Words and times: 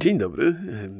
Dzień 0.00 0.18
dobry. 0.18 0.54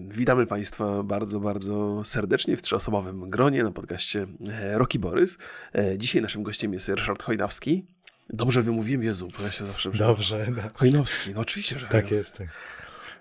Witamy 0.08 0.46
Państwa 0.46 1.02
bardzo, 1.02 1.40
bardzo 1.40 2.04
serdecznie 2.04 2.56
w 2.56 2.62
trzyosobowym 2.62 3.30
gronie 3.30 3.62
na 3.62 3.70
podcaście 3.70 4.26
e, 4.48 4.78
Roki 4.78 4.98
Borys. 4.98 5.38
E, 5.74 5.98
dzisiaj 5.98 6.22
naszym 6.22 6.42
gościem 6.42 6.72
jest 6.72 6.88
Ryszard 6.88 7.22
Chojnawski. 7.22 7.86
Dobrze 8.30 8.62
wymówiłem 8.62 9.02
Jezu, 9.02 9.28
bo 9.38 9.44
ja 9.44 9.50
się 9.50 9.66
zawsze... 9.66 9.90
Dobrze. 9.90 10.46
No. 10.56 10.62
Chojnowski, 10.74 11.30
no 11.34 11.40
oczywiście, 11.40 11.78
że 11.78 11.86
Tak 11.86 12.10
jest. 12.10 12.38
Tak. 12.38 12.48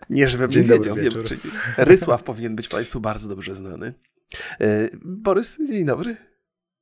Nie, 0.10 0.30
żebym 0.30 0.52
Dzień 0.52 0.64
nie 0.64 0.70
wiedział. 0.70 0.96
Wiem, 0.96 1.24
czyli 1.24 1.42
Rysław 1.78 2.24
powinien 2.24 2.56
być 2.56 2.68
Państwu 2.68 3.00
bardzo 3.00 3.30
dobrze 3.30 3.56
znany. 3.56 3.94
E, 4.60 4.90
Borys, 5.04 5.58
dzień 5.68 5.86
dobry. 5.86 6.16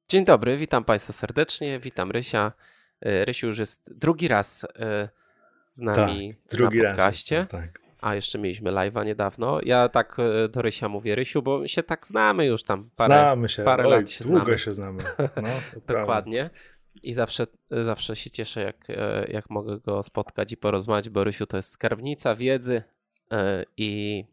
Dzień 0.09 0.25
dobry, 0.25 0.57
witam 0.57 0.83
Państwa 0.83 1.13
serdecznie, 1.13 1.79
witam 1.79 2.11
Rysia. 2.11 2.51
Rysiu 3.01 3.47
już 3.47 3.57
jest 3.57 3.93
drugi 3.93 4.27
raz 4.27 4.65
z 5.69 5.81
nami 5.81 6.35
tak, 6.35 6.57
drugi 6.57 6.81
na 6.81 6.89
podcaście. 6.89 7.39
Raz 7.39 7.49
tak 7.49 7.84
a 8.05 8.15
jeszcze 8.15 8.39
mieliśmy 8.39 8.71
live'a 8.71 9.05
niedawno. 9.05 9.59
Ja 9.63 9.89
tak 9.89 10.17
e, 10.19 10.49
do 10.49 10.61
Rysia 10.61 10.89
mówię, 10.89 11.15
Rysiu, 11.15 11.41
bo 11.41 11.67
się 11.67 11.83
tak 11.83 12.07
znamy 12.07 12.45
już 12.45 12.63
tam 12.63 12.89
parę, 12.97 13.13
znamy 13.15 13.49
się. 13.49 13.63
parę 13.63 13.83
Oj, 13.83 13.89
lat 13.91 14.09
się 14.09 14.23
długo 14.23 14.39
znamy. 14.41 14.59
się 14.59 14.71
znamy. 14.71 15.03
No, 15.43 15.49
Dokładnie. 15.87 16.49
I 17.03 17.13
zawsze, 17.13 17.47
zawsze 17.71 18.15
się 18.15 18.29
cieszę, 18.29 18.61
jak, 18.61 18.89
e, 18.89 19.25
jak 19.31 19.49
mogę 19.49 19.79
go 19.79 20.03
spotkać 20.03 20.51
i 20.51 20.57
porozmawiać, 20.57 21.09
bo 21.09 21.23
Rysiu 21.23 21.45
to 21.45 21.57
jest 21.57 21.69
skarbnica 21.71 22.35
wiedzy 22.35 22.83
e, 23.31 23.63
i 23.77 24.23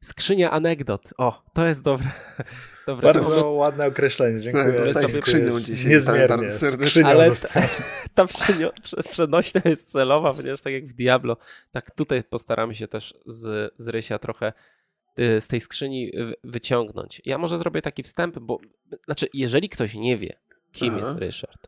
skrzynia 0.00 0.50
anegdot. 0.50 1.14
O, 1.18 1.42
to 1.54 1.66
jest 1.66 1.82
dobre. 1.82 2.06
Dobre 2.86 3.12
Bardzo 3.12 3.50
ładne 3.50 3.86
określenie, 3.86 4.40
dziękuję. 4.40 4.72
Zostaje 4.72 5.08
skrzynią 5.08 5.60
dzisiaj. 5.60 5.90
Niezmiernie. 5.90 6.28
Bardzo 6.28 6.50
serdecznie. 6.50 7.06
Ale 7.06 7.30
ta, 7.34 7.60
ta 8.14 8.26
przenośnia 9.10 9.60
jest 9.64 9.90
celowa, 9.90 10.34
ponieważ 10.34 10.62
tak 10.62 10.72
jak 10.72 10.86
w 10.86 10.92
Diablo, 10.92 11.36
tak 11.72 11.90
tutaj 11.90 12.24
postaramy 12.24 12.74
się 12.74 12.88
też 12.88 13.14
z, 13.26 13.74
z 13.78 13.88
Rysia 13.88 14.18
trochę 14.18 14.52
y, 15.18 15.40
z 15.40 15.48
tej 15.48 15.60
skrzyni 15.60 16.12
wyciągnąć. 16.44 17.22
Ja 17.24 17.38
może 17.38 17.58
zrobię 17.58 17.82
taki 17.82 18.02
wstęp, 18.02 18.38
bo 18.38 18.58
znaczy, 19.04 19.26
jeżeli 19.34 19.68
ktoś 19.68 19.94
nie 19.94 20.16
wie, 20.16 20.38
kim 20.72 20.94
Aha. 20.96 21.06
jest 21.06 21.18
Ryszard, 21.18 21.66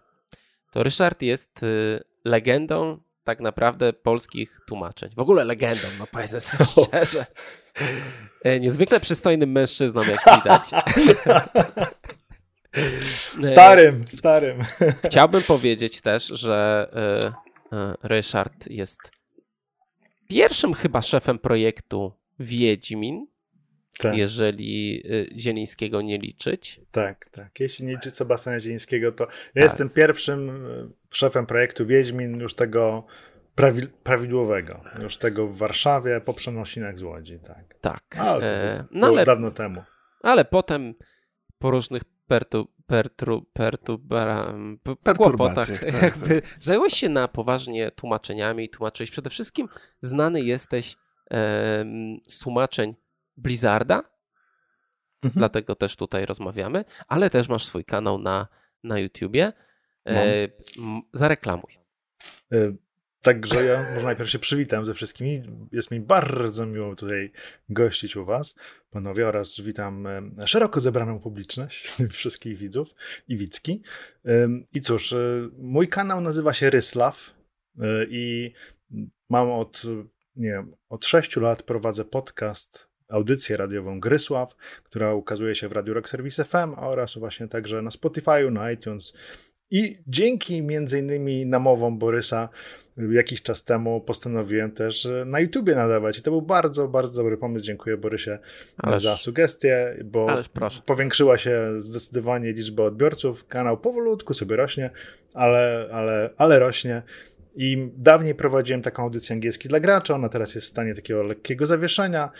to 0.73 0.83
Ryszard 0.83 1.23
jest 1.23 1.63
y, 1.63 2.01
legendą 2.25 3.08
tak 3.29 3.41
naprawdę 3.41 3.93
polskich 3.93 4.61
tłumaczeń. 4.67 5.11
W 5.17 5.19
ogóle 5.19 5.45
legendą, 5.45 5.89
no 5.99 6.07
powiedzmy 6.13 6.41
sobie 6.41 6.65
szczerze. 6.87 7.27
E, 8.45 8.61
niezwykle 8.61 9.01
przystojnym 9.01 9.53
mężczyzną, 9.53 10.03
jak 10.03 10.37
widać. 10.37 10.63
Starym, 13.53 14.05
starym. 14.09 14.59
Chciałbym 15.07 15.43
powiedzieć 15.43 16.01
też, 16.01 16.27
że 16.27 16.89
e, 17.73 17.95
Ryszard 18.03 18.67
jest 18.71 18.99
pierwszym 20.29 20.75
chyba 20.75 21.03
szefem 21.03 21.39
projektu 21.39 22.13
Wiedźmin, 22.39 23.27
tak. 23.99 24.17
jeżeli 24.17 25.03
Zielińskiego 25.37 26.03
nie 26.03 26.19
liczyć. 26.19 26.81
Tak, 26.91 27.29
tak. 27.31 27.61
Jeśli 27.61 27.87
nie 27.87 27.95
liczyć 27.95 28.17
Sebastiana 28.17 28.61
Zielińskiego, 28.61 29.13
to 29.13 29.25
ja 29.25 29.29
tak. 29.29 29.63
jestem 29.63 29.91
pierwszym 29.91 30.63
szefem 31.11 31.47
projektu 31.47 31.87
Wiedźmin, 31.87 32.41
już 32.41 32.55
tego 32.55 33.07
prawidłowego, 34.03 34.81
już 35.03 35.19
tego 35.19 35.47
w 35.47 35.57
Warszawie, 35.57 36.21
po 36.21 36.35
przenosinach 36.35 36.99
z 36.99 37.03
Łodzi, 37.03 37.39
tak. 37.39 37.75
Tak. 37.81 38.19
Ale 38.19 38.41
to, 38.41 38.47
e, 38.47 38.85
no 38.91 39.07
ale, 39.07 39.25
dawno 39.25 39.51
temu. 39.51 39.83
Ale 40.23 40.45
potem 40.45 40.95
po 41.59 41.71
różnych 41.71 42.03
pertu, 42.27 42.69
pertru, 42.87 43.43
pertubara, 43.53 44.55
perturbacjach, 45.03 45.81
tak, 45.81 46.03
jakby 46.03 46.43
tak. 46.43 46.59
zająłeś 46.61 46.95
się 46.95 47.09
na 47.09 47.29
poważnie 47.29 47.91
tłumaczeniami 47.91 48.65
i 48.65 48.69
tłumaczyłeś. 48.69 49.11
Przede 49.11 49.31
wszystkim 49.31 49.69
znany 50.01 50.43
jesteś 50.43 50.97
e, 51.31 51.85
z 52.29 52.39
tłumaczeń 52.39 52.95
Blizzarda, 53.39 53.97
mhm. 53.97 55.33
dlatego 55.35 55.75
też 55.75 55.97
tutaj 55.97 56.27
rozmawiamy, 56.27 56.85
ale 57.09 57.31
też 57.31 57.49
masz 57.49 57.67
swój 57.67 57.85
kanał 57.85 58.19
na, 58.19 58.49
na 58.85 58.99
YouTubie. 58.99 59.53
E, 60.07 60.49
zareklamuj. 61.13 61.79
E, 62.53 62.73
Także 63.23 63.65
ja 63.65 63.93
może 63.95 64.07
najpierw 64.07 64.31
się 64.31 64.39
przywitam 64.39 64.85
ze 64.85 64.95
wszystkimi. 64.95 65.43
Jest 65.73 65.91
mi 65.91 66.01
bardzo 66.01 66.67
miło 66.67 66.97
tutaj 66.97 67.33
gościć 67.69 68.17
u 68.17 68.25
Was, 68.25 68.57
panowie, 68.91 69.29
oraz 69.29 69.61
witam 69.61 70.07
e, 70.07 70.47
szeroko 70.47 70.81
zebraną 70.81 71.21
publiczność, 71.21 71.97
wszystkich 72.11 72.59
widzów 72.59 72.95
i 73.29 73.37
widzki. 73.37 73.83
I 74.75 74.81
cóż, 74.81 75.13
e, 75.13 75.49
mój 75.59 75.89
kanał 75.89 76.21
nazywa 76.21 76.55
się 76.55 76.71
Ryslaw 76.71 77.35
e, 77.81 78.05
i 78.11 78.53
mam 79.29 79.51
od, 79.51 79.83
nie 80.37 80.49
wiem, 80.49 80.77
od 80.89 81.07
6 81.07 81.37
lat 81.37 81.63
prowadzę 81.63 82.05
podcast 82.05 82.89
audycję 83.09 83.57
radiową 83.57 84.01
Grysław, 84.01 84.57
która 84.85 85.15
ukazuje 85.15 85.55
się 85.55 85.69
w 85.69 85.73
Radio 85.73 85.95
Rock 85.95 86.09
Service 86.09 86.45
FM 86.45 86.75
oraz 86.77 87.19
właśnie 87.19 87.49
także 87.49 87.83
na 87.83 87.91
Spotify, 87.91 88.51
na 88.51 88.71
iTunes 88.71 89.13
i 89.71 89.99
dzięki 90.07 90.63
między 90.63 90.99
innymi 90.99 91.47
namowom 91.47 91.99
Borysa 91.99 92.49
jakiś 93.11 93.43
czas 93.43 93.65
temu 93.65 94.01
postanowiłem 94.01 94.71
też 94.71 95.09
na 95.27 95.41
YouTubie 95.41 95.75
nadawać. 95.75 96.19
I 96.19 96.23
to 96.23 96.31
był 96.31 96.43
bardzo, 96.43 96.89
bardzo 96.89 97.23
dobry 97.23 97.37
pomysł. 97.37 97.65
Dziękuję 97.65 97.97
Borysie 97.97 98.39
ależ, 98.79 99.03
za 99.03 99.17
sugestię, 99.17 99.97
bo 100.05 100.27
powiększyła 100.87 101.39
się 101.39 101.75
zdecydowanie 101.79 102.53
liczba 102.53 102.83
odbiorców. 102.83 103.47
Kanał 103.47 103.79
powolutku 103.79 104.35
sobie 104.35 104.57
rośnie, 104.57 104.91
ale, 105.35 105.89
ale, 105.93 106.31
ale 106.37 106.59
rośnie. 106.59 107.03
I 107.57 107.89
dawniej 107.97 108.35
prowadziłem 108.35 108.83
taką 108.83 109.03
audycję 109.03 109.35
angielski 109.35 109.69
dla 109.69 109.81
gracza, 109.81 110.15
ona 110.15 110.29
teraz 110.29 110.55
jest 110.55 110.67
w 110.67 110.71
stanie 110.71 110.95
takiego 110.95 111.23
lekkiego 111.23 111.67
zawieszenia 111.67 112.31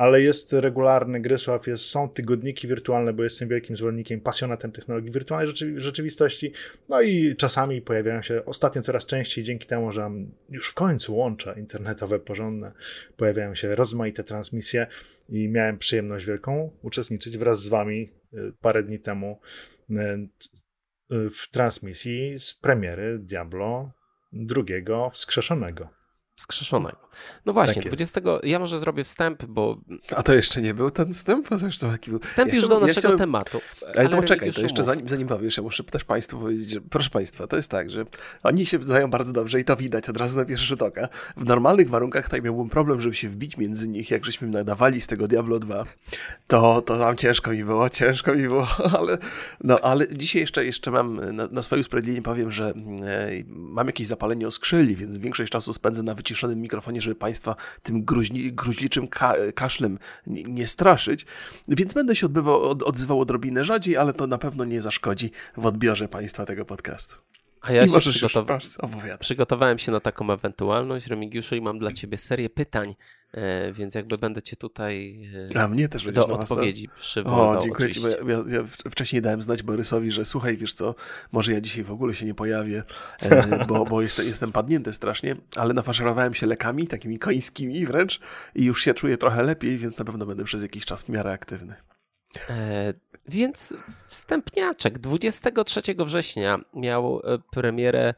ale 0.00 0.22
jest 0.22 0.52
regularny 0.52 1.20
Grysław, 1.20 1.66
jest, 1.66 1.84
są 1.84 2.08
tygodniki 2.08 2.68
wirtualne, 2.68 3.12
bo 3.12 3.22
jestem 3.22 3.48
wielkim 3.48 3.76
zwolennikiem, 3.76 4.20
pasjonatem 4.20 4.72
technologii 4.72 5.10
wirtualnej 5.10 5.54
rzeczywistości. 5.76 6.52
No 6.88 7.02
i 7.02 7.36
czasami 7.36 7.82
pojawiają 7.82 8.22
się, 8.22 8.44
ostatnio 8.44 8.82
coraz 8.82 9.06
częściej, 9.06 9.44
dzięki 9.44 9.66
temu, 9.66 9.92
że 9.92 10.10
już 10.48 10.68
w 10.68 10.74
końcu 10.74 11.16
łącza 11.16 11.52
internetowe 11.52 12.18
porządne, 12.18 12.72
pojawiają 13.16 13.54
się 13.54 13.74
rozmaite 13.74 14.24
transmisje 14.24 14.86
i 15.28 15.48
miałem 15.48 15.78
przyjemność 15.78 16.26
wielką 16.26 16.70
uczestniczyć 16.82 17.38
wraz 17.38 17.62
z 17.62 17.68
wami 17.68 18.12
y, 18.34 18.52
parę 18.60 18.82
dni 18.82 18.98
temu 18.98 19.40
y, 19.90 19.94
y, 19.94 21.30
w 21.30 21.50
transmisji 21.50 22.38
z 22.38 22.54
premiery 22.54 23.18
Diablo 23.18 23.92
drugiego 24.32 25.10
wskrzeszonego 25.10 26.00
wskrzeszonego. 26.40 27.09
No 27.46 27.52
właśnie, 27.52 27.82
tak 27.82 27.84
20. 27.84 28.20
Ja 28.42 28.58
może 28.58 28.78
zrobię 28.78 29.04
wstęp, 29.04 29.44
bo. 29.44 29.78
A 30.16 30.22
to 30.22 30.34
jeszcze 30.34 30.60
nie 30.60 30.74
był 30.74 30.90
ten 30.90 31.14
wstęp? 31.14 31.48
To 31.48 31.66
już 31.66 31.78
taki 31.78 32.10
był. 32.10 32.20
Wstęp 32.20 32.48
ja 32.48 32.54
już 32.54 32.68
do 32.68 32.80
naszego 32.80 33.10
ja 33.10 33.16
tematu. 33.16 33.60
Ale, 33.82 33.94
ale 33.96 34.08
to 34.08 34.16
poczekaj, 34.16 34.52
to 34.52 34.60
jeszcze 34.60 34.84
zanim, 34.84 35.08
zanim 35.08 35.28
powiesz, 35.28 35.56
ja 35.56 35.62
muszę 35.62 35.84
też 35.84 36.04
Państwu 36.04 36.38
powiedzieć, 36.38 36.70
że 36.70 36.80
proszę 36.80 37.10
Państwa, 37.10 37.46
to 37.46 37.56
jest 37.56 37.70
tak, 37.70 37.90
że 37.90 38.04
oni 38.42 38.66
się 38.66 38.82
znają 38.82 39.10
bardzo 39.10 39.32
dobrze 39.32 39.60
i 39.60 39.64
to 39.64 39.76
widać 39.76 40.08
od 40.08 40.16
razu 40.16 40.38
na 40.38 40.44
pierwszy 40.44 40.66
rzut 40.66 40.82
oka. 40.82 41.08
W 41.36 41.44
normalnych 41.44 41.90
warunkach 41.90 42.28
tak 42.28 42.44
miałbym 42.44 42.68
problem, 42.68 43.00
żeby 43.00 43.14
się 43.14 43.28
wbić 43.28 43.56
między 43.56 43.88
nich, 43.88 44.10
jak 44.10 44.24
żeśmy 44.24 44.48
nadawali 44.48 45.00
z 45.00 45.06
tego 45.06 45.28
Diablo 45.28 45.58
2. 45.58 45.84
To, 46.46 46.82
to 46.82 46.98
tam 46.98 47.16
ciężko 47.16 47.50
mi 47.50 47.64
było, 47.64 47.90
ciężko 47.90 48.34
mi 48.34 48.42
było, 48.42 48.66
ale, 48.98 49.18
no, 49.64 49.80
ale 49.80 50.16
dzisiaj 50.16 50.40
jeszcze, 50.40 50.64
jeszcze 50.64 50.90
mam, 50.90 51.36
na, 51.36 51.46
na 51.46 51.62
swoje 51.62 51.80
usprawiedliwienie 51.80 52.22
powiem, 52.22 52.52
że 52.52 52.68
e, 52.68 53.30
mam 53.48 53.86
jakieś 53.86 54.06
zapalenie 54.06 54.46
oskrzeli, 54.46 54.96
więc 54.96 55.18
większość 55.18 55.52
czasu 55.52 55.72
spędzę 55.72 56.02
na 56.02 56.14
wyciszonym 56.14 56.60
mikrofonie, 56.60 56.99
żeby 57.00 57.14
Państwa 57.14 57.56
tym 57.82 58.04
gruźni, 58.04 58.52
gruźliczym 58.52 59.08
ka 59.08 59.34
kaszlem 59.54 59.98
nie, 60.26 60.42
nie, 60.42 60.66
straszyć. 60.66 61.26
Więc 61.68 61.94
będę 61.94 62.16
się 62.16 62.26
odbywał, 62.26 62.62
od, 62.62 62.82
odzywał 62.82 63.20
odrobinę 63.20 63.64
rzadziej, 63.64 63.96
ale 63.96 64.12
to 64.12 64.26
na 64.26 64.38
pewno 64.38 64.64
nie 64.64 64.80
zaszkodzi 64.80 65.30
w 65.56 65.66
odbiorze 65.66 66.08
Państwa 66.08 66.46
tego 66.46 66.64
podcastu. 66.64 67.16
A 67.60 67.72
ja 67.72 67.88
się 67.88 68.00
przygotow... 68.00 68.48
przygotowałem 69.20 69.78
się 69.78 69.92
na 69.92 70.00
taką 70.00 70.32
ewentualność, 70.32 71.06
Remigiuszu, 71.06 71.54
i 71.54 71.60
mam 71.60 71.78
dla 71.78 71.92
Ciebie 71.92 72.18
serię 72.18 72.50
pytań, 72.50 72.94
e, 73.32 73.72
więc 73.72 73.94
jakby 73.94 74.18
będę 74.18 74.42
Cię 74.42 74.56
tutaj 74.56 75.22
e, 75.54 75.60
A 75.60 75.68
mnie 75.68 75.88
też 75.88 76.04
do 76.04 76.26
odpowiedzi 76.28 76.88
przywoływał. 77.00 77.50
O, 77.50 77.60
dziękuję 77.60 77.90
Ci, 77.90 78.00
ja, 78.02 78.56
ja, 78.56 78.64
wcześniej 78.90 79.22
dałem 79.22 79.42
znać 79.42 79.62
Borysowi, 79.62 80.10
że 80.10 80.24
słuchaj, 80.24 80.56
wiesz 80.56 80.72
co, 80.72 80.94
może 81.32 81.52
ja 81.52 81.60
dzisiaj 81.60 81.84
w 81.84 81.90
ogóle 81.90 82.14
się 82.14 82.26
nie 82.26 82.34
pojawię, 82.34 82.82
e, 83.22 83.64
bo, 83.68 83.84
bo 83.84 84.02
jestem, 84.02 84.26
jestem 84.26 84.52
padnięty 84.52 84.92
strasznie, 84.92 85.36
ale 85.56 85.74
nafaszerowałem 85.74 86.34
się 86.34 86.46
lekami, 86.46 86.86
takimi 86.86 87.18
końskimi 87.18 87.86
wręcz 87.86 88.20
i 88.54 88.64
już 88.64 88.82
się 88.82 88.94
czuję 88.94 89.18
trochę 89.18 89.42
lepiej, 89.42 89.78
więc 89.78 89.98
na 89.98 90.04
pewno 90.04 90.26
będę 90.26 90.44
przez 90.44 90.62
jakiś 90.62 90.84
czas 90.84 91.02
w 91.02 91.08
miarę 91.08 91.32
aktywny. 91.32 91.74
E, 93.30 93.32
więc 93.32 93.74
wstępniaczek 94.06 94.98
23 94.98 95.80
września 95.98 96.60
miał 96.74 97.20
e, 97.24 97.38
premierę 97.50 98.14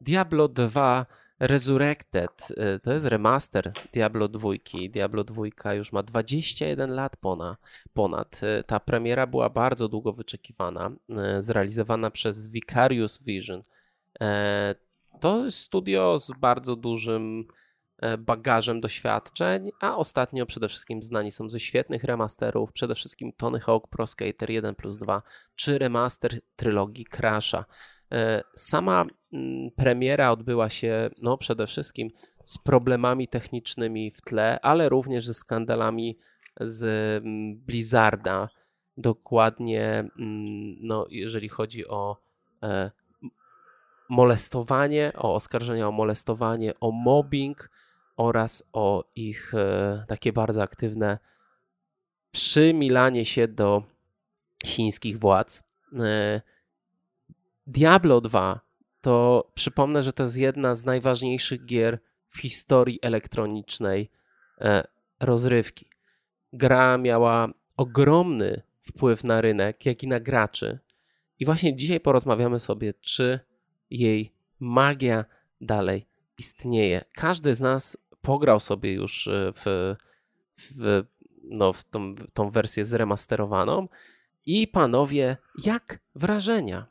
Diablo 0.00 0.48
2 0.48 1.06
Resurrected. 1.40 2.48
E, 2.56 2.78
to 2.78 2.92
jest 2.92 3.06
remaster 3.06 3.72
Diablo 3.92 4.28
2. 4.28 4.50
Diablo 4.90 5.24
2 5.24 5.74
już 5.74 5.92
ma 5.92 6.02
21 6.02 6.90
lat 6.90 7.16
ponad. 7.16 7.58
ponad. 7.94 8.40
Ta 8.66 8.80
premiera 8.80 9.26
była 9.26 9.50
bardzo 9.50 9.88
długo 9.88 10.12
wyczekiwana, 10.12 10.90
zrealizowana 11.38 12.10
przez 12.10 12.48
Vicarious 12.48 13.22
Vision. 13.22 13.62
To 15.20 15.50
studio 15.50 16.18
z 16.18 16.32
bardzo 16.40 16.76
dużym 16.76 17.44
e, 17.50 17.65
bagażem 18.18 18.80
doświadczeń, 18.80 19.70
a 19.80 19.96
ostatnio 19.96 20.46
przede 20.46 20.68
wszystkim 20.68 21.02
znani 21.02 21.32
są 21.32 21.48
ze 21.48 21.60
świetnych 21.60 22.04
remasterów, 22.04 22.72
przede 22.72 22.94
wszystkim 22.94 23.32
Tony 23.32 23.60
Hawk 23.60 23.88
Pro 23.88 24.06
Skater 24.06 24.50
1 24.50 24.74
plus 24.74 24.98
2 24.98 25.22
czy 25.54 25.78
remaster 25.78 26.40
trylogii 26.56 27.04
Crasha. 27.04 27.64
E, 28.12 28.42
sama 28.54 29.04
mm, 29.32 29.70
premiera 29.70 30.30
odbyła 30.30 30.70
się 30.70 31.10
no, 31.22 31.38
przede 31.38 31.66
wszystkim 31.66 32.10
z 32.44 32.58
problemami 32.58 33.28
technicznymi 33.28 34.10
w 34.10 34.20
tle, 34.20 34.60
ale 34.62 34.88
również 34.88 35.26
ze 35.26 35.34
skandalami 35.34 36.16
z 36.60 36.84
mm, 37.24 37.56
Blizzarda. 37.56 38.48
Dokładnie, 38.96 39.88
mm, 39.88 40.76
no, 40.80 41.06
jeżeli 41.10 41.48
chodzi 41.48 41.88
o 41.88 42.16
e, 42.62 42.90
molestowanie, 44.08 45.12
o 45.16 45.34
oskarżenia 45.34 45.88
o 45.88 45.92
molestowanie, 45.92 46.72
o 46.80 46.90
mobbing 46.90 47.70
oraz 48.16 48.64
o 48.72 49.04
ich 49.14 49.54
e, 49.54 50.04
takie 50.08 50.32
bardzo 50.32 50.62
aktywne 50.62 51.18
przymilanie 52.30 53.24
się 53.24 53.48
do 53.48 53.82
chińskich 54.66 55.18
władz. 55.18 55.62
Diablo 57.66 58.20
2 58.20 58.60
to 59.00 59.50
przypomnę, 59.54 60.02
że 60.02 60.12
to 60.12 60.22
jest 60.22 60.36
jedna 60.36 60.74
z 60.74 60.84
najważniejszych 60.84 61.64
gier 61.64 61.98
w 62.28 62.38
historii 62.38 62.98
elektronicznej 63.02 64.10
e, 64.60 64.84
rozrywki. 65.20 65.86
Gra 66.52 66.98
miała 66.98 67.48
ogromny 67.76 68.62
wpływ 68.80 69.24
na 69.24 69.40
rynek, 69.40 69.86
jak 69.86 70.02
i 70.02 70.08
na 70.08 70.20
graczy. 70.20 70.78
I 71.38 71.44
właśnie 71.44 71.76
dzisiaj 71.76 72.00
porozmawiamy 72.00 72.60
sobie, 72.60 72.94
czy 72.94 73.40
jej 73.90 74.32
magia 74.60 75.24
dalej 75.60 76.06
istnieje. 76.38 77.04
Każdy 77.14 77.54
z 77.54 77.60
nas 77.60 77.96
pograł 78.26 78.60
sobie 78.60 78.92
już 78.92 79.28
e, 79.28 79.52
w, 79.54 79.94
w, 80.58 81.02
no, 81.42 81.72
w 81.72 81.84
tą, 81.84 82.14
tą 82.32 82.50
wersję 82.50 82.84
zremasterowaną. 82.84 83.88
I 84.46 84.68
panowie, 84.68 85.36
jak 85.64 85.98
wrażenia? 86.14 86.86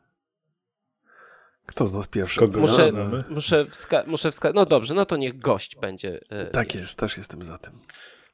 Kto 1.66 1.88
z 1.88 1.94
nas 1.94 2.08
pierwszy? 2.08 2.40
Kogo 2.40 2.60
muszę, 2.60 2.92
muszę, 3.30 3.66
wska- 3.66 4.08
muszę 4.08 4.30
wska- 4.30 4.52
No 4.54 4.66
dobrze, 4.66 4.94
no 4.94 5.06
to 5.06 5.18
niech 5.18 5.40
gość 5.40 5.76
będzie. 5.76 6.20
E, 6.30 6.46
tak 6.46 6.76
jest, 6.76 7.00
też 7.00 7.18
jestem 7.18 7.44
za 7.44 7.58
tym. 7.58 7.80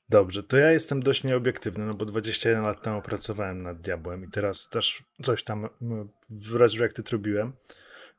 Dobrze, 0.09 0.44
to 0.44 0.57
ja 0.57 0.71
jestem 0.71 1.04
dość 1.04 1.24
nieobiektywny, 1.24 1.86
no 1.86 1.94
bo 1.94 2.06
21 2.06 2.63
lat 2.63 2.81
temu 2.81 3.01
pracowałem 3.01 3.63
nad 3.63 3.81
Diabłem 3.81 4.24
i 4.24 4.27
teraz 4.27 4.69
też 4.69 5.04
coś 5.24 5.44
tam 5.44 5.69
w 6.30 6.56
Resurrected 6.56 7.09
robiłem, 7.09 7.54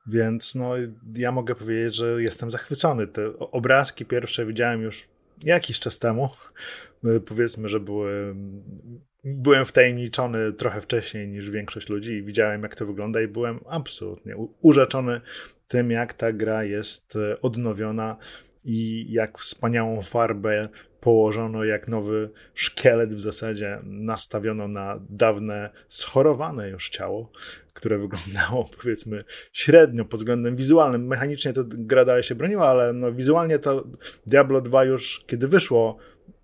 więc 0.06 0.54
no 0.54 0.72
ja 1.14 1.32
mogę 1.32 1.54
powiedzieć, 1.54 1.94
że 1.94 2.22
jestem 2.22 2.50
zachwycony. 2.50 3.06
Te 3.06 3.38
obrazki 3.38 4.04
pierwsze 4.04 4.46
widziałem 4.46 4.82
już 4.82 5.08
jakiś 5.44 5.80
czas 5.80 5.98
temu. 5.98 6.28
Powiedzmy, 7.26 7.68
że 7.68 7.80
były 7.80 8.34
byłem 9.24 9.64
wtajemniczony 9.64 10.52
trochę 10.52 10.80
wcześniej 10.80 11.28
niż 11.28 11.50
większość 11.50 11.88
ludzi 11.88 12.12
i 12.12 12.22
widziałem, 12.22 12.62
jak 12.62 12.74
to 12.74 12.86
wygląda, 12.86 13.22
i 13.22 13.28
byłem 13.28 13.60
absolutnie 13.68 14.36
urzeczony 14.60 15.20
tym, 15.68 15.90
jak 15.90 16.12
ta 16.14 16.32
gra 16.32 16.64
jest 16.64 17.16
e, 17.16 17.40
odnowiona 17.40 18.16
i 18.64 19.06
jak 19.12 19.38
wspaniałą 19.38 20.02
farbę 20.02 20.68
położono, 21.02 21.64
jak 21.64 21.88
nowy 21.88 22.30
szkielet 22.54 23.14
w 23.14 23.20
zasadzie 23.20 23.78
nastawiono 23.84 24.68
na 24.68 25.00
dawne, 25.10 25.70
schorowane 25.88 26.68
już 26.68 26.90
ciało, 26.90 27.30
które 27.74 27.98
wyglądało 27.98 28.64
powiedzmy 28.82 29.24
średnio 29.52 30.04
pod 30.04 30.20
względem 30.20 30.56
wizualnym. 30.56 31.06
Mechanicznie 31.06 31.52
to 31.52 31.64
gra 31.66 32.04
dalej 32.04 32.22
się 32.22 32.34
broniła, 32.34 32.68
ale 32.68 32.92
no, 32.92 33.12
wizualnie 33.12 33.58
to 33.58 33.84
Diablo 34.26 34.60
2 34.60 34.84
już 34.84 35.24
kiedy 35.26 35.48
wyszło, 35.48 35.96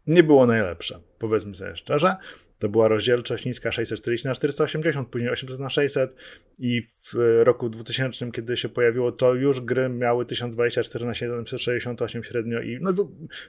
nie 0.07 0.23
było 0.23 0.47
najlepsze, 0.47 1.01
powiedzmy 1.19 1.55
sobie 1.55 1.77
szczerze. 1.77 2.17
To 2.59 2.69
była 2.69 2.89
rozdzielczość 2.89 3.45
niska 3.45 3.73
640 3.73 4.29
na 4.29 4.35
480, 4.35 5.09
później 5.09 5.31
800 5.31 5.61
na 5.61 5.71
600 5.71 6.15
i 6.59 6.83
w 7.03 7.41
roku 7.43 7.69
2000, 7.69 8.33
kiedy 8.33 8.57
się 8.57 8.69
pojawiło, 8.69 9.13
to 9.13 9.35
już 9.35 9.61
gry 9.61 9.89
miały 9.89 10.27
1024 10.27 11.07
na 11.07 11.15
768 11.15 12.25
średnio 12.25 12.61
i 12.61 12.79
no, 12.81 12.93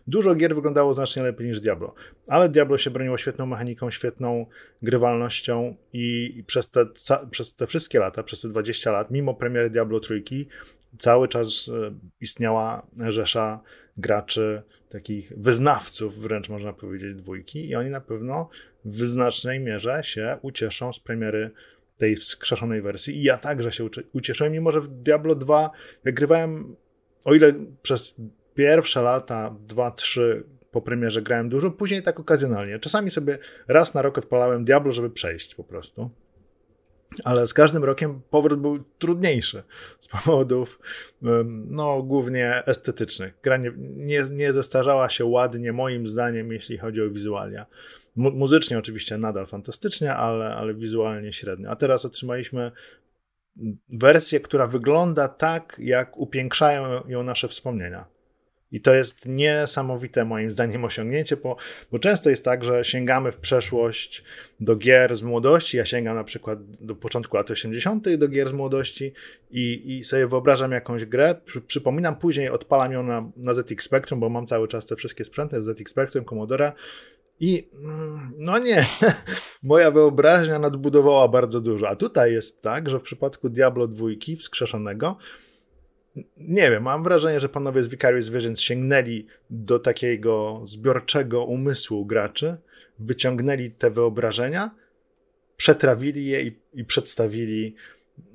dużo 0.08 0.36
gier 0.36 0.56
wyglądało 0.56 0.94
znacznie 0.94 1.24
lepiej 1.24 1.48
niż 1.48 1.60
Diablo. 1.60 1.94
Ale 2.28 2.50
Diablo 2.50 2.78
się 2.78 2.92
broniło 2.92 3.18
świetną 3.18 3.46
mechaniką, 3.46 3.92
świetną 3.92 4.46
grywalnością 4.82 5.76
i, 5.94 6.34
i 6.38 6.44
przez, 6.44 6.72
te, 6.72 6.86
przez 7.32 7.56
te 7.56 7.68
wszystkie 7.68 8.00
lata, 8.00 8.24
przez 8.24 8.42
te 8.42 8.50
20 8.50 8.92
lat, 8.92 9.12
mimo 9.12 9.34
premiery 9.34 9.70
Diablo 9.70 10.00
trójki, 10.00 10.48
cały 10.98 11.28
czas 11.28 11.70
e, 11.70 11.94
istniała 12.22 12.88
rzesza 13.10 13.60
graczy, 13.98 14.62
takich 14.90 15.34
wyznawców, 15.38 16.20
wręcz 16.20 16.50
można 16.50 16.74
powiedzieć, 16.74 17.16
dwójki, 17.16 17.70
i 17.70 17.76
oni 17.76 17.90
na 17.90 18.02
pewno 18.02 18.50
w 18.86 19.02
znacznej 19.02 19.60
mierze 19.60 20.02
się 20.04 20.38
ucieszą 20.42 20.94
z 20.94 21.00
premiery 21.00 21.52
tej 21.98 22.16
wskrzeszonej 22.16 22.82
wersji. 22.82 23.18
I 23.18 23.24
ja 23.24 23.38
także 23.38 23.72
się 23.72 23.90
ucieszyłem, 24.14 24.54
mimo 24.54 24.72
że 24.72 24.82
w 24.82 24.88
Diablo 24.88 25.36
2 25.36 25.70
jak 26.06 26.16
grywałem, 26.16 26.76
o 27.26 27.34
ile 27.34 27.54
przez 27.82 28.22
pierwsze 28.56 29.02
lata, 29.02 29.56
2-3 29.68 30.22
po 30.72 30.82
premierze 30.82 31.22
grałem 31.22 31.50
dużo, 31.50 31.72
później 31.72 32.04
tak 32.04 32.20
okazjonalnie. 32.20 32.80
Czasami 32.80 33.12
sobie 33.12 33.38
raz 33.68 33.94
na 33.94 34.02
rok 34.02 34.18
odpalałem 34.18 34.66
Diablo, 34.66 34.92
żeby 34.92 35.10
przejść 35.10 35.56
po 35.56 35.64
prostu 35.64 36.10
ale 37.24 37.48
z 37.48 37.54
każdym 37.54 37.84
rokiem 37.84 38.22
powrót 38.30 38.60
był 38.62 38.84
trudniejszy 38.84 39.64
z 40.00 40.08
powodów 40.08 40.80
no, 41.66 42.04
głównie 42.04 42.64
estetycznych. 42.66 43.34
Gra 43.44 43.58
nie, 43.58 43.72
nie, 43.78 44.24
nie 44.32 44.54
zestarzała 44.54 45.10
się 45.10 45.26
ładnie, 45.26 45.74
moim 45.74 46.08
zdaniem, 46.08 46.52
jeśli 46.52 46.78
chodzi 46.78 47.02
o 47.02 47.10
wizualia. 47.10 47.66
Mu 48.16 48.32
muzycznie 48.32 48.80
oczywiście 48.80 49.18
nadal 49.18 49.46
fantastycznie, 49.46 50.16
ale, 50.16 50.56
ale 50.56 50.74
wizualnie 50.74 51.34
średnio. 51.34 51.70
A 51.70 51.76
teraz 51.76 52.06
otrzymaliśmy 52.06 52.72
wersję, 53.90 54.40
która 54.40 54.68
wygląda 54.68 55.28
tak, 55.28 55.76
jak 55.80 56.18
upiększają 56.18 57.08
ją 57.08 57.24
nasze 57.24 57.48
wspomnienia. 57.48 58.19
I 58.72 58.82
to 58.82 58.94
jest 58.94 59.26
niesamowite 59.26 60.26
moim 60.26 60.52
zdaniem 60.52 60.86
osiągnięcie, 60.86 61.38
bo, 61.38 61.56
bo 61.92 62.00
często 62.00 62.30
jest 62.30 62.46
tak, 62.46 62.64
że 62.64 62.84
sięgamy 62.84 63.32
w 63.32 63.38
przeszłość 63.38 64.24
do 64.60 64.76
gier 64.76 65.16
z 65.16 65.24
młodości. 65.24 65.78
Ja 65.78 65.86
sięgam 65.86 66.16
na 66.16 66.24
przykład 66.24 66.60
do 66.82 66.96
początku 66.96 67.38
lat 67.38 67.52
80. 67.52 68.16
do 68.16 68.28
gier 68.28 68.50
z 68.50 68.54
młodości 68.54 69.14
i, 69.52 69.98
i 69.98 70.04
sobie 70.04 70.28
wyobrażam 70.28 70.72
jakąś 70.72 71.06
grę. 71.06 71.36
Przy, 71.46 71.62
przypominam, 71.62 72.16
później 72.16 72.50
odpalam 72.50 72.92
ją 72.92 73.04
na, 73.04 73.32
na 73.38 73.54
ZX 73.54 73.86
Spectrum, 73.86 74.20
bo 74.20 74.30
mam 74.30 74.46
cały 74.46 74.68
czas 74.68 74.86
te 74.86 74.96
wszystkie 74.96 75.26
sprzęty 75.26 75.64
ZX 75.64 75.92
Spectrum, 75.92 76.26
Commodore. 76.26 76.72
I 77.40 77.70
mm, 77.74 78.34
no 78.38 78.58
nie, 78.58 78.86
moja 79.64 79.92
wyobraźnia 79.92 80.60
nadbudowała 80.60 81.28
bardzo 81.28 81.62
dużo. 81.62 81.90
A 81.90 81.96
tutaj 81.96 82.34
jest 82.34 82.62
tak, 82.62 82.90
że 82.90 83.00
w 83.00 83.04
przypadku 83.04 83.50
Diablo 83.50 83.88
2 83.88 84.08
wskrzeszonego 84.40 85.18
nie 86.38 86.72
wiem, 86.72 86.84
mam 86.84 87.04
wrażenie, 87.04 87.40
że 87.40 87.50
panowie 87.50 87.84
z 87.84 87.88
Vicarious 87.88 88.30
Visions 88.30 88.62
sięgnęli 88.62 89.26
do 89.50 89.80
takiego 89.80 90.62
zbiorczego 90.66 91.46
umysłu 91.46 92.06
graczy, 92.06 92.58
wyciągnęli 93.00 93.72
te 93.72 93.92
wyobrażenia, 93.92 94.72
przetrawili 95.58 96.26
je 96.26 96.42
i, 96.42 96.60
i 96.74 96.86
przedstawili 96.86 97.76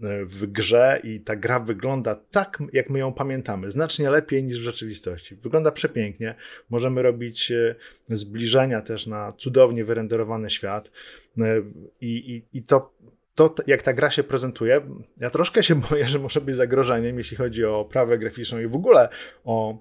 e, 0.03 0.25
w 0.25 0.47
grze 0.47 1.01
i 1.05 1.21
ta 1.21 1.37
gra 1.37 1.61
wygląda 1.61 2.15
tak, 2.15 2.59
jak 2.73 2.91
my 2.91 2.99
ją 2.99 3.13
pamiętamy, 3.13 3.71
znacznie 3.71 4.11
lepiej 4.11 4.45
niż 4.45 4.59
w 4.61 4.63
rzeczywistości. 4.63 5.37
Wygląda 5.37 5.73
przepięknie. 5.73 6.35
Możemy 6.71 7.03
robić 7.03 7.53
e, 7.53 7.75
zbliżenia 8.09 8.81
też 8.81 9.07
na 9.07 9.33
cudownie 9.33 9.85
wyrenderowany 9.85 10.51
świat 10.51 10.93
e, 11.39 11.43
i, 12.01 12.35
i, 12.35 12.59
i 12.59 12.63
to 12.63 12.95
to, 13.35 13.55
jak 13.67 13.83
ta 13.83 13.93
gra 13.93 14.11
się 14.11 14.25
prezentuje, 14.25 14.81
ja 15.17 15.31
troszkę 15.31 15.63
się 15.63 15.75
boję, 15.75 16.07
że 16.07 16.19
może 16.19 16.41
być 16.41 16.57
zagrożeniem, 16.57 17.19
jeśli 17.19 17.37
chodzi 17.37 17.65
o 17.65 17.85
prawę 17.85 18.19
graficzną 18.19 18.59
i 18.59 18.67
w 18.67 18.77
ogóle 18.77 19.09
o 19.45 19.79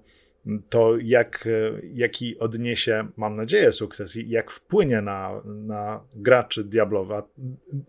to, 0.70 0.98
jak, 0.98 1.48
jaki 1.94 2.40
odniesie, 2.40 3.08
mam 3.18 3.36
nadzieję, 3.36 3.74
sukces 3.74 4.16
i 4.16 4.30
jak 4.30 4.52
wpłynie 4.52 5.02
na, 5.02 5.42
na 5.46 6.04
graczy 6.16 6.64
Diablowa, 6.64 7.28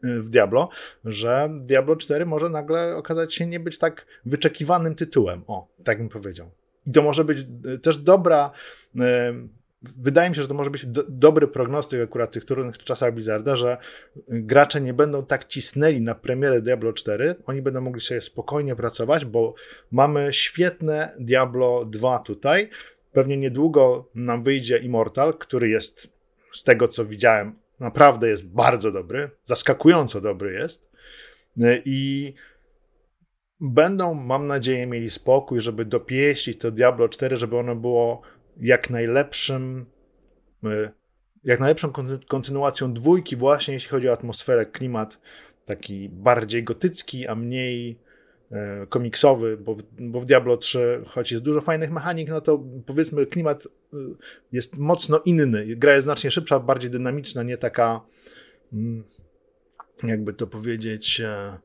w 0.03 0.29
Diablo, 0.29 0.69
że 1.05 1.49
Diablo 1.61 1.97
4 1.97 2.27
może 2.27 2.49
nagle 2.49 2.97
okazać 2.97 3.35
się 3.35 3.47
nie 3.47 3.61
być 3.61 3.79
tak 3.79 4.07
wyczekiwanym 4.27 4.95
tytułem. 4.95 5.45
O, 5.47 5.69
tak 5.85 5.99
bym 5.99 6.09
powiedział. 6.09 6.51
I 6.87 6.93
to 6.93 7.03
może 7.03 7.25
być 7.25 7.47
też 7.83 7.99
dobra 7.99 8.51
wydaje 9.99 10.29
mi 10.31 10.37
się, 10.37 10.43
że 10.43 10.49
to 10.49 10.55
może 10.55 10.71
być 10.71 10.87
do, 10.87 11.05
dobry 11.09 11.49
prognostyk 11.49 12.01
akurat 12.01 12.33
tych 12.33 12.45
trudnych 12.45 12.79
czasach 12.79 13.15
Blizzarda, 13.15 13.57
że 13.57 13.77
gracze 14.29 14.81
nie 14.81 14.95
będą 14.95 15.27
tak 15.27 15.45
cisnęli 15.45 16.01
na 16.01 16.15
premierę 16.15 16.63
Diablo 16.63 16.93
4, 16.93 17.35
oni 17.47 17.63
będą 17.63 17.81
mogli 17.81 18.01
sobie 18.01 18.21
spokojnie 18.21 18.77
pracować, 18.77 19.25
bo 19.25 19.55
mamy 19.93 20.33
świetne 20.33 21.17
Diablo 21.19 21.85
2 21.85 22.19
tutaj. 22.19 22.69
Pewnie 23.13 23.37
niedługo 23.37 24.11
nam 24.15 24.43
wyjdzie 24.43 24.79
Immortal, 24.79 25.35
który 25.39 25.69
jest 25.69 26.15
z 26.53 26.65
tego 26.65 26.89
co 26.89 27.05
widziałem, 27.05 27.59
naprawdę 27.81 28.29
jest 28.29 28.49
bardzo 28.49 28.93
dobry, 28.93 29.31
zaskakująco 29.45 30.21
dobry 30.21 30.53
jest. 30.53 30.91
I 31.85 32.35
będą, 33.61 34.15
mam 34.15 34.47
nadzieję, 34.47 34.87
mieli 34.87 35.11
spokój, 35.11 35.61
żeby 35.61 35.85
dopieścić 35.85 36.59
to 36.59 36.71
Diablo 36.71 37.09
4, 37.09 37.37
żeby 37.37 37.59
ono 37.59 37.77
było 37.77 38.23
jak 38.57 38.91
najlepszym 38.91 39.87
y, 40.65 40.91
jak 41.45 41.61
najlepszą 41.61 41.93
kontynuacją 42.29 42.93
dwójki 42.93 43.37
właśnie 43.37 43.75
jeśli 43.75 43.91
chodzi 43.91 44.09
o 44.09 44.13
atmosferę, 44.13 44.67
klimat 44.67 45.21
taki 45.65 46.09
bardziej 46.09 46.65
gotycki, 46.65 47.27
a 47.27 47.35
mniej 47.35 47.99
e, 48.51 48.87
komiksowy, 48.87 49.57
bo, 49.57 49.77
bo 49.99 50.21
w 50.21 50.25
Diablo 50.25 50.57
3, 50.57 51.03
choć 51.07 51.33
jest 51.33 51.45
dużo 51.45 51.61
fajnych 51.61 51.91
mechanik, 51.91 52.29
no 52.29 52.41
to 52.41 52.65
powiedzmy 52.87 53.27
klimat 53.27 53.67
e, 53.67 53.97
jest 54.53 54.79
mocno 54.79 55.19
inny. 55.19 55.67
Gra 55.77 55.95
jest 55.95 56.05
znacznie 56.05 56.31
szybsza, 56.31 56.61
bardziej 56.61 56.91
dynamiczna, 56.91 57.43
nie 57.43 57.57
taka 57.57 58.01
mm, 58.73 59.05
jakby 60.03 60.33
to 60.33 60.47
powiedzieć 60.47 61.21
e, 61.21 61.59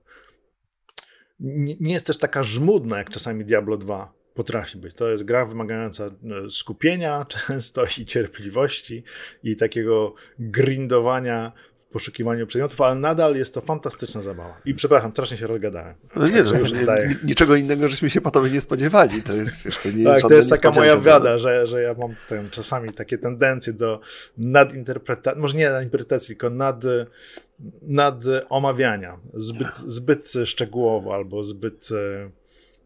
nie 1.80 1.94
jest 1.94 2.08
też 2.08 2.18
taka 2.18 2.44
żmudna 2.44 2.98
jak 2.98 3.10
czasami 3.10 3.46
Diablo 3.46 3.78
2 3.78 4.19
potrafi 4.34 4.78
być. 4.78 4.94
To 4.94 5.10
jest 5.10 5.24
gra 5.24 5.46
wymagająca 5.46 6.10
skupienia 6.50 7.26
często 7.48 7.84
i 7.98 8.06
cierpliwości 8.06 9.04
i 9.44 9.56
takiego 9.56 10.14
grindowania 10.40 11.52
poszukiwaniu 11.92 12.48
przedmiotów, 12.48 12.82
ale 12.82 12.96
nadal 12.96 13.36
jest 13.36 13.54
to 13.54 13.62
fantastyczna 13.62 14.22
zabawa. 14.22 14.62
I 14.66 14.74
przepraszam, 14.74 15.12
strasznie 15.12 15.38
się 15.38 15.48
rozgadałem. 15.48 15.94
No 16.16 16.28
nie, 16.28 16.46
że 16.46 16.60
już 16.60 16.72
nie, 16.74 16.86
niczego 17.24 17.56
innego, 17.56 17.88
żeśmy 17.88 18.10
się 18.10 18.22
po 18.22 18.32
tobie 18.32 18.50
nie 18.50 18.62
spodziewali. 18.62 19.24
To 19.24 19.34
jest, 19.34 19.66
wiesz, 19.66 19.80
to 19.80 19.92
nie 19.92 20.04
jest 20.04 20.22
Tak, 20.22 20.30
to 20.30 20.36
jest 20.36 20.50
taka 20.50 20.72
moja 20.72 20.96
wada, 20.96 21.38
że, 21.38 21.68
że 21.68 21.82
ja 21.82 21.94
mam 21.94 22.16
ten, 22.28 22.50
czasami 22.50 22.94
takie 22.94 23.18
tendencje 23.18 23.74
do 23.74 24.00
nadinterpretacji, 24.38 25.42
może 25.42 25.58
nie 25.58 25.70
nadinterpretacji, 25.70 26.28
tylko 26.28 26.50
nad, 26.50 26.84
nad 27.82 28.24
omawiania. 28.50 29.20
Zbyt, 29.34 29.78
zbyt 29.78 30.34
szczegółowo 30.46 31.14
albo 31.14 31.44
zbyt 31.44 31.90
e, 31.92 32.30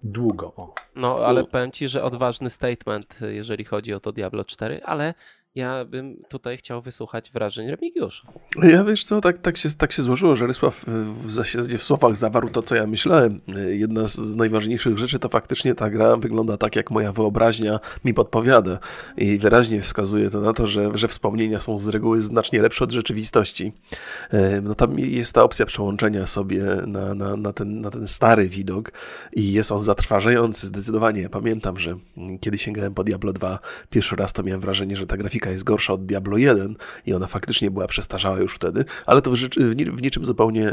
długo. 0.03 0.53
O. 0.57 0.73
No, 0.95 1.25
ale 1.25 1.43
powiem 1.43 1.71
ci, 1.71 1.87
że 1.87 2.03
odważny 2.03 2.49
statement, 2.49 3.19
jeżeli 3.21 3.65
chodzi 3.65 3.93
o 3.93 3.99
to 3.99 4.11
Diablo 4.11 4.45
4, 4.45 4.81
ale 4.83 5.13
ja 5.55 5.85
bym 5.85 6.23
tutaj 6.29 6.57
chciał 6.57 6.81
wysłuchać 6.81 7.31
wrażeń 7.31 7.67
Remigiusza. 7.67 8.27
Ja 8.63 8.83
wiesz 8.83 9.03
co, 9.03 9.21
tak, 9.21 9.37
tak, 9.37 9.57
się, 9.57 9.69
tak 9.77 9.91
się 9.91 10.01
złożyło, 10.01 10.35
że 10.35 10.47
Rysław 10.47 10.85
w, 11.25 11.31
zasadzie 11.31 11.77
w 11.77 11.83
słowach 11.83 12.15
zawarł 12.15 12.49
to, 12.49 12.61
co 12.61 12.75
ja 12.75 12.87
myślałem. 12.87 13.41
Jedna 13.69 14.07
z 14.07 14.35
najważniejszych 14.35 14.97
rzeczy 14.97 15.19
to 15.19 15.29
faktycznie 15.29 15.75
ta 15.75 15.89
gra 15.89 16.17
wygląda 16.17 16.57
tak, 16.57 16.75
jak 16.75 16.91
moja 16.91 17.11
wyobraźnia 17.11 17.79
mi 18.05 18.13
podpowiada. 18.13 18.79
I 19.17 19.37
wyraźnie 19.37 19.81
wskazuje 19.81 20.29
to 20.29 20.41
na 20.41 20.53
to, 20.53 20.67
że, 20.67 20.91
że 20.95 21.07
wspomnienia 21.07 21.59
są 21.59 21.79
z 21.79 21.87
reguły 21.87 22.21
znacznie 22.21 22.61
lepsze 22.61 22.83
od 22.83 22.91
rzeczywistości. 22.91 23.73
E, 24.29 24.61
no 24.61 24.75
tam 24.75 24.99
jest 24.99 25.33
ta 25.33 25.43
opcja 25.43 25.65
przełączenia 25.65 26.25
sobie 26.25 26.63
na, 26.87 27.13
na, 27.13 27.35
na, 27.35 27.53
ten, 27.53 27.81
na 27.81 27.91
ten 27.91 28.07
stary 28.07 28.49
widok 28.49 28.91
i 29.33 29.51
jest 29.51 29.71
on 29.71 29.79
zatrważający 29.79 30.67
zdecydowanie. 30.67 31.29
Pamiętam, 31.29 31.79
że 31.79 31.97
kiedy 32.39 32.57
sięgałem 32.57 32.93
po 32.93 33.03
Diablo 33.03 33.33
2 33.33 33.59
pierwszy 33.89 34.15
raz, 34.15 34.33
to 34.33 34.43
miałem 34.43 34.61
wrażenie, 34.61 34.95
że 34.95 35.07
ta 35.07 35.17
grafika 35.17 35.42
jest 35.49 35.63
gorsza 35.63 35.93
od 35.93 36.05
Diablo 36.05 36.37
1 36.37 36.75
i 37.05 37.13
ona 37.13 37.27
faktycznie 37.27 37.71
była 37.71 37.87
przestarzała 37.87 38.39
już 38.39 38.55
wtedy, 38.55 38.85
ale 39.05 39.21
to 39.21 39.31
w, 39.31 39.35
w 39.95 40.01
niczym 40.01 40.25
zupełnie 40.25 40.71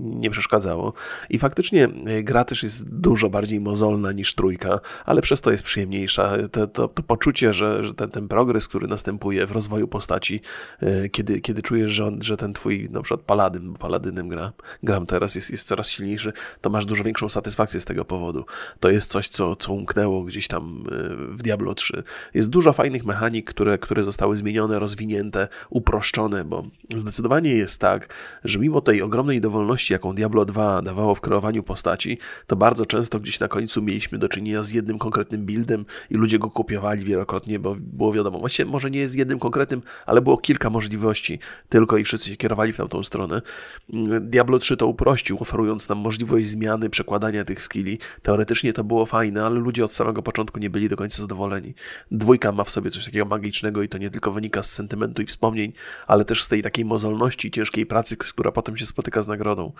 nie 0.00 0.30
przeszkadzało. 0.30 0.92
I 1.30 1.38
faktycznie 1.38 1.88
e, 2.06 2.22
gra 2.22 2.44
też 2.44 2.62
jest 2.62 2.90
dużo 2.90 3.30
bardziej 3.30 3.60
mozolna 3.60 4.12
niż 4.12 4.34
trójka, 4.34 4.80
ale 5.04 5.22
przez 5.22 5.40
to 5.40 5.50
jest 5.50 5.64
przyjemniejsza. 5.64 6.36
To, 6.52 6.66
to, 6.66 6.88
to 6.88 7.02
poczucie, 7.02 7.52
że, 7.52 7.84
że 7.84 7.94
ten, 7.94 8.10
ten 8.10 8.28
progres, 8.28 8.68
który 8.68 8.88
następuje 8.88 9.46
w 9.46 9.52
rozwoju 9.52 9.88
postaci, 9.88 10.40
e, 10.80 11.08
kiedy, 11.08 11.40
kiedy 11.40 11.62
czujesz, 11.62 11.92
że, 11.92 12.06
on, 12.06 12.22
że 12.22 12.36
ten 12.36 12.52
twój 12.52 12.88
na 12.90 13.02
przykład 13.02 13.26
paladyn, 13.26 13.72
bo 13.72 13.78
paladynem 13.78 14.28
gra, 14.28 14.52
gram 14.82 15.06
teraz, 15.06 15.34
jest, 15.34 15.50
jest 15.50 15.68
coraz 15.68 15.88
silniejszy, 15.88 16.32
to 16.60 16.70
masz 16.70 16.86
dużo 16.86 17.04
większą 17.04 17.28
satysfakcję 17.28 17.80
z 17.80 17.84
tego 17.84 18.04
powodu. 18.04 18.44
To 18.80 18.90
jest 18.90 19.10
coś, 19.10 19.28
co, 19.28 19.56
co 19.56 19.72
umknęło 19.72 20.22
gdzieś 20.22 20.48
tam 20.48 20.84
e, 20.86 21.16
w 21.36 21.42
Diablo 21.42 21.74
3. 21.74 22.02
Jest 22.34 22.50
dużo 22.50 22.72
fajnych 22.72 23.04
mechanik, 23.04 23.50
które, 23.50 23.78
które 23.78 24.02
zostały 24.06 24.36
zmienione, 24.36 24.78
rozwinięte, 24.78 25.48
uproszczone, 25.70 26.44
bo 26.44 26.64
zdecydowanie 26.94 27.50
jest 27.50 27.80
tak, 27.80 28.14
że 28.44 28.58
mimo 28.58 28.80
tej 28.80 29.02
ogromnej 29.02 29.40
dowolności, 29.40 29.92
jaką 29.92 30.14
Diablo 30.14 30.44
2 30.44 30.82
dawało 30.82 31.14
w 31.14 31.20
kreowaniu 31.20 31.62
postaci, 31.62 32.18
to 32.46 32.56
bardzo 32.56 32.86
często 32.86 33.20
gdzieś 33.20 33.40
na 33.40 33.48
końcu 33.48 33.82
mieliśmy 33.82 34.18
do 34.18 34.28
czynienia 34.28 34.62
z 34.62 34.72
jednym 34.72 34.98
konkretnym 34.98 35.46
buildem 35.46 35.84
i 36.10 36.14
ludzie 36.14 36.38
go 36.38 36.50
kopiowali 36.50 37.04
wielokrotnie, 37.04 37.58
bo 37.58 37.76
było 37.78 38.12
wiadomo, 38.12 38.38
właściwie 38.38 38.70
może 38.70 38.90
nie 38.90 38.98
jest 38.98 39.16
jednym 39.16 39.38
konkretnym, 39.38 39.82
ale 40.06 40.20
było 40.20 40.38
kilka 40.38 40.70
możliwości 40.70 41.38
tylko 41.68 41.96
i 41.96 42.04
wszyscy 42.04 42.30
się 42.30 42.36
kierowali 42.36 42.72
w 42.72 42.76
tamtą 42.76 43.02
stronę. 43.02 43.42
Diablo 44.20 44.58
3 44.58 44.76
to 44.76 44.86
uprościł, 44.86 45.38
oferując 45.40 45.88
nam 45.88 45.98
możliwość 45.98 46.46
zmiany, 46.48 46.90
przekładania 46.90 47.44
tych 47.44 47.62
skilli. 47.62 47.98
Teoretycznie 48.22 48.72
to 48.72 48.84
było 48.84 49.06
fajne, 49.06 49.44
ale 49.44 49.60
ludzie 49.60 49.84
od 49.84 49.94
samego 49.94 50.22
początku 50.22 50.58
nie 50.58 50.70
byli 50.70 50.88
do 50.88 50.96
końca 50.96 51.22
zadowoleni. 51.22 51.74
Dwójka 52.10 52.52
ma 52.52 52.64
w 52.64 52.70
sobie 52.70 52.90
coś 52.90 53.04
takiego 53.04 53.24
magicznego 53.24 53.82
i 53.82 53.88
to 53.88 53.95
nie 53.98 54.10
tylko 54.10 54.32
wynika 54.32 54.62
z 54.62 54.72
sentymentu 54.72 55.22
i 55.22 55.26
wspomnień, 55.26 55.72
ale 56.06 56.24
też 56.24 56.42
z 56.42 56.48
tej 56.48 56.62
takiej 56.62 56.84
mozolności, 56.84 57.50
ciężkiej 57.50 57.86
pracy, 57.86 58.16
która 58.16 58.52
potem 58.52 58.76
się 58.76 58.86
spotyka 58.86 59.22
z 59.22 59.28
nagrodą. 59.28 59.72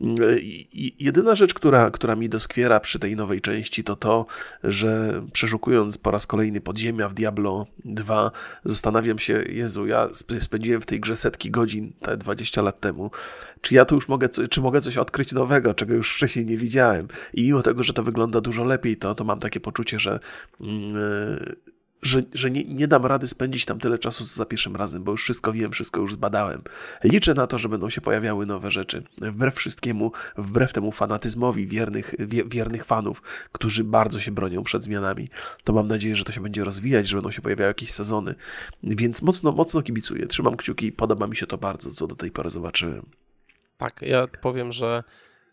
I 0.00 0.94
jedyna 0.98 1.34
rzecz, 1.34 1.54
która, 1.54 1.90
która 1.90 2.16
mi 2.16 2.28
doskwiera 2.28 2.80
przy 2.80 2.98
tej 2.98 3.16
nowej 3.16 3.40
części, 3.40 3.84
to 3.84 3.96
to, 3.96 4.26
że 4.64 5.22
przeszukując 5.32 5.98
po 5.98 6.10
raz 6.10 6.26
kolejny 6.26 6.60
podziemia 6.60 7.08
w 7.08 7.14
Diablo 7.14 7.66
2, 7.84 8.30
zastanawiam 8.64 9.18
się, 9.18 9.42
Jezu, 9.48 9.86
ja 9.86 10.08
spędziłem 10.40 10.80
w 10.80 10.86
tej 10.86 11.00
grze 11.00 11.16
setki 11.16 11.50
godzin, 11.50 11.92
te 12.00 12.16
20 12.16 12.62
lat 12.62 12.80
temu, 12.80 13.10
czy 13.60 13.74
ja 13.74 13.84
tu 13.84 13.94
już 13.94 14.08
mogę, 14.08 14.28
czy 14.28 14.60
mogę 14.60 14.80
coś 14.80 14.96
odkryć 14.96 15.32
nowego, 15.32 15.74
czego 15.74 15.94
już 15.94 16.14
wcześniej 16.14 16.46
nie 16.46 16.56
widziałem. 16.56 17.08
I 17.34 17.42
mimo 17.42 17.62
tego, 17.62 17.82
że 17.82 17.92
to 17.92 18.02
wygląda 18.02 18.40
dużo 18.40 18.64
lepiej, 18.64 18.96
to, 18.96 19.14
to 19.14 19.24
mam 19.24 19.40
takie 19.40 19.60
poczucie, 19.60 19.98
że 19.98 20.20
yy, 20.60 20.68
że, 22.02 22.22
że 22.34 22.50
nie, 22.50 22.64
nie, 22.64 22.88
dam 22.88 23.06
rady 23.06 23.26
spędzić 23.26 23.64
tam 23.64 23.78
tyle 23.78 23.98
czasu 23.98 24.24
co 24.24 24.34
za 24.34 24.46
pierwszym 24.46 24.76
razem, 24.76 25.04
bo 25.04 25.12
już 25.12 25.22
wszystko 25.22 25.52
wiem, 25.52 25.72
wszystko 25.72 26.00
już 26.00 26.12
zbadałem. 26.12 26.62
Liczę 27.04 27.34
na 27.34 27.46
to, 27.46 27.58
że 27.58 27.68
będą 27.68 27.90
się 27.90 28.00
pojawiały 28.00 28.46
nowe 28.46 28.70
rzeczy. 28.70 29.02
Wbrew 29.18 29.54
wszystkiemu, 29.54 30.12
wbrew 30.36 30.72
temu 30.72 30.92
fanatyzmowi 30.92 31.66
wiernych, 31.66 32.14
wiernych 32.46 32.84
fanów, 32.84 33.22
którzy 33.52 33.84
bardzo 33.84 34.20
się 34.20 34.32
bronią 34.32 34.62
przed 34.62 34.84
zmianami, 34.84 35.28
to 35.64 35.72
mam 35.72 35.86
nadzieję, 35.86 36.16
że 36.16 36.24
to 36.24 36.32
się 36.32 36.40
będzie 36.40 36.64
rozwijać, 36.64 37.08
że 37.08 37.16
będą 37.16 37.30
się 37.30 37.42
pojawiały 37.42 37.68
jakieś 37.68 37.90
sezony. 37.90 38.34
Więc 38.82 39.22
mocno, 39.22 39.52
mocno 39.52 39.82
kibicuję. 39.82 40.26
Trzymam 40.26 40.56
kciuki, 40.56 40.92
podoba 40.92 41.26
mi 41.26 41.36
się 41.36 41.46
to 41.46 41.58
bardzo, 41.58 41.90
co 41.90 42.06
do 42.06 42.16
tej 42.16 42.30
pory 42.30 42.50
zobaczyłem. 42.50 43.06
Tak, 43.78 44.02
ja 44.02 44.26
powiem, 44.42 44.72
że 44.72 45.04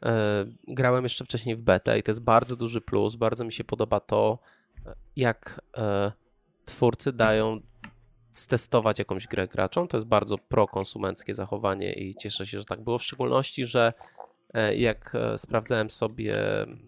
e, 0.03 0.45
grałem 0.67 1.03
jeszcze 1.03 1.25
wcześniej 1.25 1.55
w 1.55 1.61
betę 1.61 1.99
i 1.99 2.03
to 2.03 2.11
jest 2.11 2.23
bardzo 2.23 2.55
duży 2.55 2.81
plus. 2.81 3.15
Bardzo 3.15 3.45
mi 3.45 3.53
się 3.53 3.63
podoba 3.63 3.99
to, 3.99 4.39
jak. 5.15 5.61
E, 5.77 6.11
twórcy 6.65 7.13
dają 7.13 7.59
stestować 8.31 8.99
jakąś 8.99 9.27
grę 9.27 9.47
graczom. 9.47 9.87
To 9.87 9.97
jest 9.97 10.07
bardzo 10.07 10.37
prokonsumenckie 10.37 11.35
zachowanie 11.35 11.93
i 11.93 12.15
cieszę 12.15 12.45
się, 12.45 12.59
że 12.59 12.65
tak 12.65 12.81
było. 12.81 12.97
W 12.97 13.03
szczególności, 13.03 13.65
że 13.67 13.93
e, 14.53 14.75
jak 14.75 15.15
e, 15.15 15.37
sprawdzałem 15.37 15.89
sobie 15.89 16.61
mm, 16.61 16.79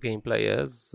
gameplaye 0.00 0.66
z, 0.66 0.90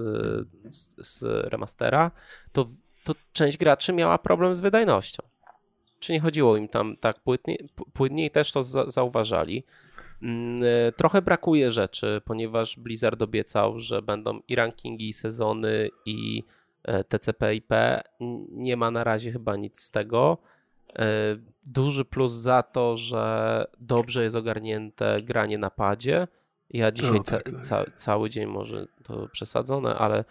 z, 0.65 1.07
z 1.07 1.23
remastera, 1.51 2.11
to, 2.51 2.65
to 3.03 3.15
część 3.33 3.57
graczy 3.57 3.93
miała 3.93 4.17
problem 4.17 4.55
z 4.55 4.59
wydajnością. 4.59 5.23
Czy 5.99 6.13
nie 6.13 6.19
chodziło 6.19 6.57
im 6.57 6.67
tam 6.67 6.97
tak 6.97 7.19
płynnie, 7.19 7.57
płynniej 7.93 8.31
też 8.31 8.51
to 8.51 8.63
za, 8.63 8.89
zauważali. 8.89 9.63
Mm, 10.21 10.63
e, 10.63 10.91
trochę 10.91 11.21
brakuje 11.21 11.71
rzeczy, 11.71 12.21
ponieważ 12.25 12.79
Blizzard 12.79 13.21
obiecał, 13.21 13.79
że 13.79 14.01
będą 14.01 14.39
i 14.47 14.55
rankingi, 14.55 15.09
i 15.09 15.13
sezony, 15.13 15.89
i 16.05 16.43
TCP/IP. 17.07 17.73
Nie 18.51 18.77
ma 18.77 18.91
na 18.91 19.03
razie 19.03 19.31
chyba 19.31 19.55
nic 19.55 19.79
z 19.79 19.91
tego. 19.91 20.37
E, 20.99 21.35
duży 21.63 22.05
plus 22.05 22.31
za 22.31 22.63
to, 22.63 22.97
że 22.97 23.65
dobrze 23.79 24.23
jest 24.23 24.35
ogarnięte 24.35 25.21
granie 25.21 25.57
na 25.57 25.69
padzie. 25.69 26.27
Ja 26.69 26.91
dzisiaj 26.91 27.17
no, 27.17 27.23
tak, 27.23 27.43
ca 27.43 27.51
tak. 27.51 27.63
Ca 27.63 27.85
cały 27.95 28.29
dzień 28.29 28.45
może 28.45 28.87
to 29.03 29.27
przesadzone, 29.31 29.95
ale 29.95 30.25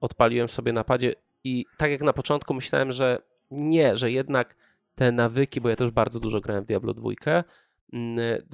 odpaliłem 0.00 0.48
sobie 0.48 0.72
na 0.72 0.84
padzie 0.84 1.14
i 1.44 1.66
tak 1.76 1.90
jak 1.90 2.02
na 2.02 2.12
początku 2.12 2.54
myślałem, 2.54 2.92
że 2.92 3.22
nie, 3.50 3.96
że 3.96 4.10
jednak 4.10 4.56
te 4.94 5.12
nawyki, 5.12 5.60
bo 5.60 5.68
ja 5.68 5.76
też 5.76 5.90
bardzo 5.90 6.20
dużo 6.20 6.40
grałem 6.40 6.64
w 6.64 6.66
Diablo 6.66 6.94
2, 6.94 7.10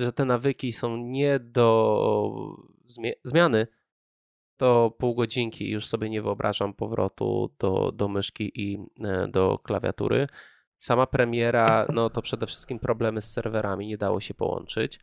że 0.01 0.13
te 0.13 0.25
nawyki 0.25 0.73
są 0.73 0.97
nie 0.97 1.39
do 1.39 2.57
zmiany, 3.25 3.67
to 4.57 4.91
pół 4.99 5.15
godzinki 5.15 5.71
już 5.71 5.87
sobie 5.87 6.11
nie 6.11 6.23
wyobrażam 6.23 6.75
powrotu 6.75 7.51
do, 7.59 7.93
do 7.93 8.09
myszki 8.09 8.53
i 8.55 8.79
e, 9.05 9.29
do 9.29 9.59
klawiatury. 9.59 10.27
Sama 10.77 11.07
premiera, 11.07 11.87
no 11.93 12.11
to 12.11 12.23
przede 12.23 12.47
wszystkim 12.47 12.79
problemy 12.79 13.21
z 13.21 13.33
serwerami, 13.33 13.87
nie 13.87 13.99
dało 13.99 14.21
się 14.21 14.35
połączyć. 14.35 15.01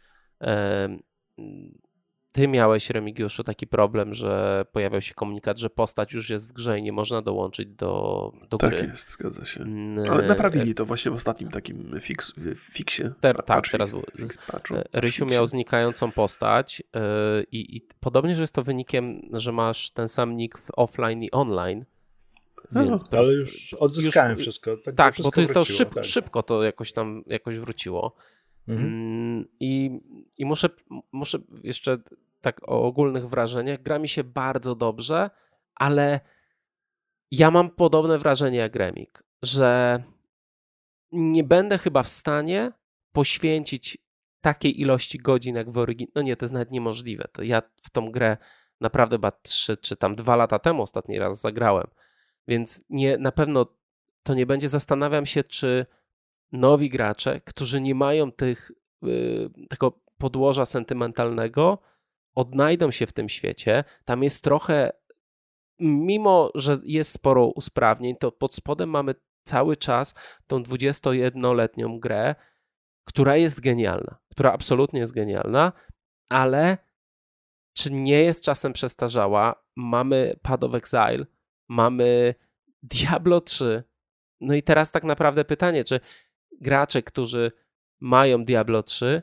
Ty 2.31 2.47
miałeś, 2.47 2.89
Remigiuszu, 2.89 3.43
taki 3.43 3.67
problem, 3.67 4.13
że 4.13 4.65
pojawiał 4.71 5.01
się 5.01 5.13
komunikat, 5.13 5.57
że 5.57 5.69
postać 5.69 6.13
już 6.13 6.29
jest 6.29 6.49
w 6.49 6.53
grze 6.53 6.79
i 6.79 6.83
nie 6.83 6.91
można 6.91 7.21
dołączyć 7.21 7.69
do, 7.69 8.33
do 8.49 8.57
tak 8.57 8.69
gry. 8.69 8.79
Tak 8.79 8.89
jest, 8.89 9.09
zgadza 9.09 9.45
się. 9.45 9.61
Mm, 9.61 10.05
Ale 10.11 10.25
naprawili 10.25 10.75
to 10.75 10.85
właśnie 10.85 11.11
w 11.11 11.15
ostatnim 11.15 11.49
takim 11.49 11.99
fix, 12.01 12.33
fiksie. 12.55 13.03
Ter, 13.21 13.43
tak, 13.43 13.67
teraz 13.67 13.89
był. 13.89 14.03
E, 14.73 14.83
Rysiu 14.93 15.25
miał 15.25 15.47
znikającą 15.47 16.11
postać 16.11 16.83
yy, 16.95 17.01
i 17.51 17.81
podobnie, 17.99 18.35
że 18.35 18.41
jest 18.41 18.53
to 18.53 18.63
wynikiem, 18.63 19.21
że 19.33 19.51
masz 19.51 19.89
ten 19.89 20.09
sam 20.09 20.35
nick 20.35 20.57
w 20.57 20.71
offline 20.75 21.23
i 21.23 21.31
online. 21.31 21.85
Więc 22.71 23.11
no, 23.11 23.17
ale 23.17 23.33
już 23.33 23.73
odzyskałem 23.73 24.31
już, 24.31 24.41
wszystko. 24.41 24.77
Tak, 24.77 24.95
tak 24.95 25.13
wszystko 25.13 25.41
bo 25.41 25.47
to, 25.47 25.53
wróciło, 25.53 25.65
to 25.65 25.73
szyb, 25.73 25.93
tak. 25.93 26.05
szybko 26.05 26.43
to 26.43 26.63
jakoś 26.63 26.93
tam 26.93 27.23
jakoś 27.27 27.57
wróciło. 27.57 28.15
Mhm. 28.71 28.87
Mm, 28.87 29.45
I, 29.59 29.99
I 30.37 30.45
muszę, 30.45 30.69
muszę 31.11 31.39
jeszcze 31.63 31.97
tak 32.41 32.69
o 32.69 32.83
ogólnych 32.83 33.29
wrażeniach. 33.29 33.81
Gra 33.81 33.99
mi 33.99 34.09
się 34.09 34.23
bardzo 34.23 34.75
dobrze, 34.75 35.29
ale 35.75 36.19
ja 37.31 37.51
mam 37.51 37.69
podobne 37.69 38.17
wrażenie 38.17 38.57
jak 38.57 38.75
Remik, 38.75 39.23
że 39.41 40.03
nie 41.11 41.43
będę 41.43 41.77
chyba 41.77 42.03
w 42.03 42.07
stanie 42.07 42.71
poświęcić 43.11 43.97
takiej 44.41 44.81
ilości 44.81 45.17
godzin 45.17 45.55
jak 45.55 45.71
w 45.71 45.77
oryginale. 45.77 46.11
No 46.15 46.21
nie, 46.21 46.35
to 46.35 46.45
jest 46.45 46.53
nawet 46.53 46.71
niemożliwe. 46.71 47.27
To 47.31 47.43
ja 47.43 47.61
w 47.83 47.89
tą 47.89 48.11
grę 48.11 48.37
naprawdę 48.81 49.15
chyba 49.15 49.31
trzy 49.31 49.77
czy 49.77 49.95
tam 49.95 50.15
dwa 50.15 50.35
lata 50.35 50.59
temu 50.59 50.81
ostatni 50.81 51.19
raz 51.19 51.41
zagrałem. 51.41 51.87
Więc 52.47 52.83
nie, 52.89 53.17
na 53.17 53.31
pewno 53.31 53.65
to 54.23 54.33
nie 54.33 54.45
będzie. 54.45 54.69
Zastanawiam 54.69 55.25
się, 55.25 55.43
czy 55.43 55.85
nowi 56.51 56.89
gracze, 56.89 57.41
którzy 57.41 57.81
nie 57.81 57.95
mają 57.95 58.31
tych, 58.31 58.71
yy, 59.01 59.49
tego 59.69 60.01
podłoża 60.17 60.65
sentymentalnego, 60.65 61.79
odnajdą 62.35 62.91
się 62.91 63.07
w 63.07 63.13
tym 63.13 63.29
świecie. 63.29 63.83
Tam 64.05 64.23
jest 64.23 64.43
trochę, 64.43 64.91
mimo 65.79 66.51
że 66.55 66.79
jest 66.83 67.11
sporo 67.11 67.47
usprawnień, 67.47 68.15
to 68.15 68.31
pod 68.31 68.55
spodem 68.55 68.89
mamy 68.89 69.15
cały 69.43 69.77
czas 69.77 70.13
tą 70.47 70.63
21-letnią 70.63 71.99
grę, 71.99 72.35
która 73.07 73.37
jest 73.37 73.59
genialna, 73.59 74.17
która 74.31 74.51
absolutnie 74.51 74.99
jest 74.99 75.13
genialna, 75.13 75.71
ale 76.29 76.77
czy 77.77 77.91
nie 77.91 78.23
jest 78.23 78.43
czasem 78.43 78.73
przestarzała? 78.73 79.63
Mamy 79.75 80.35
Pad 80.41 80.63
of 80.63 80.73
Exile, 80.75 81.25
mamy 81.69 82.35
Diablo 82.83 83.41
3. 83.41 83.83
No 84.41 84.53
i 84.53 84.63
teraz 84.63 84.91
tak 84.91 85.03
naprawdę 85.03 85.45
pytanie, 85.45 85.83
czy 85.83 85.99
gracze, 86.61 87.01
którzy 87.01 87.51
mają 87.99 88.45
Diablo 88.45 88.83
3, 88.83 89.21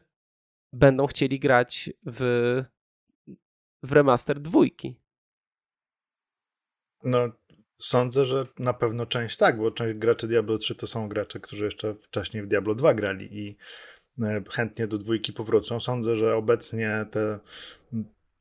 będą 0.72 1.06
chcieli 1.06 1.38
grać 1.38 1.90
w, 2.06 2.64
w 3.82 3.92
remaster 3.92 4.40
dwójki? 4.40 5.00
No, 7.04 7.32
sądzę, 7.78 8.24
że 8.24 8.46
na 8.58 8.74
pewno 8.74 9.06
część 9.06 9.36
tak, 9.36 9.58
bo 9.58 9.70
część 9.70 9.94
graczy 9.94 10.28
Diablo 10.28 10.58
3 10.58 10.74
to 10.74 10.86
są 10.86 11.08
gracze, 11.08 11.40
którzy 11.40 11.64
jeszcze 11.64 11.94
wcześniej 11.94 12.42
w 12.42 12.46
Diablo 12.46 12.74
2 12.74 12.94
grali 12.94 13.38
i 13.38 13.56
e, 14.22 14.42
chętnie 14.50 14.86
do 14.86 14.98
dwójki 14.98 15.32
powrócą. 15.32 15.80
Sądzę, 15.80 16.16
że 16.16 16.36
obecnie 16.36 17.06
te 17.10 17.38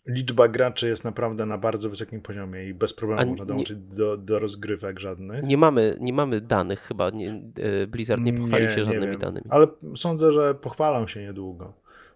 liczba 0.08 0.48
graczy 0.48 0.88
jest 0.88 1.04
naprawdę 1.04 1.46
na 1.46 1.58
bardzo 1.58 1.90
wysokim 1.90 2.22
poziomie 2.22 2.66
i 2.66 2.74
bez 2.74 2.94
problemu 2.94 3.30
można 3.30 3.46
dołączyć 3.46 3.78
do, 3.78 4.18
do 4.18 4.40
rozgrywek 4.40 5.00
żadnych. 5.00 5.44
Nie 5.44 5.58
mamy, 5.58 5.98
nie 6.00 6.14
mamy 6.14 6.42
danych 6.42 6.80
chyba, 6.80 7.10
nie, 7.10 7.42
e, 7.56 7.88
Blizzard 7.88 8.22
nie 8.22 8.34
pochwali 8.34 8.64
nie, 8.64 8.72
się 8.72 8.86
żadnymi 8.86 9.18
danymi. 9.18 9.46
Ale 9.50 9.68
sądzę, 9.96 10.32
że 10.32 10.56
pochwalą 10.56 11.08
się 11.08 11.22
niedługo. 11.22 11.74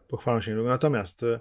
Pochwalą 0.07 0.41
się 0.41 0.51
niedługo. 0.51 0.69
Natomiast 0.69 1.23
e, 1.23 1.39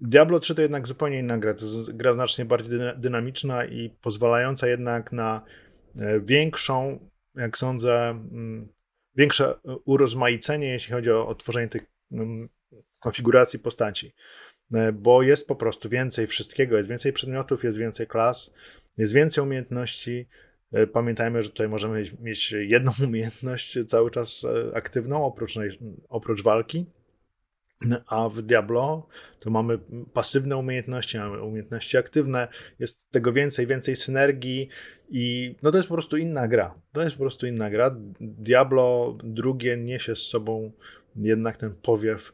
Diablo 0.00 0.38
3 0.38 0.54
to 0.54 0.62
jednak 0.62 0.86
zupełnie 0.86 1.18
inna 1.18 1.38
gra. 1.38 1.54
To 1.54 1.60
jest 1.60 1.96
gra 1.96 2.14
znacznie 2.14 2.44
bardziej 2.44 2.80
dynamiczna 2.96 3.64
i 3.64 3.90
pozwalająca 4.00 4.68
jednak 4.68 5.12
na 5.12 5.42
e, 6.00 6.20
większą, 6.20 6.98
jak 7.34 7.58
sądzę, 7.58 8.10
mm, 8.10 8.68
większe 9.14 9.54
urozmaicenie, 9.84 10.68
jeśli 10.68 10.92
chodzi 10.92 11.10
o, 11.10 11.28
o 11.28 11.34
tworzenie 11.34 11.68
tych 11.68 11.82
mm, 12.12 12.48
konfiguracji 12.98 13.58
postaci. 13.58 14.14
E, 14.74 14.92
bo 14.92 15.22
jest 15.22 15.48
po 15.48 15.56
prostu 15.56 15.88
więcej 15.88 16.26
wszystkiego, 16.26 16.76
jest 16.76 16.88
więcej 16.88 17.12
przedmiotów, 17.12 17.64
jest 17.64 17.78
więcej 17.78 18.06
klas, 18.06 18.54
jest 18.98 19.12
więcej 19.12 19.44
umiejętności. 19.44 20.26
E, 20.72 20.86
pamiętajmy, 20.86 21.42
że 21.42 21.48
tutaj 21.48 21.68
możemy 21.68 22.04
mieć 22.20 22.52
jedną 22.52 22.92
umiejętność 23.06 23.78
cały 23.86 24.10
czas 24.10 24.44
e, 24.44 24.76
aktywną, 24.76 25.24
oprócz, 25.24 25.54
oprócz 26.08 26.42
walki. 26.42 26.86
A 28.06 28.28
w 28.28 28.42
Diablo 28.42 29.08
to 29.38 29.50
mamy 29.50 29.78
pasywne 30.12 30.56
umiejętności, 30.56 31.18
mamy 31.18 31.42
umiejętności 31.42 31.96
aktywne, 31.96 32.48
jest 32.78 33.10
tego 33.10 33.32
więcej, 33.32 33.66
więcej 33.66 33.96
synergii 33.96 34.68
i 35.10 35.54
no 35.62 35.70
to 35.70 35.76
jest 35.76 35.88
po 35.88 35.94
prostu 35.94 36.16
inna 36.16 36.48
gra. 36.48 36.74
To 36.92 37.02
jest 37.02 37.12
po 37.12 37.20
prostu 37.20 37.46
inna 37.46 37.70
gra. 37.70 37.96
Diablo 38.20 39.16
drugie 39.24 39.76
niesie 39.76 40.16
z 40.16 40.22
sobą 40.22 40.72
jednak 41.16 41.56
ten 41.56 41.74
powiew 41.74 42.32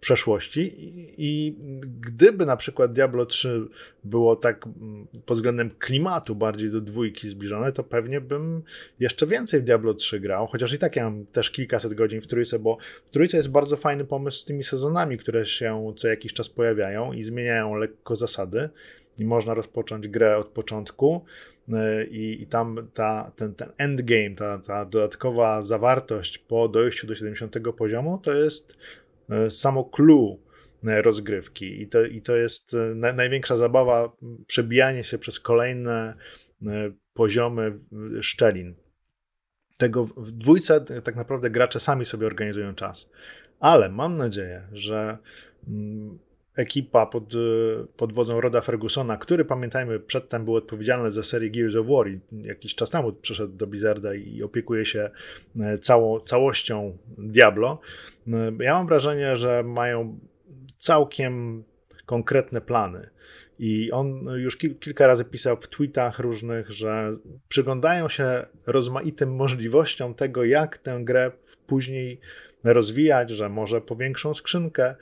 przeszłości. 0.00 0.72
I 1.18 1.54
gdyby 2.00 2.46
na 2.46 2.56
przykład 2.56 2.92
Diablo 2.92 3.26
3 3.26 3.68
było 4.04 4.36
tak 4.36 4.66
mm, 4.66 5.06
pod 5.26 5.36
względem 5.36 5.70
klimatu 5.78 6.34
bardziej 6.34 6.70
do 6.70 6.80
dwójki 6.80 7.28
zbliżone, 7.28 7.72
to 7.72 7.84
pewnie 7.84 8.20
bym 8.20 8.62
jeszcze 9.00 9.26
więcej 9.26 9.60
w 9.60 9.64
Diablo 9.64 9.94
3 9.94 10.20
grał, 10.20 10.46
chociaż 10.46 10.72
i 10.72 10.78
tak 10.78 10.96
ja 10.96 11.04
mam 11.04 11.26
też 11.26 11.50
kilkaset 11.50 11.94
godzin 11.94 12.20
w 12.20 12.26
trójce, 12.26 12.58
bo 12.58 12.78
w 13.06 13.10
trójce 13.10 13.36
jest 13.36 13.50
bardzo 13.50 13.76
fajny 13.76 14.04
pomysł 14.04 14.38
z 14.38 14.44
tymi 14.44 14.64
sezonami, 14.64 15.18
które 15.18 15.46
się 15.46 15.92
co 15.96 16.08
jakiś 16.08 16.32
czas 16.32 16.48
pojawiają 16.48 17.12
i 17.12 17.22
zmieniają 17.22 17.74
lekko 17.74 18.16
zasady. 18.16 18.68
I 19.18 19.24
można 19.24 19.54
rozpocząć 19.54 20.08
grę 20.08 20.36
od 20.36 20.48
początku 20.48 21.24
y, 21.68 21.72
i, 22.10 22.42
i 22.42 22.46
tam 22.46 22.88
ta, 22.94 23.32
ten, 23.36 23.54
ten 23.54 23.68
endgame, 23.78 24.36
ta, 24.36 24.58
ta 24.58 24.84
dodatkowa 24.84 25.62
zawartość 25.62 26.38
po 26.38 26.68
dojściu 26.68 27.06
do 27.06 27.14
70 27.14 27.56
poziomu 27.76 28.20
to 28.22 28.34
jest 28.34 28.78
E, 28.78 29.05
samo 29.48 29.84
clue 29.84 30.36
e, 30.84 31.02
rozgrywki 31.02 31.82
i 31.82 31.88
to, 31.88 32.04
i 32.04 32.22
to 32.22 32.36
jest 32.36 32.74
e, 32.74 32.94
na, 32.94 33.12
największa 33.12 33.56
zabawa 33.56 34.12
przebijanie 34.46 35.04
się 35.04 35.18
przez 35.18 35.40
kolejne 35.40 36.14
poziomy 37.12 37.78
szczelin. 38.20 38.74
Tego 39.78 40.04
w 40.04 40.30
dwójce 40.30 40.80
tak 40.80 41.16
naprawdę 41.16 41.50
gracze 41.50 41.80
sami 41.80 42.04
sobie 42.04 42.26
organizują 42.26 42.74
czas. 42.74 43.10
Ale 43.60 43.88
mam 43.88 44.16
nadzieję, 44.16 44.62
że 44.72 45.18
ekipa 46.56 47.06
pod, 47.06 47.34
pod 47.96 48.12
wodzą 48.12 48.40
Roda 48.40 48.60
Fergusona, 48.60 49.16
który 49.16 49.44
pamiętajmy 49.44 50.00
przedtem 50.00 50.44
był 50.44 50.54
odpowiedzialny 50.54 51.12
za 51.12 51.22
serię 51.22 51.50
Gears 51.50 51.76
of 51.76 51.86
War 51.86 52.08
i 52.08 52.20
jakiś 52.42 52.74
czas 52.74 52.90
temu 52.90 53.12
przeszedł 53.12 53.56
do 53.56 53.66
Blizzarda 53.66 54.14
i 54.14 54.42
opiekuje 54.42 54.84
się 54.84 55.10
e, 55.60 55.78
cało, 55.78 56.20
całością 56.20 56.98
Diablo. 57.18 57.78
E, 58.28 58.52
ja 58.60 58.74
mam 58.74 58.86
wrażenie, 58.86 59.36
że 59.36 59.62
mają 59.62 60.18
całkiem 60.76 61.64
konkretne 62.06 62.60
plany. 62.60 63.10
I 63.58 63.92
on 63.92 64.24
już 64.36 64.56
kil, 64.56 64.74
kilka 64.78 65.06
razy 65.06 65.24
pisał 65.24 65.56
w 65.56 65.68
tweetach 65.68 66.18
różnych, 66.18 66.70
że 66.70 67.12
przyglądają 67.48 68.08
się 68.08 68.46
rozmaitym 68.66 69.34
możliwościom 69.34 70.14
tego, 70.14 70.44
jak 70.44 70.78
tę 70.78 71.00
grę 71.04 71.30
później 71.66 72.20
rozwijać, 72.64 73.30
że 73.30 73.48
może 73.48 73.80
powiększą 73.80 74.34
skrzynkę, 74.34 74.94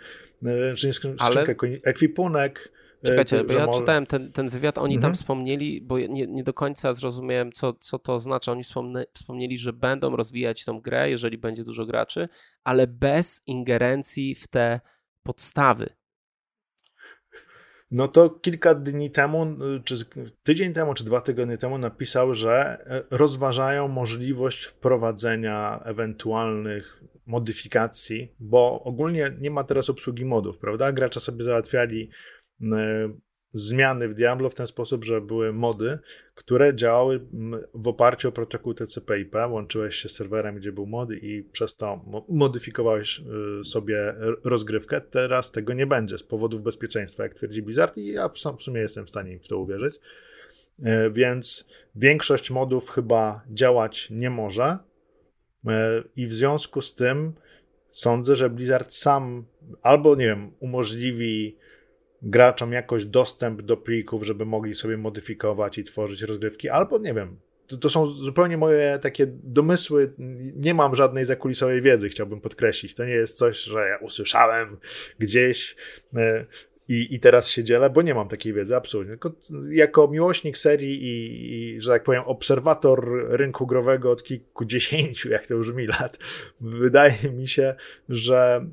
E, 0.45 0.77
skrzynkę, 0.77 1.25
Ale... 1.25 1.47
ekwipunek. 1.85 2.73
E, 3.03 3.07
Czekajcie, 3.07 3.45
bo 3.45 3.53
ja 3.53 3.67
może... 3.67 3.81
czytałem 3.81 4.07
ten, 4.07 4.33
ten 4.33 4.49
wywiad, 4.49 4.79
oni 4.79 4.95
mhm. 4.95 5.03
tam 5.03 5.15
wspomnieli, 5.15 5.81
bo 5.81 5.99
nie, 5.99 6.27
nie 6.27 6.45
do 6.45 6.53
końca 6.53 6.93
zrozumiałem, 6.93 7.53
co, 7.53 7.73
co 7.73 7.99
to 7.99 8.15
oznacza. 8.15 8.53
Oni 8.53 8.65
wspomne, 8.65 9.05
wspomnieli, 9.13 9.59
że 9.59 9.73
będą 9.73 10.17
rozwijać 10.17 10.65
tą 10.65 10.81
grę, 10.81 11.11
jeżeli 11.11 11.39
będzie 11.39 11.65
dużo 11.65 11.87
graczy, 11.87 12.29
ale 12.65 12.87
bez 12.87 13.43
ingerencji 13.47 14.35
w 14.35 14.49
te 14.49 14.81
podstawy. 15.23 15.87
No 17.91 18.09
to 18.09 18.31
kilka 18.31 18.75
dni 18.75 19.11
temu, 19.11 19.47
czy 19.85 19.97
tydzień 20.43 20.73
temu, 20.73 20.95
czy 20.95 21.05
dwa 21.05 21.21
tygodnie 21.21 21.59
temu 21.59 21.79
napisał, 21.79 22.35
że 22.35 22.85
e, 22.87 23.03
rozważają 23.11 23.89
możliwość 23.89 24.65
wprowadzenia 24.65 25.81
ewentualnych 25.85 27.03
modyfikacji, 27.27 28.35
bo 28.41 28.83
ogólnie 28.83 29.37
nie 29.41 29.51
ma 29.51 29.65
teraz 29.65 29.91
obsługi 29.91 30.25
modów, 30.25 30.59
prawda? 30.59 30.93
Gracze 30.93 31.21
sobie 31.21 31.45
załatwiali 31.45 32.11
zmiany 33.55 34.09
w 34.09 34.15
Diablo 34.15 34.51
w 34.51 34.55
ten 34.55 34.67
sposób, 34.67 35.05
że 35.05 35.21
były 35.21 35.53
mody, 35.53 35.99
które 36.35 36.75
działały 36.75 37.27
w 37.75 37.89
oparciu 37.89 38.29
o 38.29 38.33
protokół 38.33 38.75
TCP/IP, 38.75 39.35
łączyłeś 39.51 39.97
się 39.97 40.09
z 40.09 40.13
serwerem, 40.13 40.57
gdzie 40.57 40.73
był 40.73 40.87
mod 40.87 41.11
i 41.13 41.49
przez 41.53 41.77
to 41.77 42.05
modyfikowałeś 42.29 43.21
y, 43.61 43.65
sobie 43.65 44.15
rozgrywkę. 44.45 45.01
Teraz 45.01 45.53
tego 45.53 45.73
nie 45.73 45.87
będzie 45.87 46.19
z 46.19 46.23
powodów 46.23 46.63
bezpieczeństwa, 46.63 47.23
jak 47.23 47.35
twierdzi 47.35 47.63
Blizzard 47.63 47.97
i 47.97 48.07
ja 48.07 48.29
w 48.29 48.63
sumie 48.63 48.81
jestem 48.81 49.07
w 49.07 49.11
stanie 49.11 49.39
w 49.39 49.49
to 49.49 49.59
uwierzyć. 49.59 50.01
E, 50.83 51.11
więc 51.11 51.69
większość 51.95 52.51
modów 52.51 52.91
chyba 52.91 53.43
działać 53.51 54.11
nie 54.11 54.31
może 54.31 54.79
i 56.17 56.27
w 56.27 56.33
związku 56.33 56.83
z 56.83 56.95
tym 56.95 57.33
sądzę, 57.91 58.37
że 58.37 58.51
Blizzard 58.51 58.93
sam 58.95 59.45
albo, 59.83 60.17
nie 60.17 60.27
wiem, 60.27 60.53
umożliwi 60.61 61.57
graczom 62.23 62.73
jakoś 62.73 63.05
dostęp 63.05 63.63
do 63.63 63.77
plików, 63.77 64.23
żeby 64.23 64.47
mogli 64.47 64.75
sobie 64.75 64.97
modyfikować 64.97 65.79
i 65.79 65.85
tworzyć 65.85 66.23
rozgrywki, 66.23 66.69
albo 66.69 66.99
nie 66.99 67.15
wiem. 67.15 67.37
To, 67.67 67.77
to 67.77 67.91
są 67.91 68.07
zupełnie 68.07 68.59
moje 68.59 68.99
takie 69.03 69.27
domysły. 69.29 70.13
Nie 70.57 70.75
mam 70.75 70.95
żadnej 70.95 71.25
zakulisowej 71.25 71.83
wiedzy, 71.83 72.09
chciałbym 72.09 72.41
podkreślić. 72.41 72.95
To 72.95 73.05
nie 73.05 73.13
jest 73.13 73.39
coś, 73.39 73.61
że 73.61 73.89
ja 73.89 73.97
usłyszałem 73.97 74.77
gdzieś. 75.19 75.77
I, 76.89 77.15
I 77.15 77.21
teraz 77.21 77.51
się 77.51 77.65
dzielę, 77.65 77.91
bo 77.91 78.03
nie 78.03 78.15
mam 78.15 78.29
takiej 78.29 78.53
wiedzy, 78.53 78.77
absolutnie. 78.77 79.11
Tylko 79.11 79.33
jako 79.71 80.09
miłośnik 80.09 80.59
serii 80.59 81.03
i, 81.03 81.55
i, 81.55 81.81
że 81.81 81.91
tak 81.91 82.03
powiem, 82.03 82.23
obserwator 82.27 83.27
rynku 83.29 83.67
growego 83.67 84.11
od 84.11 84.23
kilkudziesięciu, 84.23 85.29
jak 85.31 85.47
to 85.47 85.55
już 85.55 85.73
mi 85.73 85.87
lat, 85.87 86.19
wydaje 86.61 87.31
mi 87.33 87.49
się, 87.49 87.75
że 88.09 88.67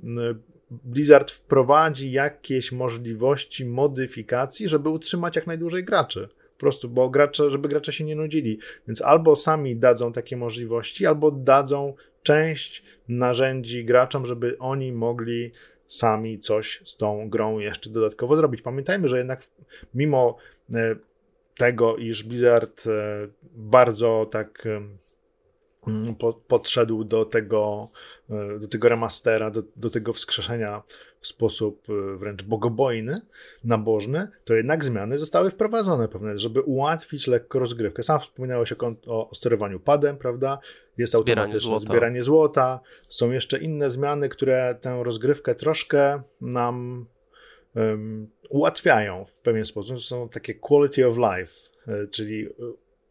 Blizzard 0.71 1.31
wprowadzi 1.31 2.11
jakieś 2.11 2.71
możliwości 2.71 3.65
modyfikacji, 3.65 4.69
żeby 4.69 4.89
utrzymać 4.89 5.35
jak 5.35 5.47
najdłużej 5.47 5.83
graczy. 5.83 6.29
Po 6.53 6.59
prostu, 6.59 6.89
bo 6.89 7.09
gracze, 7.09 7.49
żeby 7.49 7.69
gracze 7.69 7.93
się 7.93 8.03
nie 8.03 8.15
nudzili. 8.15 8.59
Więc 8.87 9.01
albo 9.01 9.35
sami 9.35 9.75
dadzą 9.75 10.13
takie 10.13 10.37
możliwości, 10.37 11.05
albo 11.05 11.31
dadzą 11.31 11.93
część 12.23 12.83
narzędzi 13.07 13.85
graczom, 13.85 14.25
żeby 14.25 14.57
oni 14.59 14.91
mogli 14.91 15.51
sami 15.87 16.39
coś 16.39 16.81
z 16.85 16.97
tą 16.97 17.29
grą 17.29 17.59
jeszcze 17.59 17.89
dodatkowo 17.89 18.35
zrobić. 18.35 18.61
Pamiętajmy, 18.61 19.07
że 19.07 19.17
jednak 19.17 19.43
mimo 19.93 20.37
e, 20.73 20.95
tego, 21.57 21.97
iż 21.97 22.23
Blizzard 22.23 22.83
e, 22.87 23.27
bardzo 23.55 24.27
tak 24.31 24.67
Mm, 25.87 26.15
podszedł 26.47 27.03
do 27.03 27.25
tego, 27.25 27.87
e, 28.29 28.59
do 28.59 28.67
tego 28.67 28.89
remastera, 28.89 29.51
do, 29.51 29.63
do 29.75 29.89
tego 29.89 30.13
wskrzeszenia 30.13 30.83
w 31.21 31.27
sposób 31.27 31.87
e, 31.89 32.17
wręcz 32.17 32.43
bogobojny, 32.43 33.21
nabożny, 33.63 34.27
to 34.45 34.53
jednak 34.53 34.83
zmiany 34.83 35.17
zostały 35.17 35.49
wprowadzone 35.49 36.07
pewne, 36.07 36.37
żeby 36.37 36.61
ułatwić 36.61 37.27
lekko 37.27 37.59
rozgrywkę. 37.59 38.03
Sam 38.03 38.19
wspominałeś 38.19 38.73
o, 38.73 38.95
o 39.05 39.35
sterowaniu 39.35 39.79
padem, 39.79 40.17
prawda? 40.17 40.59
Jest 41.01 41.13
zbieranie 41.13 41.41
automatyczne 41.41 41.69
złota. 41.69 41.85
zbieranie 41.85 42.23
złota. 42.23 42.79
Są 43.01 43.31
jeszcze 43.31 43.57
inne 43.57 43.89
zmiany, 43.89 44.29
które 44.29 44.75
tę 44.81 45.03
rozgrywkę 45.03 45.55
troszkę 45.55 46.21
nam 46.41 47.05
um, 47.75 48.29
ułatwiają 48.49 49.25
w 49.25 49.35
pewien 49.35 49.65
sposób. 49.65 49.95
To 49.95 50.01
są 50.01 50.29
takie 50.29 50.53
quality 50.55 51.07
of 51.07 51.17
life, 51.17 51.53
e, 51.87 52.07
czyli 52.07 52.49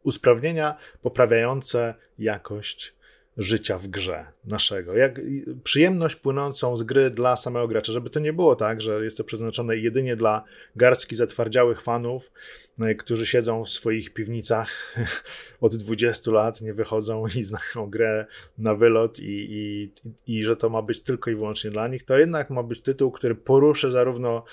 usprawnienia 0.02 0.76
poprawiające 1.02 1.94
jakość 2.18 2.94
życia 3.36 3.78
w 3.78 3.86
grze 3.86 4.26
naszego. 4.44 4.94
Jak 4.94 5.20
przyjemność 5.64 6.16
płynącą 6.16 6.76
z 6.76 6.82
gry 6.82 7.10
dla 7.10 7.36
samego 7.36 7.68
gracza, 7.68 7.92
żeby 7.92 8.10
to 8.10 8.20
nie 8.20 8.32
było 8.32 8.56
tak, 8.56 8.80
że 8.80 9.04
jest 9.04 9.18
to 9.18 9.24
przeznaczone 9.24 9.76
jedynie 9.76 10.16
dla 10.16 10.44
garstki 10.76 11.16
zatwardziałych 11.16 11.80
fanów, 11.80 12.32
no 12.78 12.86
którzy 12.98 13.26
siedzą 13.26 13.64
w 13.64 13.68
swoich 13.68 14.12
piwnicach 14.12 14.96
od 15.60 15.76
20 15.76 16.30
lat, 16.30 16.60
nie 16.60 16.74
wychodzą 16.74 17.24
i 17.36 17.44
znają 17.44 17.90
grę 17.90 18.26
na 18.58 18.74
wylot 18.74 19.18
i, 19.18 19.46
i, 19.50 19.92
i 20.26 20.44
że 20.44 20.56
to 20.56 20.68
ma 20.68 20.82
być 20.82 21.02
tylko 21.02 21.30
i 21.30 21.34
wyłącznie 21.34 21.70
dla 21.70 21.88
nich, 21.88 22.04
to 22.04 22.18
jednak 22.18 22.50
ma 22.50 22.62
być 22.62 22.80
tytuł, 22.80 23.10
który 23.10 23.34
poruszy 23.34 23.90
zarówno 23.90 24.44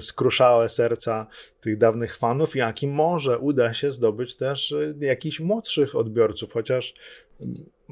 skruszałe 0.00 0.68
serca 0.68 1.26
tych 1.60 1.78
dawnych 1.78 2.16
fanów, 2.16 2.56
jak 2.56 2.82
i 2.82 2.86
może 2.86 3.38
uda 3.38 3.74
się 3.74 3.92
zdobyć 3.92 4.36
też 4.36 4.74
jakichś 5.00 5.40
młodszych 5.40 5.96
odbiorców, 5.96 6.52
chociaż 6.52 6.94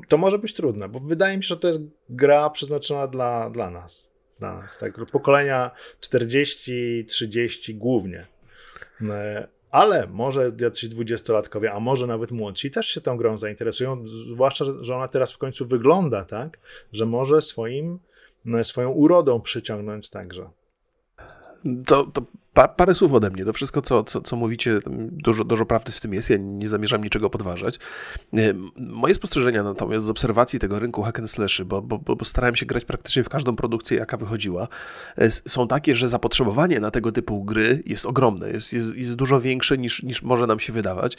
to 0.08 0.18
może 0.18 0.38
być 0.38 0.54
trudne, 0.54 0.88
bo 0.88 1.00
wydaje 1.00 1.36
mi 1.36 1.42
się, 1.42 1.48
że 1.48 1.56
to 1.56 1.68
jest 1.68 1.80
gra 2.08 2.50
przeznaczona 2.50 3.06
dla, 3.06 3.50
dla 3.50 3.70
nas. 3.70 4.14
Dla 4.38 4.54
nas, 4.54 4.78
tak, 4.78 5.06
pokolenia 5.12 5.70
40-30 6.00 7.78
głównie. 7.78 8.26
E, 9.02 9.48
ale 9.70 10.06
może 10.06 10.52
jacyś 10.60 10.88
dwudziestolatkowie, 10.88 11.72
a 11.72 11.80
może 11.80 12.06
nawet 12.06 12.30
młodsi 12.30 12.70
też 12.70 12.86
się 12.86 13.00
tą 13.00 13.16
grą 13.16 13.38
zainteresują, 13.38 14.06
zwłaszcza, 14.06 14.64
że 14.80 14.96
ona 14.96 15.08
teraz 15.08 15.32
w 15.32 15.38
końcu 15.38 15.66
wygląda 15.66 16.24
tak, 16.24 16.58
że 16.92 17.06
może 17.06 17.42
swoim, 17.42 17.98
e, 18.46 18.64
swoją 18.64 18.90
urodą 18.90 19.40
przyciągnąć 19.40 20.10
także. 20.10 20.50
To, 21.86 22.04
to 22.04 22.22
pa, 22.54 22.68
parę 22.68 22.94
słów 22.94 23.12
ode 23.12 23.30
mnie. 23.30 23.44
To 23.44 23.52
wszystko, 23.52 23.82
co, 23.82 24.04
co, 24.04 24.20
co 24.20 24.36
mówicie, 24.36 24.78
dużo, 25.10 25.44
dużo 25.44 25.66
prawdy 25.66 25.92
w 25.92 26.00
tym 26.00 26.14
jest. 26.14 26.30
Ja 26.30 26.36
nie 26.40 26.68
zamierzam 26.68 27.04
niczego 27.04 27.30
podważać. 27.30 27.78
Moje 28.76 29.14
spostrzeżenia 29.14 29.62
natomiast 29.62 30.06
z 30.06 30.10
obserwacji 30.10 30.58
tego 30.58 30.78
rynku 30.78 31.02
hack 31.02 31.18
and 31.18 31.30
slashy, 31.30 31.64
bo, 31.64 31.82
bo, 31.82 31.98
bo 31.98 32.24
starałem 32.24 32.56
się 32.56 32.66
grać 32.66 32.84
praktycznie 32.84 33.24
w 33.24 33.28
każdą 33.28 33.56
produkcję, 33.56 33.98
jaka 33.98 34.16
wychodziła, 34.16 34.68
e, 35.18 35.30
są 35.30 35.68
takie, 35.68 35.94
że 35.94 36.08
zapotrzebowanie 36.08 36.80
na 36.80 36.90
tego 36.90 37.12
typu 37.12 37.44
gry 37.44 37.82
jest 37.86 38.06
ogromne. 38.06 38.50
Jest, 38.50 38.72
jest, 38.72 38.96
jest 38.96 39.14
dużo 39.14 39.40
większe 39.40 39.78
niż, 39.78 40.02
niż 40.02 40.22
może 40.22 40.46
nam 40.46 40.60
się 40.60 40.72
wydawać. 40.72 41.16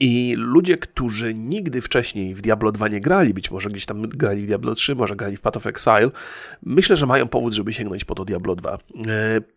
I 0.00 0.34
ludzie, 0.36 0.78
którzy 0.78 1.34
nigdy 1.34 1.80
wcześniej 1.80 2.34
w 2.34 2.42
Diablo 2.42 2.72
2 2.72 2.88
nie 2.88 3.00
grali, 3.00 3.34
być 3.34 3.50
może 3.50 3.70
gdzieś 3.70 3.86
tam 3.86 4.02
grali 4.02 4.42
w 4.42 4.46
Diablo 4.46 4.74
3, 4.74 4.94
może 4.94 5.16
grali 5.16 5.36
w 5.36 5.40
Path 5.40 5.56
of 5.56 5.66
Exile, 5.66 6.10
myślę, 6.62 6.96
że 6.96 7.06
mają 7.06 7.28
powód, 7.28 7.54
żeby 7.54 7.72
sięgnąć 7.72 8.04
po 8.04 8.14
to 8.14 8.24
Diablo 8.24 8.56
2. 8.56 8.78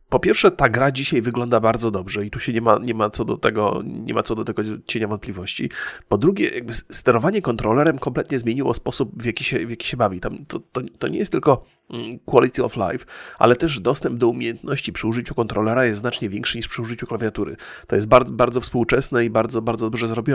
Po 0.09 0.19
pierwsze, 0.19 0.51
ta 0.51 0.69
gra 0.69 0.91
dzisiaj 0.91 1.21
wygląda 1.21 1.59
bardzo 1.59 1.91
dobrze 1.91 2.25
i 2.25 2.29
tu 2.29 2.39
się 2.39 2.53
nie 2.53 2.61
ma, 2.61 2.79
nie 2.83 2.93
ma 2.93 3.09
co 3.09 3.25
do 3.25 3.37
tego, 3.37 3.81
nie 3.85 4.13
ma 4.13 4.23
co 4.23 4.35
do 4.35 4.45
tego 4.45 4.61
cienia 4.85 5.07
wątpliwości. 5.07 5.69
Po 6.07 6.17
drugie, 6.17 6.49
jakby 6.49 6.73
sterowanie 6.73 7.41
kontrolerem 7.41 7.99
kompletnie 7.99 8.37
zmieniło 8.37 8.73
sposób, 8.73 9.23
w 9.23 9.25
jaki 9.25 9.43
się, 9.43 9.65
w 9.65 9.69
jaki 9.69 9.87
się 9.87 9.97
bawi. 9.97 10.19
Tam 10.19 10.45
to, 10.45 10.59
to, 10.59 10.81
to 10.99 11.07
nie 11.07 11.17
jest 11.17 11.31
tylko 11.31 11.65
mm, 11.89 12.19
quality 12.25 12.63
of 12.63 12.77
life, 12.77 13.05
ale 13.39 13.55
też 13.55 13.79
dostęp 13.79 14.17
do 14.17 14.27
umiejętności 14.27 14.93
przy 14.93 15.07
użyciu 15.07 15.35
kontrolera 15.35 15.85
jest 15.85 15.99
znacznie 15.99 16.29
większy 16.29 16.57
niż 16.57 16.67
przy 16.67 16.81
użyciu 16.81 17.07
klawiatury. 17.07 17.55
To 17.87 17.95
jest 17.95 18.07
bardzo, 18.07 18.33
bardzo 18.33 18.61
współczesne 18.61 19.25
i 19.25 19.29
bardzo, 19.29 19.61
bardzo 19.61 19.89
dobrze 19.89 20.07
zrobione. 20.07 20.26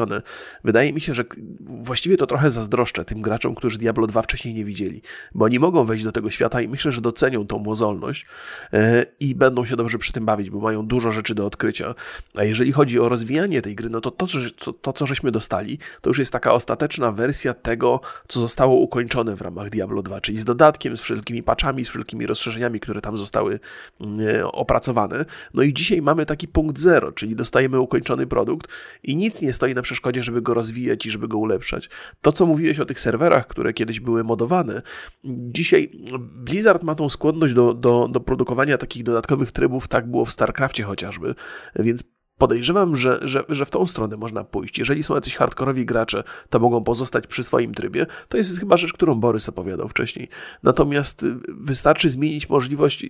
Wydaje 0.64 0.92
mi 0.92 1.00
się, 1.00 1.14
że 1.14 1.24
właściwie 1.60 2.16
to 2.16 2.26
trochę 2.26 2.50
zazdroszczę 2.50 3.04
tym 3.04 3.22
graczom, 3.22 3.54
którzy 3.54 3.78
Diablo 3.78 4.06
2 4.06 4.22
wcześniej 4.22 4.54
nie 4.54 4.64
widzieli, 4.64 5.02
bo 5.34 5.44
oni 5.44 5.58
mogą 5.58 5.84
wejść 5.84 6.04
do 6.04 6.12
tego 6.12 6.30
świata 6.30 6.60
i 6.60 6.68
myślę, 6.68 6.92
że 6.92 7.00
docenią 7.00 7.46
tą 7.46 7.58
mozolność 7.58 8.26
yy, 8.72 8.80
i 9.20 9.34
będą 9.34 9.64
się 9.64 9.76
dobrze 9.76 9.98
przy 9.98 10.12
tym 10.12 10.26
bawić, 10.26 10.50
bo 10.50 10.60
mają 10.60 10.86
dużo 10.86 11.12
rzeczy 11.12 11.34
do 11.34 11.46
odkrycia. 11.46 11.94
A 12.34 12.44
jeżeli 12.44 12.72
chodzi 12.72 13.00
o 13.00 13.08
rozwijanie 13.08 13.62
tej 13.62 13.74
gry, 13.74 13.90
no 13.90 14.00
to 14.00 14.10
to, 14.10 14.26
co, 14.26 14.72
to, 14.72 14.92
co 14.92 15.06
żeśmy 15.06 15.30
dostali, 15.30 15.78
to 16.00 16.10
już 16.10 16.18
jest 16.18 16.32
taka 16.32 16.52
ostateczna 16.52 17.12
wersja 17.12 17.54
tego, 17.54 18.00
co 18.28 18.40
zostało 18.40 18.76
ukończone 18.76 19.36
w 19.36 19.40
ramach 19.40 19.70
Diablo 19.70 20.02
2, 20.02 20.20
czyli 20.20 20.40
z 20.40 20.44
dodatkiem, 20.44 20.96
z 20.96 21.00
wszelkimi 21.00 21.42
patchami, 21.42 21.84
z 21.84 21.88
wszelkimi 21.88 22.26
rozszerzeniami, 22.26 22.80
które 22.80 23.00
tam 23.00 23.18
zostały 23.18 23.60
mm, 24.00 24.46
opracowane. 24.52 25.24
No 25.54 25.62
i 25.62 25.74
dzisiaj 25.74 26.02
mamy 26.02 26.26
taki 26.26 26.48
punkt 26.48 26.78
zero, 26.78 27.12
czyli 27.12 27.36
dostajemy 27.36 27.80
ukończony 27.80 28.26
produkt 28.26 28.70
i 29.02 29.16
nic 29.16 29.42
nie 29.42 29.52
stoi 29.52 29.74
na 29.74 29.81
przeszkodzie, 29.82 30.22
żeby 30.22 30.42
go 30.42 30.54
rozwijać 30.54 31.06
i 31.06 31.10
żeby 31.10 31.28
go 31.28 31.38
ulepszać. 31.38 31.90
To, 32.20 32.32
co 32.32 32.46
mówiłeś 32.46 32.80
o 32.80 32.84
tych 32.84 33.00
serwerach, 33.00 33.46
które 33.46 33.72
kiedyś 33.72 34.00
były 34.00 34.24
modowane, 34.24 34.82
dzisiaj 35.24 35.90
Blizzard 36.20 36.82
ma 36.82 36.94
tą 36.94 37.08
skłonność 37.08 37.54
do, 37.54 37.74
do, 37.74 38.08
do 38.12 38.20
produkowania 38.20 38.78
takich 38.78 39.02
dodatkowych 39.02 39.52
trybów, 39.52 39.88
tak 39.88 40.10
było 40.10 40.24
w 40.24 40.32
StarCraftie 40.32 40.82
chociażby, 40.82 41.34
więc 41.76 42.04
podejrzewam, 42.38 42.96
że, 42.96 43.20
że, 43.22 43.44
że 43.48 43.64
w 43.64 43.70
tą 43.70 43.86
stronę 43.86 44.16
można 44.16 44.44
pójść. 44.44 44.78
Jeżeli 44.78 45.02
są 45.02 45.14
jacyś 45.14 45.36
hardkorowi 45.36 45.86
gracze, 45.86 46.24
to 46.50 46.58
mogą 46.58 46.84
pozostać 46.84 47.26
przy 47.26 47.44
swoim 47.44 47.74
trybie. 47.74 48.06
To 48.28 48.36
jest 48.36 48.60
chyba 48.60 48.76
rzecz, 48.76 48.92
którą 48.92 49.14
Borys 49.14 49.48
opowiadał 49.48 49.88
wcześniej. 49.88 50.28
Natomiast 50.62 51.26
wystarczy 51.48 52.10
zmienić 52.10 52.48
możliwość 52.48 53.06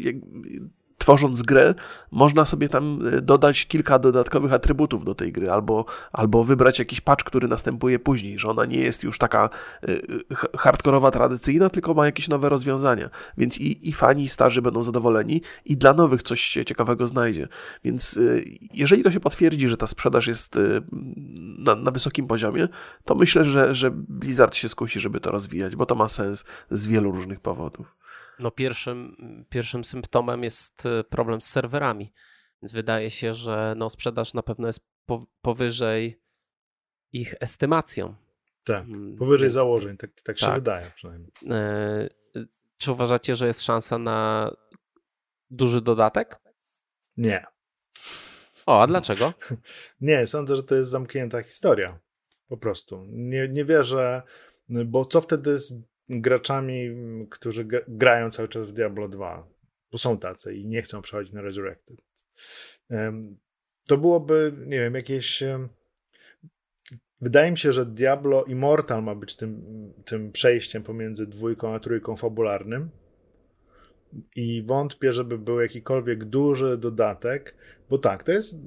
tworząc 1.02 1.42
grę, 1.42 1.74
można 2.10 2.44
sobie 2.44 2.68
tam 2.68 3.00
e, 3.06 3.20
dodać 3.22 3.66
kilka 3.66 3.98
dodatkowych 3.98 4.52
atrybutów 4.52 5.04
do 5.04 5.14
tej 5.14 5.32
gry, 5.32 5.50
albo, 5.50 5.84
albo 6.12 6.44
wybrać 6.44 6.78
jakiś 6.78 7.00
patch, 7.00 7.24
który 7.24 7.48
następuje 7.48 7.98
później, 7.98 8.38
że 8.38 8.48
ona 8.48 8.64
nie 8.64 8.80
jest 8.80 9.02
już 9.02 9.18
taka 9.18 9.50
e, 9.82 9.88
hardkorowa, 10.58 11.10
tradycyjna, 11.10 11.70
tylko 11.70 11.94
ma 11.94 12.06
jakieś 12.06 12.28
nowe 12.28 12.48
rozwiązania. 12.48 13.10
Więc 13.38 13.60
i, 13.60 13.88
i 13.88 13.92
fani, 13.92 14.22
i 14.22 14.28
starzy 14.28 14.62
będą 14.62 14.82
zadowoleni, 14.82 15.42
i 15.64 15.76
dla 15.76 15.92
nowych 15.94 16.22
coś 16.22 16.40
się 16.40 16.64
ciekawego 16.64 17.06
znajdzie. 17.06 17.48
Więc 17.84 18.16
e, 18.16 18.20
jeżeli 18.74 19.02
to 19.02 19.10
się 19.10 19.20
potwierdzi, 19.20 19.68
że 19.68 19.76
ta 19.76 19.86
sprzedaż 19.86 20.26
jest 20.26 20.58
na, 21.58 21.74
na 21.74 21.90
wysokim 21.90 22.26
poziomie, 22.26 22.68
to 23.04 23.14
myślę, 23.14 23.44
że, 23.44 23.74
że 23.74 23.90
Blizzard 23.90 24.54
się 24.54 24.68
skusi, 24.68 25.00
żeby 25.00 25.20
to 25.20 25.30
rozwijać, 25.30 25.76
bo 25.76 25.86
to 25.86 25.94
ma 25.94 26.08
sens 26.08 26.44
z 26.70 26.86
wielu 26.86 27.12
różnych 27.12 27.40
powodów. 27.40 28.02
No 28.42 28.50
pierwszym, 28.50 29.16
pierwszym 29.48 29.84
symptomem 29.84 30.44
jest 30.44 30.86
e, 30.86 31.04
problem 31.04 31.40
z 31.40 31.46
serwerami, 31.46 32.12
więc 32.62 32.72
wydaje 32.72 33.10
się, 33.10 33.34
że 33.34 33.74
no 33.76 33.90
sprzedaż 33.90 34.34
na 34.34 34.42
pewno 34.42 34.66
jest 34.66 34.80
po, 35.06 35.26
powyżej 35.42 36.22
ich 37.12 37.34
estymacją. 37.40 38.14
Tak, 38.64 38.84
mm, 38.84 39.16
powyżej 39.16 39.46
więc, 39.46 39.54
założeń, 39.54 39.96
tak, 39.96 40.10
tak, 40.14 40.24
tak, 40.24 40.38
się 40.38 40.54
wydaje 40.54 40.90
przynajmniej. 40.94 41.32
E, 41.50 42.08
czy 42.78 42.92
uważacie, 42.92 43.36
że 43.36 43.46
jest 43.46 43.62
szansa 43.62 43.98
na 43.98 44.50
duży 45.50 45.80
dodatek? 45.80 46.40
Nie. 47.16 47.46
O, 48.66 48.82
a 48.82 48.86
dlaczego? 48.86 49.34
Nie, 50.00 50.26
sądzę, 50.26 50.56
że 50.56 50.62
to 50.62 50.74
jest 50.74 50.90
zamknięta 50.90 51.42
historia. 51.42 51.98
Po 52.48 52.56
prostu. 52.56 53.06
Nie, 53.08 53.48
nie 53.48 53.64
wierzę, 53.64 54.22
bo 54.68 55.04
co 55.04 55.20
wtedy 55.20 55.58
z 55.58 55.91
graczami, 56.08 56.90
którzy 57.30 57.66
grają 57.88 58.30
cały 58.30 58.48
czas 58.48 58.66
w 58.66 58.72
Diablo 58.72 59.08
2, 59.08 59.48
bo 59.92 59.98
są 59.98 60.18
tacy 60.18 60.54
i 60.54 60.66
nie 60.66 60.82
chcą 60.82 61.02
przechodzić 61.02 61.32
na 61.32 61.42
Resurrected. 61.42 61.96
To 63.86 63.98
byłoby, 63.98 64.52
nie 64.66 64.80
wiem, 64.80 64.94
jakieś. 64.94 65.42
Wydaje 67.20 67.50
mi 67.50 67.58
się, 67.58 67.72
że 67.72 67.86
Diablo 67.86 68.44
Immortal 68.44 69.02
ma 69.02 69.14
być 69.14 69.36
tym, 69.36 69.64
tym 70.04 70.32
przejściem 70.32 70.82
pomiędzy 70.82 71.26
dwójką 71.26 71.74
a 71.74 71.80
trójką 71.80 72.16
fabularnym. 72.16 72.90
i 74.36 74.62
wątpię, 74.62 75.12
żeby 75.12 75.38
był 75.38 75.60
jakikolwiek 75.60 76.24
duży 76.24 76.78
dodatek, 76.78 77.54
bo 77.90 77.98
tak, 77.98 78.22
to 78.22 78.32
jest 78.32 78.60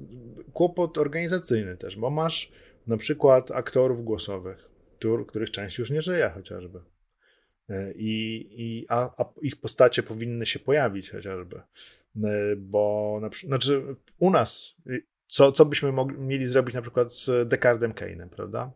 kłopot 0.52 0.98
organizacyjny 0.98 1.76
też, 1.76 1.96
bo 1.96 2.10
masz 2.10 2.52
na 2.86 2.96
przykład 2.96 3.50
aktorów 3.50 4.04
głosowych, 4.04 4.68
których 5.26 5.50
część 5.50 5.78
już 5.78 5.90
nie 5.90 6.02
żyje 6.02 6.30
chociażby. 6.34 6.80
E, 7.70 7.92
I, 7.96 8.46
i, 8.50 8.86
a, 8.88 9.22
a 9.22 9.32
ich 9.42 9.56
postacie 9.56 10.02
powinny 10.02 10.46
się 10.46 10.58
pojawić 10.58 11.10
chociażby. 11.10 11.56
E, 11.56 12.56
bo 12.56 13.18
na, 13.22 13.30
znaczy 13.46 13.82
u 14.18 14.30
nas, 14.30 14.76
co, 15.26 15.52
co 15.52 15.64
byśmy 15.64 15.92
mogli, 15.92 16.18
mieli 16.18 16.46
zrobić 16.46 16.74
na 16.74 16.82
przykład 16.82 17.14
z 17.14 17.48
Descartem 17.48 17.92
Kane'em, 17.92 18.28
prawda? 18.28 18.70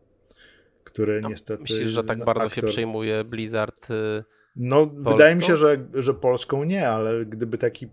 Który 0.83 1.21
no, 1.21 1.29
niestety. 1.29 1.61
Myślisz, 1.61 1.89
że 1.89 2.03
tak 2.03 2.25
bardzo 2.25 2.45
aktor... 2.45 2.63
się 2.63 2.67
przejmuje 2.67 3.23
Blizzard? 3.23 3.91
Y, 3.91 4.23
no, 4.55 4.87
Polską? 4.87 5.11
wydaje 5.11 5.35
mi 5.35 5.43
się, 5.43 5.57
że, 5.57 5.87
że 5.93 6.13
Polską 6.13 6.63
nie, 6.63 6.89
ale 6.89 7.25
gdyby, 7.25 7.57
taki, 7.57 7.87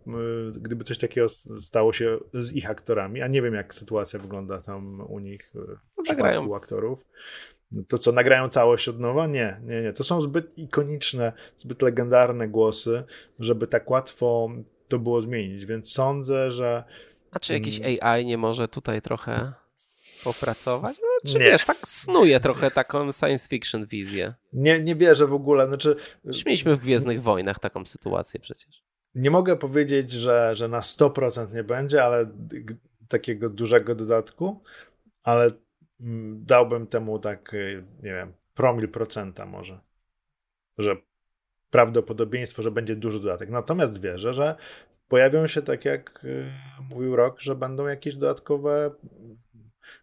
gdyby 0.53 0.85
coś 0.85 0.99
takiego 0.99 1.29
stało 1.61 1.93
się 1.93 2.19
z 2.35 2.53
ich 2.53 2.71
aktorami, 2.71 3.23
a 3.23 3.29
nie 3.29 3.43
wiem, 3.43 3.55
jak 3.55 3.75
sytuacja 3.75 4.19
wygląda 4.19 4.61
tam 4.61 5.01
u 5.01 5.19
nich 5.19 5.53
y, 5.57 5.77
w 5.99 6.03
przypadku 6.03 6.55
aktorów, 6.55 7.05
to 7.89 7.99
co, 7.99 8.13
nagrają 8.13 8.49
całość 8.49 8.89
od 8.89 9.01
nowa? 9.01 9.27
Nie, 9.27 9.61
nie, 9.65 9.83
nie. 9.83 9.93
To 9.93 10.05
są 10.05 10.21
zbyt 10.21 10.59
ikoniczne, 10.59 11.33
zbyt 11.57 11.83
legendarne 11.83 12.49
głosy, 12.49 13.03
żeby 13.39 13.67
tak 13.67 13.91
łatwo 13.91 14.51
to 14.89 14.99
było 14.99 15.23
zmienić, 15.23 15.67
więc 15.67 15.93
sądzę, 15.93 16.51
że... 16.51 16.85
A 17.31 17.39
czy 17.39 17.53
jakiś 17.53 17.81
mm. 17.81 17.97
AI 18.01 18.27
nie 18.27 18.39
może 18.39 18.69
tutaj 18.69 19.03
trochę 19.03 19.53
popracować? 20.25 20.97
No, 21.03 21.31
czy 21.31 21.39
nie. 21.39 21.45
wiesz, 21.45 21.65
tak 21.65 21.77
snuje 21.77 22.41
trochę 22.41 22.71
taką 22.71 23.13
science 23.13 23.49
fiction 23.49 23.87
wizję. 23.87 24.35
Nie, 24.53 24.81
nie 24.81 24.97
wierzę 24.97 25.27
w 25.27 25.35
ogóle. 25.35 25.67
Znaczy... 25.67 25.97
mieliśmy 26.47 26.77
w 26.77 26.81
Gwiezdnych 26.81 27.23
Wojnach 27.23 27.59
taką 27.59 27.87
sytuację 27.87 28.41
przecież. 28.41 28.83
Nie 29.15 29.31
mogę 29.31 29.57
powiedzieć, 29.57 30.11
że, 30.11 30.55
że 30.55 30.69
na 30.69 30.81
100% 30.81 31.55
nie 31.55 31.65
będzie, 31.65 32.05
ale 32.05 32.27
takiego 33.09 33.51
dużego 33.51 33.95
dodatku, 33.95 34.63
ale 35.23 35.51
dałbym 36.35 36.87
temu 36.87 37.19
tak, 37.19 37.55
y, 37.55 37.85
nie 38.03 38.13
wiem, 38.13 38.33
promil 38.55 38.89
procenta 38.89 39.47
może, 39.47 39.81
że 40.79 40.97
prawdopodobieństwo, 41.71 42.63
że 42.63 42.71
będzie 42.71 42.97
duży 42.97 43.21
dodatek. 43.21 43.51
Natomiast 43.51 44.03
wierzę, 44.03 44.35
że 44.35 44.57
pojawią 45.09 45.47
się, 45.47 45.63
tak 45.63 45.85
jak 45.85 46.25
y, 46.25 46.53
mówił 46.91 47.17
Rok, 47.17 47.41
że 47.41 47.55
będą 47.55 47.87
jakieś 47.87 48.15
dodatkowe 48.17 48.91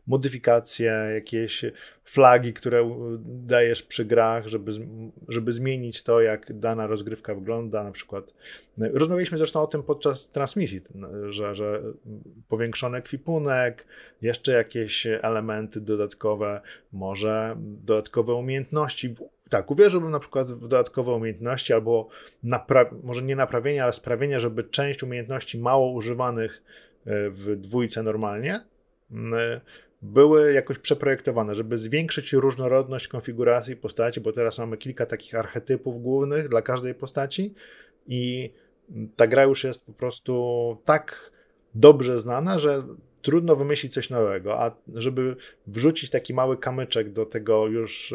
modyfikacje, 0.08 0.92
jakieś 1.14 1.66
flagi, 2.04 2.54
które 2.54 3.10
dajesz 3.26 3.84
przy 3.84 4.06
grach, 4.06 4.48
żeby, 4.48 4.72
żeby 5.28 5.54
zmienić 5.54 6.04
to, 6.04 6.22
jak 6.22 6.60
dana 6.60 6.88
rozgrywka 6.88 7.36
wygląda. 7.36 7.84
Na 7.84 7.92
przykład 7.92 8.34
rozmawialiśmy 8.78 9.38
zresztą 9.38 9.62
o 9.62 9.68
tym 9.68 9.84
podczas 9.84 10.30
transmisji, 10.30 10.82
że, 11.30 11.56
że 11.56 11.82
powiększony 12.48 12.98
ekwipunek, 12.98 13.86
jeszcze 14.22 14.52
jakieś 14.52 15.08
elementy 15.08 15.82
dodatkowe, 15.82 16.62
może 16.92 17.56
dodatkowe 17.60 18.34
umiejętności. 18.34 19.16
Tak, 19.50 19.72
uwierzyłbym 19.72 20.12
na 20.12 20.20
przykład 20.20 20.48
w 20.48 20.60
dodatkowe 20.60 21.12
umiejętności 21.12 21.74
albo 21.74 22.08
może 23.04 23.22
nie 23.22 23.36
naprawienia, 23.36 23.84
ale 23.84 23.94
sprawienia, 23.94 24.40
żeby 24.40 24.64
część 24.64 25.04
umiejętności 25.04 25.60
mało 25.60 25.92
używanych 25.92 26.64
e, 27.06 27.30
w 27.30 27.56
dwójce 27.56 28.04
normalnie 28.04 28.62
były 30.06 30.54
jakoś 30.54 30.80
przeprojektowane, 30.80 31.56
żeby 31.56 31.78
zwiększyć 31.78 32.34
różnorodność 32.34 33.08
konfiguracji 33.08 33.76
postaci, 33.76 34.22
bo 34.22 34.32
teraz 34.32 34.60
mamy 34.60 34.78
kilka 34.78 35.06
takich 35.06 35.36
archetypów 35.36 36.02
głównych 36.02 36.50
dla 36.50 36.62
każdej 36.62 36.96
postaci 36.96 37.54
i 38.08 38.52
ta 39.16 39.28
gra 39.28 39.44
już 39.44 39.64
jest 39.64 39.86
po 39.86 39.94
prostu 39.94 40.78
tak 40.86 41.32
dobrze 41.76 42.20
znana, 42.20 42.60
że 42.60 42.84
trudno 43.22 43.56
wymyślić 43.56 43.94
coś 43.94 44.10
nowego, 44.10 44.62
a 44.62 44.76
żeby 44.94 45.36
wrzucić 45.68 46.10
taki 46.10 46.34
mały 46.34 46.58
kamyczek 46.58 47.12
do 47.12 47.26
tego 47.26 47.68
już 47.68 48.14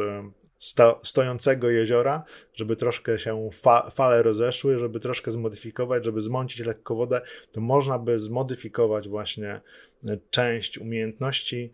sto, 0.60 1.00
stojącego 1.02 1.70
jeziora, 1.70 2.24
żeby 2.54 2.76
troszkę 2.76 3.18
się 3.18 3.48
fa, 3.52 3.90
fale 3.90 4.22
rozeszły, 4.22 4.78
żeby 4.78 5.00
troszkę 5.00 5.32
zmodyfikować, 5.32 6.04
żeby 6.04 6.20
zmącić 6.20 6.66
lekko 6.66 6.94
wodę, 6.94 7.20
to 7.52 7.60
można 7.60 7.98
by 7.98 8.18
zmodyfikować 8.18 9.08
właśnie 9.08 9.60
e, 10.06 10.18
część 10.30 10.78
umiejętności. 10.78 11.72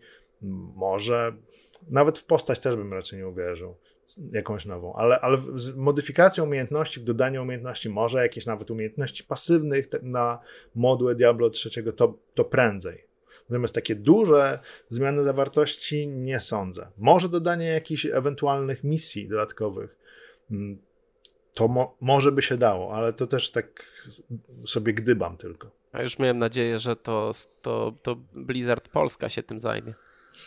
Może 0.75 1.33
nawet 1.89 2.17
w 2.17 2.25
postać 2.25 2.59
też 2.59 2.75
bym 2.75 2.93
raczej 2.93 3.19
nie 3.19 3.27
uwierzył 3.27 3.75
jakąś 4.31 4.65
nową, 4.65 4.93
ale, 4.95 5.19
ale 5.19 5.37
z 5.55 5.75
modyfikacją 5.75 6.43
umiejętności, 6.43 6.99
w 6.99 7.03
dodaniu 7.03 7.41
umiejętności, 7.41 7.89
może 7.89 8.21
jakieś 8.21 8.45
nawet 8.45 8.71
umiejętności 8.71 9.23
pasywnych 9.23 9.87
na 10.01 10.39
modułę 10.75 11.15
Diablo 11.15 11.49
III, 11.65 11.93
to, 11.93 12.13
to 12.33 12.43
prędzej. 12.45 13.06
Natomiast 13.49 13.75
takie 13.75 13.95
duże 13.95 14.59
zmiany 14.89 15.23
zawartości 15.23 16.07
nie 16.07 16.39
sądzę. 16.39 16.87
Może 16.97 17.29
dodanie 17.29 17.65
jakichś 17.65 18.05
ewentualnych 18.05 18.83
misji 18.83 19.27
dodatkowych. 19.27 19.95
Mm, 20.51 20.77
to 21.53 21.67
mo 21.67 21.97
może 22.01 22.31
by 22.31 22.41
się 22.41 22.57
dało, 22.57 22.93
ale 22.93 23.13
to 23.13 23.27
też 23.27 23.51
tak 23.51 23.83
sobie 24.65 24.93
gdybam 24.93 25.37
tylko. 25.37 25.71
A 25.91 26.01
już 26.01 26.19
miałem 26.19 26.39
nadzieję, 26.39 26.79
że 26.79 26.95
to, 26.95 27.31
to, 27.61 27.93
to 28.01 28.15
Blizzard 28.33 28.89
Polska 28.89 29.29
się 29.29 29.43
tym 29.43 29.59
zajmie. 29.59 29.93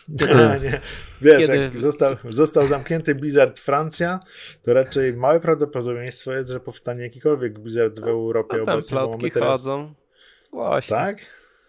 Nie, 0.09 0.59
nie. 0.63 0.81
Wiesz, 1.21 1.39
Kiedy... 1.39 1.57
jak 1.57 1.79
został, 1.79 2.15
został 2.29 2.67
zamknięty 2.67 3.15
Blizzard 3.15 3.59
Francja, 3.59 4.19
to 4.63 4.73
raczej 4.73 5.13
małe 5.13 5.39
prawdopodobieństwo 5.39 6.31
jest, 6.31 6.51
że 6.51 6.59
powstanie 6.59 7.03
jakikolwiek 7.03 7.59
Blizzard 7.59 7.99
w 7.99 8.07
Europie 8.07 8.57
no, 8.57 8.65
tam 8.65 8.73
obecnie. 8.73 8.97
plotki 8.97 9.31
teraz... 9.31 9.49
chodzą. 9.49 9.93
Właśnie. 10.51 10.95
Tak? 10.95 11.17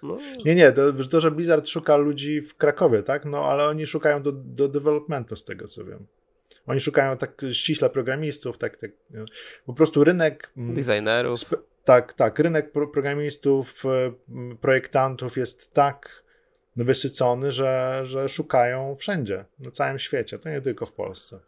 No. 0.03 0.19
Nie, 0.45 0.55
nie, 0.55 0.73
to, 0.73 0.93
to, 0.93 1.21
że 1.21 1.31
Blizzard 1.31 1.69
szuka 1.69 1.97
ludzi 1.97 2.41
w 2.41 2.57
Krakowie, 2.57 3.03
tak? 3.03 3.25
No, 3.25 3.45
ale 3.45 3.65
oni 3.65 3.87
szukają 3.87 4.23
do, 4.23 4.33
do 4.33 4.69
developmentu, 4.69 5.37
z 5.37 5.45
tego 5.45 5.67
co 5.67 5.85
wiem. 5.85 6.07
Oni 6.67 6.81
szukają 6.81 7.17
tak 7.17 7.43
ściśle 7.53 7.91
programistów, 7.91 8.59
tak, 8.59 8.77
tak. 8.77 8.91
Po 9.67 9.75
prostu 9.75 10.05
rynek. 10.05 10.53
Mm, 10.57 10.75
Designerów. 10.75 11.39
Tak, 11.85 12.13
tak. 12.13 12.39
Rynek 12.39 12.73
programistów, 12.73 13.85
e, 13.87 14.13
projektantów 14.61 15.37
jest 15.37 15.73
tak 15.73 16.23
wysycony, 16.77 17.53
że, 17.53 18.01
że 18.05 18.29
szukają 18.29 18.97
wszędzie, 18.97 19.45
na 19.59 19.71
całym 19.71 19.99
świecie. 19.99 20.39
To 20.39 20.49
nie 20.51 20.61
tylko 20.61 20.87
w 20.87 20.93
Polsce. 20.93 21.41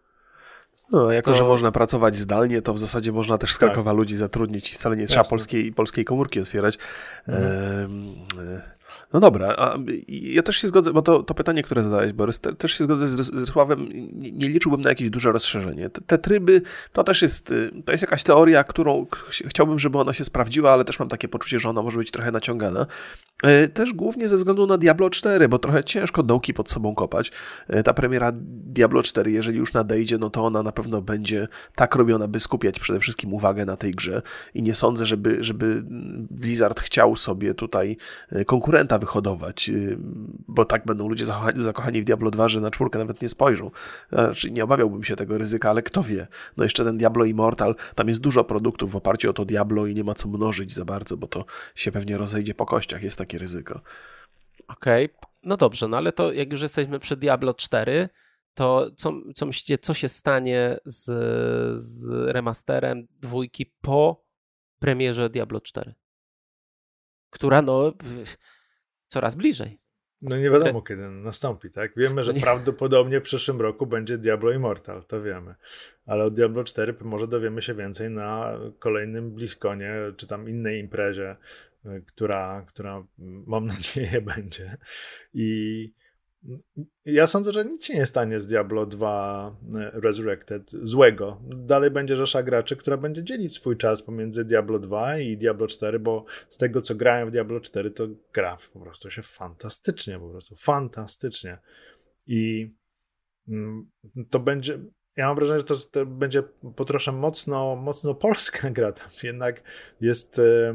No, 0.92 1.12
jako 1.12 1.30
to... 1.30 1.38
że 1.38 1.44
można 1.44 1.72
pracować 1.72 2.16
zdalnie, 2.16 2.62
to 2.62 2.74
w 2.74 2.78
zasadzie 2.78 3.12
można 3.12 3.38
też 3.38 3.54
z 3.54 3.58
Krakowa 3.58 3.90
tak. 3.90 3.98
ludzi 3.98 4.16
zatrudnić 4.16 4.72
i 4.72 4.74
wcale 4.74 4.96
nie 4.96 5.06
trzeba 5.06 5.24
polskiej, 5.24 5.72
polskiej 5.72 6.04
komórki 6.04 6.40
otwierać. 6.40 6.78
Mhm. 7.28 7.44
E, 8.38 8.83
no 9.14 9.20
dobra, 9.20 9.55
a 9.59 9.79
ja 10.09 10.42
też 10.42 10.57
się 10.57 10.68
zgodzę, 10.68 10.92
bo 10.92 11.03
to, 11.03 11.22
to 11.22 11.35
pytanie, 11.35 11.62
które 11.62 11.83
zadałeś, 11.83 12.12
Borys, 12.12 12.40
te, 12.40 12.55
też 12.55 12.72
się 12.72 12.85
zgodzę 12.85 13.09
z, 13.09 13.48
Sławem, 13.48 13.88
nie, 14.12 14.33
nie, 14.33 14.48
liczyłbym 14.48 14.83
na 14.83 14.88
jakieś 14.88 15.11
duże 15.11 15.33
rozszerzenie. 15.33 15.90
Te, 15.90 16.00
te, 16.00 16.18
tryby, 16.18 16.62
to 16.92 17.05
też 17.05 17.22
jest, 17.22 17.50
y, 17.50 17.70
to 17.85 17.92
jest 17.92 18.03
jakaś 18.03 18.24
teoria, 18.24 18.64
którą 18.64 19.07
ch 19.07 19.42
chciałbym, 19.48 19.79
żeby 19.79 19.98
ona 19.98 20.12
się 20.12 20.24
sprawdziła, 20.24 20.72
ale 20.72 20.85
też 20.85 20.98
mam 20.98 21.09
takie 21.09 21.29
poczucie, 21.29 21.61
że 21.61 21.70
ona 21.70 21.83
może 21.83 21.98
być 21.98 22.11
trochę 22.11 22.31
naciągana. 22.31 22.87
E, 23.42 23.68
też 23.68 23.92
głównie 23.92 24.29
ze 24.29 24.37
względu 24.37 24.66
na 24.66 24.79
Diablo 24.79 25.11
4, 25.11 25.48
bo 25.48 25.59
trochę 25.59 25.85
ciężko 25.85 26.22
dołki 26.22 26.55
pod 26.55 26.70
sobą 26.70 26.94
kopać. 26.94 27.33
E, 27.68 27.83
ta 27.83 27.94
premiera 27.94 28.33
Diablo 28.35 29.03
4, 29.03 29.31
jeżeli 29.31 29.59
już 29.59 29.72
nadejdzie, 29.72 30.18
no 30.18 30.31
to 30.31 30.44
ona 30.44 30.62
na 30.62 30.72
pewno 30.72 31.03
będzie 31.03 31.48
tak 31.74 31.94
robiona, 31.94 32.29
by 32.29 32.40
skupiać 32.40 32.81
przede 32.81 33.00
wszystkim 33.00 33.35
uwagę 33.35 33.66
na 33.66 33.77
tej 33.77 33.92
grze 33.92 34.22
i 34.55 34.62
nie 34.62 34.74
sądzę, 34.74 35.07
żeby, 35.07 35.44
żeby 35.44 35.83
Blizzard 36.31 36.81
chciał 36.81 37.16
sobie 37.16 37.55
tutaj 37.55 37.96
e, 38.33 38.44
konkurenta 38.44 38.98
wyhodować, 39.04 39.68
y, 39.68 39.96
bo 40.48 40.64
tak 40.64 40.84
będą 40.84 41.08
ludzie 41.08 41.24
zakochani 41.56 42.02
w 42.02 42.04
Diablo 42.04 42.30
2, 42.30 42.48
że 42.48 42.60
na 42.60 42.70
czwórkę 42.70 42.98
nawet 42.98 43.22
nie 43.22 43.28
spojrzą. 43.28 43.70
Znaczy, 44.12 44.50
nie 44.50 44.64
obawiałbym 44.64 45.04
się 45.04 45.16
tego 45.16 45.38
ryzyka, 45.38 45.70
ale 45.70 45.82
kto 45.82 46.02
wie. 46.02 46.26
No 46.56 46.64
jeszcze 46.64 46.84
ten 46.84 46.96
Diablo 46.96 47.24
Immortal, 47.24 47.74
tam 47.94 48.08
jest 48.08 48.20
dużo 48.20 48.44
produktów 48.44 48.92
w 48.92 48.96
oparciu 48.96 49.30
o 49.30 49.32
to 49.32 49.44
Diablo 49.44 49.86
i 49.86 49.94
nie 49.94 50.04
ma 50.04 50.14
co 50.14 50.28
mnożyć 50.28 50.74
za 50.74 50.84
bardzo, 50.84 51.16
bo 51.16 51.26
to 51.26 51.44
się 51.74 51.92
pewnie 51.92 52.18
rozejdzie 52.18 52.54
po 52.54 52.66
kościach, 52.66 53.02
jest 53.02 53.18
takie 53.18 53.38
ryzyko. 53.38 53.80
Okej, 54.68 55.04
okay. 55.04 55.30
no 55.42 55.56
dobrze, 55.56 55.88
no 55.88 55.96
ale 55.96 56.12
to 56.12 56.32
jak 56.32 56.52
już 56.52 56.62
jesteśmy 56.62 56.98
przy 56.98 57.16
Diablo 57.16 57.54
4, 57.54 58.08
to 58.54 58.90
co, 58.96 59.12
co 59.34 59.46
myślicie, 59.46 59.78
co 59.78 59.94
się 59.94 60.08
stanie 60.08 60.78
z, 60.84 61.04
z 61.82 62.08
remasterem 62.32 63.06
dwójki 63.10 63.72
po 63.80 64.24
premierze 64.78 65.30
Diablo 65.30 65.60
4? 65.60 65.94
Która 67.30 67.62
no 67.62 67.92
coraz 69.14 69.35
bliżej. 69.35 69.79
No 70.22 70.37
nie 70.37 70.50
wiadomo, 70.50 70.83
kiedy 70.83 71.09
nastąpi, 71.11 71.70
tak? 71.70 71.92
Wiemy, 71.96 72.22
że 72.22 72.33
no 72.33 72.40
prawdopodobnie 72.40 73.20
w 73.20 73.22
przyszłym 73.22 73.61
roku 73.61 73.87
będzie 73.87 74.18
Diablo 74.18 74.53
Immortal, 74.53 75.05
to 75.05 75.22
wiemy. 75.22 75.55
Ale 76.07 76.24
od 76.24 76.35
Diablo 76.35 76.64
4 76.64 76.94
może 77.00 77.29
dowiemy 77.29 77.62
się 77.62 77.74
więcej 77.74 78.11
na 78.11 78.59
kolejnym 78.79 79.31
Bliskonie, 79.31 79.94
czy 80.16 80.27
tam 80.27 80.48
innej 80.48 80.81
imprezie, 80.81 81.37
która, 82.07 82.64
która 82.68 83.07
mam 83.46 83.66
nadzieję 83.66 84.20
będzie. 84.37 84.77
I 85.35 85.92
ja 87.04 87.26
sądzę, 87.26 87.52
że 87.52 87.64
nic 87.64 87.85
się 87.85 87.94
nie 87.94 88.07
stanie 88.07 88.40
z 88.40 88.46
Diablo 88.46 88.87
2 88.87 89.57
e, 89.74 89.90
Resurrected 90.00 90.70
złego. 90.70 91.40
Dalej 91.46 91.90
będzie 91.90 92.16
rzesza 92.16 92.42
graczy, 92.42 92.76
która 92.76 92.96
będzie 92.96 93.24
dzielić 93.24 93.52
swój 93.52 93.76
czas 93.76 94.02
pomiędzy 94.02 94.44
Diablo 94.44 94.78
2 94.78 95.18
i 95.18 95.37
Diablo 95.37 95.66
4, 95.66 95.98
bo 95.98 96.24
z 96.50 96.57
tego, 96.57 96.80
co 96.80 96.94
grałem 96.94 97.28
w 97.28 97.33
Diablo 97.33 97.61
4, 97.61 97.90
to 97.90 98.09
gra 98.33 98.59
po 98.72 98.80
prostu 98.80 99.11
się 99.11 99.22
fantastycznie, 99.22 100.18
po 100.18 100.28
prostu 100.28 100.57
fantastycznie. 100.57 101.59
I 102.26 102.74
mm, 103.48 103.90
to 104.30 104.40
będzie, 104.40 104.78
ja 105.16 105.26
mam 105.26 105.37
wrażenie, 105.37 105.59
że 105.59 105.64
to, 105.64 105.76
to 105.76 106.07
będzie 106.07 106.42
po 106.76 106.85
trosze 106.85 107.12
mocno, 107.12 107.76
mocno 107.76 108.14
polska 108.24 108.70
gra. 108.70 108.92
Tam 108.92 109.09
jednak 109.22 109.62
jest 110.00 110.38
e, 110.38 110.74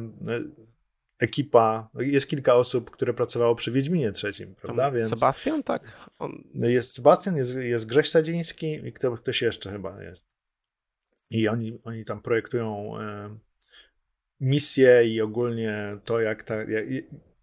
ekipa, 1.20 1.90
jest 2.00 2.30
kilka 2.30 2.56
osób, 2.56 2.92
które 2.92 3.14
pracowało 3.14 3.56
przy 3.56 3.72
Wiedźminie 3.72 4.12
trzecim, 4.12 4.56
prawda? 4.56 4.92
Więc 4.92 5.10
Sebastian, 5.10 5.64
tak? 5.64 5.98
On... 6.20 6.44
Jest 6.56 6.94
Sebastian, 6.94 7.38
jest, 7.38 7.56
jest 7.56 7.86
Grześ 7.86 8.10
Sadziński 8.10 8.88
i 8.88 8.94
kto, 8.94 9.18
ktoś 9.18 9.42
jeszcze 9.42 9.72
chyba 9.72 10.04
jest. 10.04 10.30
I 11.30 11.48
oni, 11.48 11.80
oni 11.84 12.06
tam 12.06 12.22
projektują 12.22 13.00
e, 13.00 13.38
misje 14.40 15.08
i 15.08 15.22
ogólnie 15.22 15.98
to, 16.06 16.22
jak, 16.22 16.44
ta, 16.44 16.56
jak, 16.56 16.86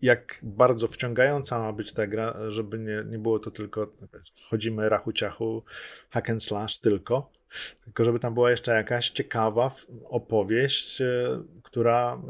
jak, 0.03 0.41
bardzo 0.43 0.89
wciągająca 0.89 1.59
ma 1.59 1.73
być 1.73 1.93
ta 1.93 2.07
gra, 2.07 2.37
żeby 2.49 2.79
nie, 2.79 3.05
nie 3.07 3.19
było 3.19 3.39
to 3.39 3.51
tylko 3.51 3.93
chodzimy 4.49 4.89
rachu 4.89 5.12
ciachu, 5.12 5.65
hack 6.11 6.31
and 6.31 6.43
slash 6.43 6.79
tylko, 6.79 7.33
tylko 7.85 8.05
żeby 8.05 8.19
tam 8.19 8.35
była 8.35 8.51
jeszcze 8.51 8.73
jakaś 8.73 9.11
ciekawa 9.11 9.71
opowieść, 10.05 11.01
e, 11.01 11.43
która... 11.62 12.23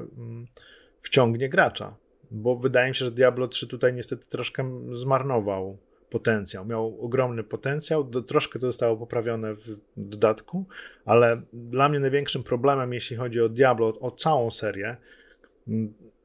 Wciągnie 1.07 1.49
gracza. 1.49 1.97
Bo 2.31 2.57
wydaje 2.57 2.89
mi 2.89 2.95
się, 2.95 3.05
że 3.05 3.11
Diablo 3.11 3.49
3 3.49 3.67
tutaj 3.67 3.95
niestety 3.95 4.27
troszkę 4.27 4.81
zmarnował 4.93 5.79
potencjał. 6.11 6.67
Miał 6.67 7.01
ogromny 7.01 7.45
potencjał, 7.45 8.05
do, 8.05 8.23
troszkę 8.23 8.59
to 8.59 8.67
zostało 8.67 8.97
poprawione 8.97 9.55
w 9.55 9.77
dodatku, 9.97 10.65
ale 11.05 11.43
dla 11.53 11.89
mnie 11.89 12.01
największym 12.01 12.43
problemem, 12.43 12.93
jeśli 12.93 13.17
chodzi 13.17 13.41
o 13.41 13.49
Diablo, 13.49 13.87
o 14.01 14.11
całą 14.11 14.51
serię, 14.51 14.97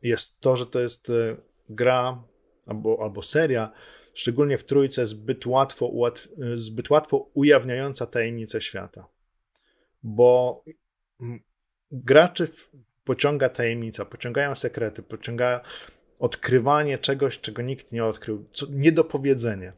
jest 0.04 0.40
to, 0.40 0.58
że 0.58 0.66
to 0.66 0.80
jest 0.80 1.10
e, 1.10 1.36
gra 1.70 2.24
albo, 2.66 2.98
albo 3.04 3.22
seria, 3.22 3.72
szczególnie 4.14 4.58
w 4.58 4.64
trójce, 4.64 5.06
zbyt 5.06 5.46
łatwo, 5.46 5.86
ułatw, 5.86 6.28
e, 6.28 6.58
zbyt 6.58 6.90
łatwo 6.90 7.30
ujawniająca 7.34 8.06
tajemnicę 8.06 8.62
świata. 8.62 9.08
Bo 10.04 10.64
graczy 11.92 12.48
pociąga 13.04 13.50
tajemnica, 13.50 14.06
pociągają 14.06 14.56
sekrety, 14.56 15.04
pociąga 15.04 15.62
odkrywanie 16.20 16.98
czegoś, 16.98 17.40
czego 17.40 17.62
nikt 17.62 17.92
nie 17.92 18.06
odkrył, 18.06 18.46
co 18.52 18.66
niedopowiedzenie. 18.70 19.74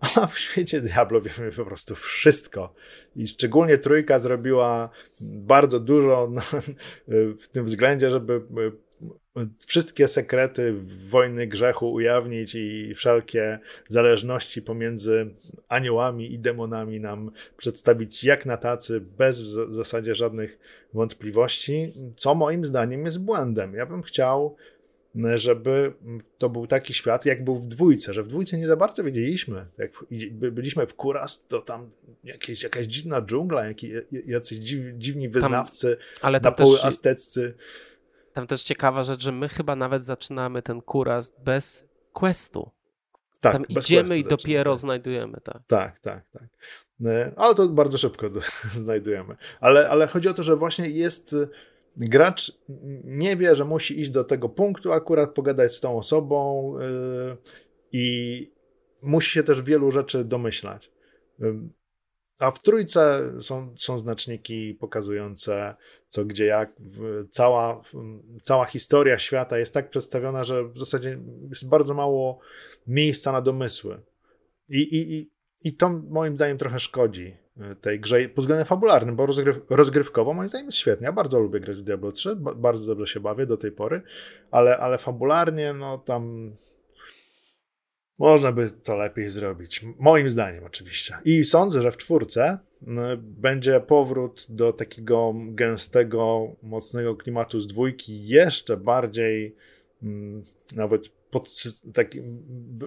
A 0.22 0.26
w 0.26 0.38
świecie 0.38 0.80
Diablo 0.80 1.20
wiemy 1.20 1.52
po 1.52 1.64
prostu 1.64 1.94
wszystko. 1.94 2.74
I 3.16 3.26
szczególnie 3.26 3.78
trójka 3.78 4.18
zrobiła 4.18 4.90
bardzo 5.20 5.80
dużo 5.80 6.32
w 7.40 7.48
tym 7.48 7.64
względzie, 7.64 8.10
żeby 8.10 8.42
wszystkie 9.66 10.08
sekrety 10.08 10.74
wojny 11.08 11.46
grzechu 11.46 11.92
ujawnić 11.92 12.54
i 12.54 12.94
wszelkie 12.94 13.58
zależności 13.88 14.62
pomiędzy 14.62 15.30
aniołami 15.68 16.32
i 16.32 16.38
demonami 16.38 17.00
nam 17.00 17.30
przedstawić 17.56 18.24
jak 18.24 18.46
na 18.46 18.56
tacy, 18.56 19.00
bez 19.00 19.42
w 19.42 19.74
zasadzie 19.74 20.14
żadnych 20.14 20.58
wątpliwości, 20.94 21.92
co 22.16 22.34
moim 22.34 22.64
zdaniem 22.64 23.04
jest 23.04 23.24
błędem. 23.24 23.74
Ja 23.74 23.86
bym 23.86 24.02
chciał, 24.02 24.56
żeby 25.34 25.92
to 26.38 26.48
był 26.48 26.66
taki 26.66 26.94
świat, 26.94 27.26
jak 27.26 27.44
był 27.44 27.56
w 27.56 27.66
dwójce, 27.66 28.14
że 28.14 28.22
w 28.22 28.28
dwójce 28.28 28.58
nie 28.58 28.66
za 28.66 28.76
bardzo 28.76 29.04
wiedzieliśmy. 29.04 29.66
Jak 29.78 29.90
byliśmy 30.52 30.86
w 30.86 30.94
Kuras, 30.94 31.46
to 31.46 31.60
tam 31.60 31.90
jakieś, 32.24 32.62
jakaś 32.62 32.86
dziwna 32.86 33.22
dżungla, 33.22 33.64
jacyś 34.26 34.58
dziwni 34.94 35.28
wyznawcy, 35.28 35.96
tam, 35.96 36.20
ale 36.22 36.40
tam 36.40 36.50
na 36.50 36.56
poły 36.56 36.82
azteccy 36.82 37.54
tam 38.36 38.46
też 38.46 38.62
ciekawa 38.62 39.04
rzecz, 39.04 39.22
że 39.22 39.32
my 39.32 39.48
chyba 39.48 39.76
nawet 39.76 40.04
zaczynamy 40.04 40.62
ten 40.62 40.82
kuras 40.82 41.32
bez 41.44 41.84
questu. 42.12 42.70
Tak, 43.40 43.52
tam 43.52 43.66
idziemy 43.68 44.18
i 44.18 44.24
dopiero 44.24 44.72
tak. 44.72 44.80
znajdujemy, 44.80 45.38
tak. 45.44 45.62
Tak, 45.66 46.00
tak, 46.00 46.28
tak. 46.30 46.48
E, 47.04 47.32
ale 47.36 47.54
to 47.54 47.68
bardzo 47.68 47.98
szybko 47.98 48.26
znajdujemy. 48.86 49.36
Ale, 49.60 49.88
ale 49.88 50.06
chodzi 50.06 50.28
o 50.28 50.34
to, 50.34 50.42
że 50.42 50.56
właśnie 50.56 50.88
jest 50.88 51.32
e, 51.32 51.48
gracz 51.96 52.52
nie 53.04 53.36
wie, 53.36 53.56
że 53.56 53.64
musi 53.64 54.00
iść 54.00 54.10
do 54.10 54.24
tego 54.24 54.48
punktu, 54.48 54.92
akurat 54.92 55.34
pogadać 55.34 55.74
z 55.74 55.80
tą 55.80 55.98
osobą 55.98 56.72
yy, 56.78 57.36
i 57.92 58.52
musi 59.02 59.30
się 59.30 59.42
też 59.42 59.62
wielu 59.62 59.90
rzeczy 59.90 60.24
domyślać. 60.24 60.90
A 62.38 62.50
w 62.50 62.62
trójce 62.62 63.32
są, 63.40 63.74
są 63.76 63.98
znaczniki 63.98 64.74
pokazujące 64.74 65.74
co, 66.08 66.24
gdzie, 66.24 66.44
jak. 66.44 66.72
Cała, 67.30 67.82
cała 68.42 68.64
historia 68.64 69.18
świata 69.18 69.58
jest 69.58 69.74
tak 69.74 69.90
przedstawiona, 69.90 70.44
że 70.44 70.64
w 70.64 70.78
zasadzie 70.78 71.18
jest 71.48 71.68
bardzo 71.68 71.94
mało 71.94 72.38
miejsca 72.86 73.32
na 73.32 73.42
domysły. 73.42 74.00
I, 74.68 74.80
i, 74.80 75.14
i, 75.14 75.30
i 75.64 75.74
to 75.74 75.88
moim 75.88 76.36
zdaniem 76.36 76.58
trochę 76.58 76.80
szkodzi 76.80 77.36
e, 77.60 77.74
tej 77.74 78.00
grze 78.00 78.28
pod 78.28 78.44
względem 78.44 78.66
fabularnym, 78.66 79.16
bo 79.16 79.26
rozgryw, 79.26 79.60
rozgrywkowo 79.70 80.34
moim 80.34 80.48
zdaniem 80.48 80.66
jest 80.66 80.78
świetnie. 80.78 81.04
Ja 81.04 81.12
bardzo 81.12 81.40
lubię 81.40 81.60
grać 81.60 81.76
w 81.76 81.82
Diablo 81.82 82.12
3, 82.12 82.36
bardzo 82.36 82.86
dobrze 82.86 83.12
się 83.12 83.20
bawię 83.20 83.46
do 83.46 83.56
tej 83.56 83.72
pory, 83.72 84.02
ale, 84.50 84.78
ale 84.78 84.98
fabularnie 84.98 85.72
no 85.72 85.98
tam 85.98 86.52
można 88.18 88.52
by 88.52 88.70
to 88.70 88.96
lepiej 88.96 89.30
zrobić. 89.30 89.84
Moim 89.98 90.30
zdaniem, 90.30 90.64
oczywiście. 90.64 91.14
I 91.24 91.44
sądzę, 91.44 91.82
że 91.82 91.90
w 91.90 91.96
czwórce 91.96 92.58
będzie 93.20 93.80
powrót 93.80 94.46
do 94.48 94.72
takiego 94.72 95.34
gęstego, 95.36 96.52
mocnego 96.62 97.16
klimatu 97.16 97.60
z 97.60 97.66
dwójki, 97.66 98.26
jeszcze 98.26 98.76
bardziej 98.76 99.56
nawet 100.74 101.08
pod, 101.36 101.48
taki, 101.94 102.20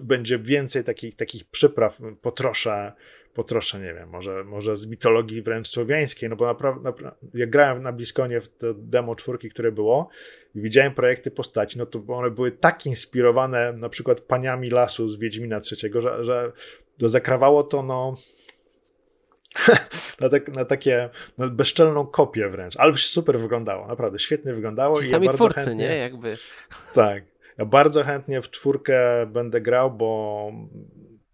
będzie 0.02 0.40
więcej 0.40 0.84
takich, 0.84 1.16
takich 1.16 1.46
przypraw 1.46 2.00
po 2.22 2.32
trosze, 2.32 2.94
po 3.34 3.44
trosze, 3.44 3.80
nie 3.80 3.94
wiem, 3.94 4.10
może, 4.10 4.44
może 4.44 4.78
z 4.78 4.88
mitologii 4.88 5.42
wręcz 5.42 5.68
słowiańskiej, 5.68 6.30
no 6.30 6.36
bo 6.36 6.46
naprawdę, 6.46 6.82
napra 6.84 7.16
jak 7.34 7.50
grałem 7.50 7.84
na 7.84 7.94
Bliskonie 7.94 8.42
w 8.42 8.50
to 8.50 8.74
demo 8.74 9.16
czwórki, 9.16 9.50
które 9.50 9.72
było 9.72 10.10
i 10.56 10.62
widziałem 10.62 10.94
projekty 10.94 11.32
postaci, 11.32 11.78
no 11.78 11.86
to 11.86 12.04
one 12.08 12.32
były 12.32 12.52
tak 12.52 12.86
inspirowane 12.86 13.74
na 13.74 13.90
przykład 13.90 14.22
paniami 14.22 14.70
lasu 14.70 15.08
z 15.08 15.18
Wiedźmina 15.18 15.60
III, 15.72 15.94
że, 16.02 16.26
że 16.26 16.52
to 16.98 17.10
zakrawało 17.10 17.64
to, 17.64 17.84
no 17.84 18.16
na, 20.22 20.30
tak, 20.30 20.56
na, 20.56 20.66
takie 20.66 21.10
na 21.38 21.48
bezczelną 21.48 22.08
kopię 22.08 22.50
wręcz, 22.50 22.78
ale 22.78 22.94
super 22.98 23.40
wyglądało, 23.40 23.88
naprawdę 23.88 24.20
świetnie 24.20 24.54
wyglądało. 24.54 25.02
Ci 25.02 25.08
i 25.08 25.12
sami 25.12 25.26
ja 25.28 25.34
twórcy, 25.34 25.60
chętnie, 25.60 25.88
nie? 25.88 25.96
Jakby. 25.96 26.38
Tak. 26.94 27.29
Ja 27.60 27.66
bardzo 27.66 28.04
chętnie 28.04 28.42
w 28.42 28.50
czwórkę 28.50 29.26
będę 29.28 29.62
grał, 29.62 29.92
bo 29.92 30.52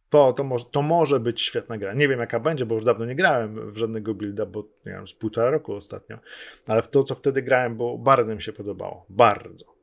to, 0.10 0.34
to, 0.34 0.44
może, 0.44 0.66
to 0.72 0.82
może 0.82 1.20
być 1.20 1.42
świetna 1.42 1.78
gra. 1.78 1.94
Nie 1.94 2.08
wiem 2.08 2.20
jaka 2.20 2.40
będzie, 2.40 2.66
bo 2.66 2.76
już 2.76 2.84
dawno 2.84 3.06
nie 3.06 3.16
grałem 3.16 3.72
w 3.72 3.78
żadnego 3.78 4.14
builda, 4.14 4.46
bo 4.46 4.60
nie 4.86 4.92
wiem, 4.92 5.08
z 5.08 5.14
półtora 5.14 5.50
roku 5.50 5.74
ostatnio, 5.74 6.20
ale 6.68 6.82
w 6.82 6.88
to, 6.88 7.04
co 7.04 7.16
wtedy 7.16 7.42
grałem, 7.42 7.78
bo 7.78 7.98
bardzo 7.98 8.36
mi 8.36 8.42
się 8.42 8.54
podobało. 8.54 9.06
Bardzo. 9.10 9.75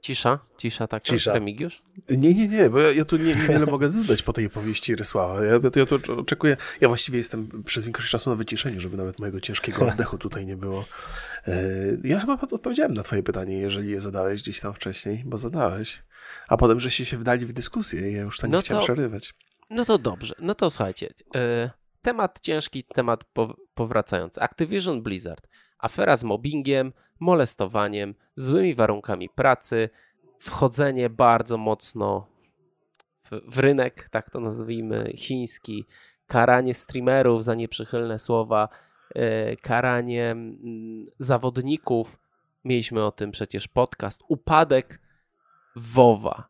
Cisza? 0.00 0.38
Cisza 0.58 0.86
tak? 0.86 1.02
Cisza. 1.02 1.32
Remigiusz? 1.32 1.82
Nie, 2.10 2.34
nie, 2.34 2.48
nie, 2.48 2.70
bo 2.70 2.80
ja, 2.80 2.92
ja 2.92 3.04
tu 3.04 3.16
nie, 3.16 3.24
niewiele 3.34 3.66
mogę 3.66 3.88
dodać 3.88 4.22
po 4.22 4.32
tej 4.32 4.46
opowieści 4.46 4.96
Rysława. 4.96 5.44
Ja, 5.44 5.52
ja, 5.76 5.86
tu 5.86 6.20
oczekuję, 6.20 6.56
ja 6.80 6.88
właściwie 6.88 7.18
jestem 7.18 7.62
przez 7.64 7.84
większość 7.84 8.10
czasu 8.10 8.30
na 8.30 8.36
wyciszeniu, 8.36 8.80
żeby 8.80 8.96
nawet 8.96 9.18
mojego 9.18 9.40
ciężkiego 9.40 9.86
oddechu 9.88 10.18
tutaj 10.18 10.46
nie 10.46 10.56
było. 10.56 10.84
E, 11.48 11.62
ja 12.04 12.20
chyba 12.20 12.32
odpowiedziałem 12.32 12.94
na 12.94 13.02
twoje 13.02 13.22
pytanie, 13.22 13.58
jeżeli 13.58 13.90
je 13.90 14.00
zadałeś 14.00 14.42
gdzieś 14.42 14.60
tam 14.60 14.74
wcześniej, 14.74 15.22
bo 15.26 15.38
zadałeś. 15.38 16.02
A 16.48 16.56
potem 16.56 16.80
żeście 16.80 17.04
się 17.04 17.16
wdali 17.16 17.46
w 17.46 17.52
dyskusję 17.52 18.10
i 18.10 18.14
ja 18.14 18.20
już 18.20 18.38
to 18.38 18.46
nie 18.46 18.52
no 18.52 18.60
chciałem 18.60 18.80
to, 18.80 18.84
przerywać. 18.84 19.34
No 19.70 19.84
to 19.84 19.98
dobrze, 19.98 20.34
no 20.38 20.54
to 20.54 20.70
słuchajcie. 20.70 21.08
E, 21.34 21.70
temat 22.02 22.40
ciężki, 22.40 22.84
temat 22.84 23.24
powracający. 23.74 24.40
Activision 24.40 25.02
Blizzard. 25.02 25.46
Afera 25.82 26.16
z 26.16 26.24
mobbingiem, 26.24 26.92
molestowaniem, 27.20 28.14
złymi 28.36 28.74
warunkami 28.74 29.28
pracy, 29.28 29.90
wchodzenie 30.38 31.10
bardzo 31.10 31.58
mocno 31.58 32.26
w, 33.22 33.54
w 33.54 33.58
rynek, 33.58 34.08
tak 34.08 34.30
to 34.30 34.40
nazwijmy, 34.40 35.12
chiński, 35.16 35.86
karanie 36.26 36.74
streamerów 36.74 37.44
za 37.44 37.54
nieprzychylne 37.54 38.18
słowa, 38.18 38.68
yy, 39.14 39.22
karanie 39.62 40.36
yy, 40.62 41.12
zawodników. 41.18 42.18
Mieliśmy 42.64 43.04
o 43.04 43.12
tym 43.12 43.30
przecież 43.30 43.68
podcast. 43.68 44.22
Upadek 44.28 45.00
WoWa. 45.76 46.48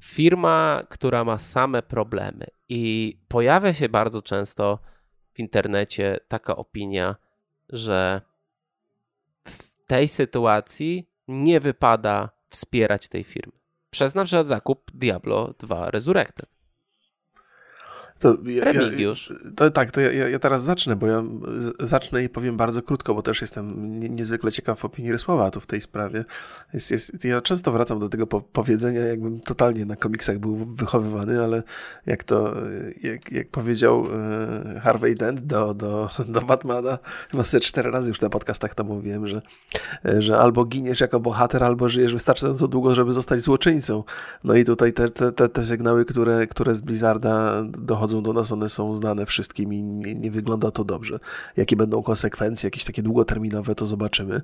Firma, 0.00 0.82
która 0.88 1.24
ma 1.24 1.38
same 1.38 1.82
problemy 1.82 2.46
i 2.68 3.16
pojawia 3.28 3.74
się 3.74 3.88
bardzo 3.88 4.22
często 4.22 4.78
w 5.32 5.38
internecie 5.38 6.20
taka 6.28 6.56
opinia, 6.56 7.16
że 7.68 8.20
tej 9.86 10.08
sytuacji 10.08 11.10
nie 11.28 11.60
wypada 11.60 12.30
wspierać 12.48 13.08
tej 13.08 13.24
firmy. 13.24 13.52
Przyznam, 13.90 14.26
że 14.26 14.44
zakup 14.44 14.90
Diablo 14.94 15.54
2 15.58 15.90
Resurrected. 15.90 16.55
To 18.18 18.36
ja, 18.44 18.64
Remigiusz. 18.64 19.30
Ja, 19.30 19.50
to, 19.56 19.70
tak, 19.70 19.90
to 19.90 20.00
ja, 20.00 20.28
ja, 20.28 20.38
teraz 20.38 20.62
zacznę, 20.62 20.96
bo 20.96 21.06
ja 21.06 21.22
zacznę 21.80 22.24
i 22.24 22.28
powiem 22.28 22.56
bardzo 22.56 22.82
krótko, 22.82 23.14
bo 23.14 23.22
też 23.22 23.40
jestem 23.40 24.00
niezwykle 24.00 24.52
ciekaw 24.52 24.84
opinii 24.84 25.12
Rysława 25.12 25.50
tu 25.50 25.60
w 25.60 25.66
tej 25.66 25.80
sprawie. 25.80 26.24
Jest, 26.74 26.90
jest, 26.90 27.24
ja 27.24 27.40
często 27.40 27.72
wracam 27.72 27.98
do 27.98 28.08
tego 28.08 28.26
po, 28.26 28.40
powiedzenia, 28.40 29.00
jakbym 29.00 29.40
totalnie 29.40 29.84
na 29.84 29.96
komiksach 29.96 30.38
był 30.38 30.56
wychowywany, 30.56 31.44
ale 31.44 31.62
jak 32.06 32.24
to, 32.24 32.54
jak, 33.02 33.32
jak 33.32 33.50
powiedział 33.50 34.06
e, 34.06 34.80
Harvey 34.80 35.14
Dent 35.14 35.40
do, 35.40 35.74
do, 35.74 36.10
do 36.28 36.40
Batmana, 36.40 36.98
chyba 37.30 37.42
ze 37.42 37.60
cztery 37.60 37.90
razy 37.90 38.08
już 38.08 38.20
na 38.20 38.30
podcastach 38.30 38.74
to 38.74 38.84
mówiłem, 38.84 39.26
że, 39.26 39.40
że 40.04 40.38
albo 40.38 40.64
giniesz 40.64 41.00
jako 41.00 41.20
bohater, 41.20 41.64
albo 41.64 41.88
żyjesz 41.88 42.12
wystarczająco 42.12 42.68
długo, 42.68 42.94
żeby 42.94 43.12
zostać 43.12 43.40
złoczyńcą. 43.40 44.04
No 44.44 44.54
i 44.54 44.64
tutaj 44.64 44.92
te, 44.92 45.08
te, 45.08 45.32
te, 45.32 45.48
te 45.48 45.64
sygnały, 45.64 46.04
które, 46.04 46.46
które 46.46 46.74
z 46.74 46.80
Blizzarda 46.80 47.62
dochodzą 47.78 48.05
do 48.06 48.32
nas, 48.32 48.52
one 48.52 48.68
są 48.68 48.94
znane 48.94 49.26
wszystkim 49.26 49.72
i 49.72 49.82
nie, 49.82 50.14
nie, 50.14 50.30
wygląda 50.30 50.70
to 50.70 50.84
dobrze. 50.84 51.18
Jakie 51.56 51.76
będą 51.76 52.02
konsekwencje, 52.02 52.66
jakieś 52.66 52.84
takie 52.84 53.02
długoterminowe, 53.02 53.74
to 53.74 53.86
zobaczymy. 53.86 54.42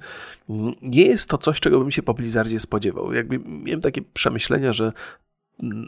Nie 0.82 1.06
jest 1.06 1.28
to 1.28 1.38
coś, 1.38 1.60
czego 1.60 1.80
bym 1.80 1.90
się 1.90 2.02
po 2.02 2.14
Blizzardzie 2.14 2.60
spodziewał. 2.60 3.12
Jakby 3.12 3.38
miałem 3.38 3.80
takie 3.80 4.02
przemyślenia, 4.02 4.72
że 4.72 4.92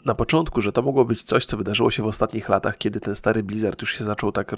na 0.05 0.15
początku, 0.15 0.61
że 0.61 0.71
to 0.71 0.81
mogło 0.81 1.05
być 1.05 1.23
coś, 1.23 1.45
co 1.45 1.57
wydarzyło 1.57 1.91
się 1.91 2.03
w 2.03 2.07
ostatnich 2.07 2.49
latach, 2.49 2.77
kiedy 2.77 2.99
ten 2.99 3.15
stary 3.15 3.43
Blizzard 3.43 3.81
już 3.81 3.97
się 3.97 4.03
zaczął 4.03 4.31
tak 4.31 4.51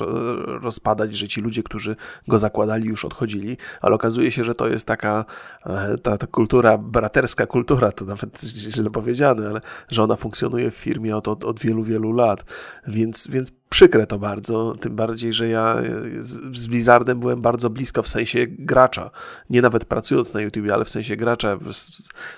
rozpadać, 0.61 1.15
że 1.15 1.27
ci 1.27 1.41
ludzie, 1.41 1.63
którzy 1.63 1.95
go 2.27 2.37
zakładali, 2.37 2.87
już 2.87 3.05
odchodzili, 3.05 3.57
ale 3.81 3.95
okazuje 3.95 4.31
się, 4.31 4.43
że 4.43 4.55
to 4.55 4.67
jest 4.67 4.87
taka 4.87 5.25
e, 5.65 5.97
ta, 5.97 6.17
ta 6.17 6.27
kultura, 6.27 6.77
braterska 6.77 7.45
kultura, 7.45 7.91
to 7.91 8.05
nawet 8.05 8.41
źle 8.43 8.89
powiedziane, 8.89 9.49
ale 9.49 9.61
że 9.91 10.03
ona 10.03 10.15
funkcjonuje 10.15 10.71
w 10.71 10.75
firmie 10.75 11.17
od, 11.17 11.27
od, 11.27 11.45
od 11.45 11.59
wielu, 11.59 11.83
wielu 11.83 12.11
lat, 12.11 12.45
więc, 12.87 13.27
więc 13.27 13.51
przykre 13.69 14.07
to 14.07 14.19
bardzo, 14.19 14.73
tym 14.79 14.95
bardziej, 14.95 15.33
że 15.33 15.47
ja 15.47 15.75
z, 16.19 16.57
z 16.59 16.67
Blizzardem 16.67 17.19
byłem 17.19 17.41
bardzo 17.41 17.69
blisko 17.69 18.03
w 18.03 18.07
sensie 18.07 18.45
gracza, 18.49 19.11
nie 19.49 19.61
nawet 19.61 19.85
pracując 19.85 20.33
na 20.33 20.41
YouTube, 20.41 20.71
ale 20.73 20.85
w 20.85 20.89
sensie 20.89 21.15
gracza, 21.15 21.57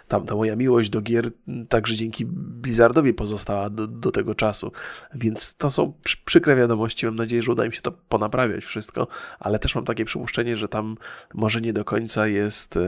tam 0.07 0.25
ta 0.25 0.35
moja 0.35 0.55
miłość 0.55 0.89
do 0.89 1.01
gier 1.01 1.31
także 1.69 1.95
dzięki 1.95 2.25
Blizzardowi 2.25 3.13
pozostała 3.13 3.69
do, 3.69 3.87
do 3.87 4.11
tego 4.11 4.35
czasu, 4.35 4.71
więc 5.15 5.55
to 5.55 5.71
są 5.71 5.93
przykre 6.25 6.55
wiadomości, 6.55 7.05
mam 7.05 7.15
nadzieję, 7.15 7.43
że 7.43 7.51
uda 7.51 7.65
mi 7.65 7.73
się 7.73 7.81
to 7.81 7.91
ponaprawiać 7.91 8.63
wszystko, 8.63 9.07
ale 9.39 9.59
też 9.59 9.75
mam 9.75 9.85
takie 9.85 10.05
przypuszczenie, 10.05 10.57
że 10.57 10.67
tam 10.67 10.97
może 11.33 11.61
nie 11.61 11.73
do 11.73 11.85
końca 11.85 12.27
jest 12.27 12.77
e, 12.77 12.81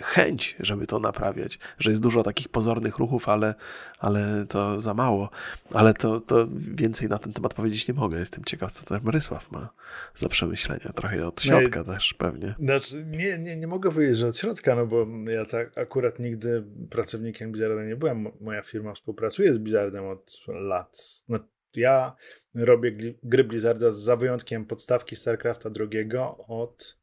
chęć, 0.00 0.56
żeby 0.60 0.86
to 0.86 0.98
naprawiać, 0.98 1.58
że 1.78 1.90
jest 1.90 2.02
dużo 2.02 2.22
takich 2.22 2.48
pozornych 2.48 2.98
ruchów, 2.98 3.28
ale, 3.28 3.54
ale 3.98 4.46
to 4.48 4.80
za 4.80 4.94
mało, 4.94 5.30
ale 5.74 5.94
to, 5.94 6.20
to 6.20 6.46
więcej 6.56 7.08
na 7.08 7.18
ten 7.18 7.32
temat 7.32 7.54
powiedzieć 7.54 7.77
powiedzieć 7.78 7.88
nie 7.88 7.94
mogę. 7.94 8.18
Jestem 8.18 8.44
ciekaw, 8.44 8.72
co 8.72 8.84
ten 8.84 9.00
Marysław 9.02 9.50
ma 9.50 9.68
za 10.14 10.28
przemyślenia. 10.28 10.92
Trochę 10.94 11.26
od 11.26 11.42
środka 11.42 11.82
no, 11.86 11.94
też 11.94 12.14
pewnie. 12.14 12.54
Znaczy, 12.58 13.04
nie, 13.06 13.38
nie, 13.38 13.56
nie 13.56 13.66
mogę 13.66 13.92
powiedzieć, 13.92 14.16
że 14.16 14.26
od 14.26 14.36
środka, 14.36 14.74
no 14.74 14.86
bo 14.86 15.06
ja 15.30 15.44
tak 15.44 15.78
akurat 15.78 16.18
nigdy 16.18 16.64
pracownikiem 16.90 17.52
Blizzarda 17.52 17.84
nie 17.84 17.96
byłem. 17.96 18.28
Moja 18.40 18.62
firma 18.62 18.94
współpracuje 18.94 19.54
z 19.54 19.58
Blizzardem 19.58 20.06
od 20.06 20.40
lat. 20.48 21.22
No, 21.28 21.38
ja 21.74 22.16
robię 22.54 22.92
gry 23.22 23.44
Blizzarda 23.44 23.90
za 23.90 24.16
wyjątkiem 24.16 24.64
podstawki 24.64 25.16
StarCrafta 25.16 25.70
II 25.80 26.08
od 26.48 26.98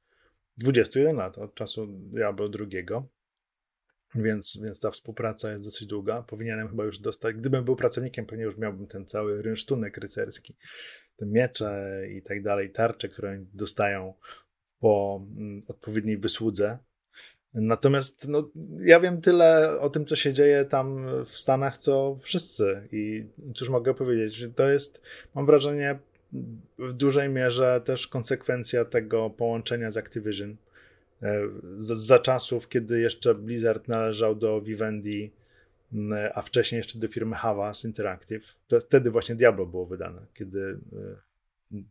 21 0.57 1.15
lat, 1.15 1.38
od 1.38 1.55
czasu 1.55 1.88
Diablo 1.88 2.47
II. 2.59 2.86
Więc, 4.15 4.59
więc 4.63 4.79
ta 4.79 4.91
współpraca 4.91 5.51
jest 5.51 5.63
dosyć 5.63 5.87
długa. 5.87 6.21
Powinienem 6.21 6.69
chyba 6.69 6.83
już 6.85 6.99
dostać, 6.99 7.35
gdybym 7.35 7.63
był 7.63 7.75
pracownikiem, 7.75 8.25
pewnie 8.25 8.43
już 8.43 8.57
miałbym 8.57 8.87
ten 8.87 9.05
cały 9.05 9.41
rynsztunek 9.41 9.97
rycerski, 9.97 10.55
te 11.15 11.25
miecze 11.25 12.01
i 12.09 12.21
tak 12.21 12.43
dalej, 12.43 12.71
tarcze, 12.71 13.09
które 13.09 13.45
dostają 13.53 14.13
po 14.79 15.21
mm, 15.37 15.61
odpowiedniej 15.67 16.17
wysłudze. 16.17 16.77
Natomiast 17.53 18.27
no, 18.27 18.49
ja 18.79 18.99
wiem 18.99 19.21
tyle 19.21 19.79
o 19.79 19.89
tym, 19.89 20.05
co 20.05 20.15
się 20.15 20.33
dzieje 20.33 20.65
tam 20.65 21.07
w 21.25 21.37
Stanach, 21.37 21.77
co 21.77 22.17
wszyscy. 22.21 22.87
I 22.91 23.25
cóż 23.55 23.69
mogę 23.69 23.93
powiedzieć, 23.93 24.35
że 24.35 24.49
to 24.49 24.69
jest, 24.69 25.01
mam 25.35 25.45
wrażenie, 25.45 25.99
w 26.79 26.93
dużej 26.93 27.29
mierze 27.29 27.81
też 27.85 28.07
konsekwencja 28.07 28.85
tego 28.85 29.29
połączenia 29.29 29.91
z 29.91 29.97
Activision 29.97 30.55
za, 31.78 31.95
za 31.95 32.19
czasów, 32.19 32.69
kiedy 32.69 32.99
jeszcze 32.99 33.36
Blizzard 33.36 33.88
należał 33.88 34.36
do 34.36 34.61
Vivendi, 34.61 35.32
a 36.34 36.41
wcześniej 36.41 36.78
jeszcze 36.78 36.99
do 36.99 37.07
firmy 37.07 37.36
Havas 37.36 37.86
Interactive. 37.86 38.55
To 38.67 38.80
wtedy 38.80 39.11
właśnie 39.11 39.36
Diablo 39.36 39.65
było 39.65 39.86
wydane, 39.86 40.26
kiedy 40.34 40.80
e, 40.93 41.82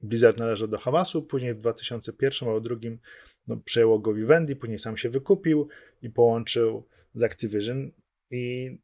Blizzard 0.00 0.38
należał 0.38 0.68
do 0.68 0.78
Havasu, 0.78 1.22
później 1.22 1.54
w 1.54 1.60
2001 1.60 2.48
albo 2.48 2.60
drugim 2.60 2.98
no, 3.46 3.56
przejęło 3.56 3.98
go 3.98 4.14
Vivendi, 4.14 4.56
później 4.56 4.78
sam 4.78 4.96
się 4.96 5.10
wykupił 5.10 5.68
i 6.02 6.10
połączył 6.10 6.86
z 7.14 7.22
Activision 7.22 7.90
i 8.30 8.76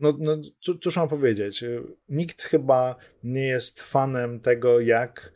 no, 0.00 0.12
no 0.18 0.36
cóż 0.80 0.96
mam 0.96 1.08
powiedzieć, 1.08 1.64
nikt 2.08 2.42
chyba 2.42 2.96
nie 3.24 3.46
jest 3.46 3.82
fanem 3.82 4.40
tego, 4.40 4.80
jak 4.80 5.32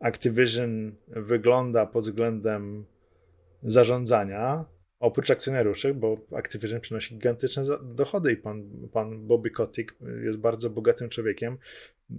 Activision 0.00 0.94
wygląda 1.08 1.86
pod 1.86 2.04
względem 2.04 2.84
zarządzania, 3.62 4.64
oprócz 5.02 5.30
akcjonariuszy, 5.30 5.94
bo 5.94 6.18
Activision 6.36 6.80
przynosi 6.80 7.14
gigantyczne 7.14 7.64
dochody 7.82 8.32
i 8.32 8.36
pan, 8.36 8.88
pan 8.92 9.26
Bobby 9.26 9.50
Kotick 9.50 9.94
jest 10.24 10.38
bardzo 10.38 10.70
bogatym 10.70 11.08
człowiekiem. 11.08 11.58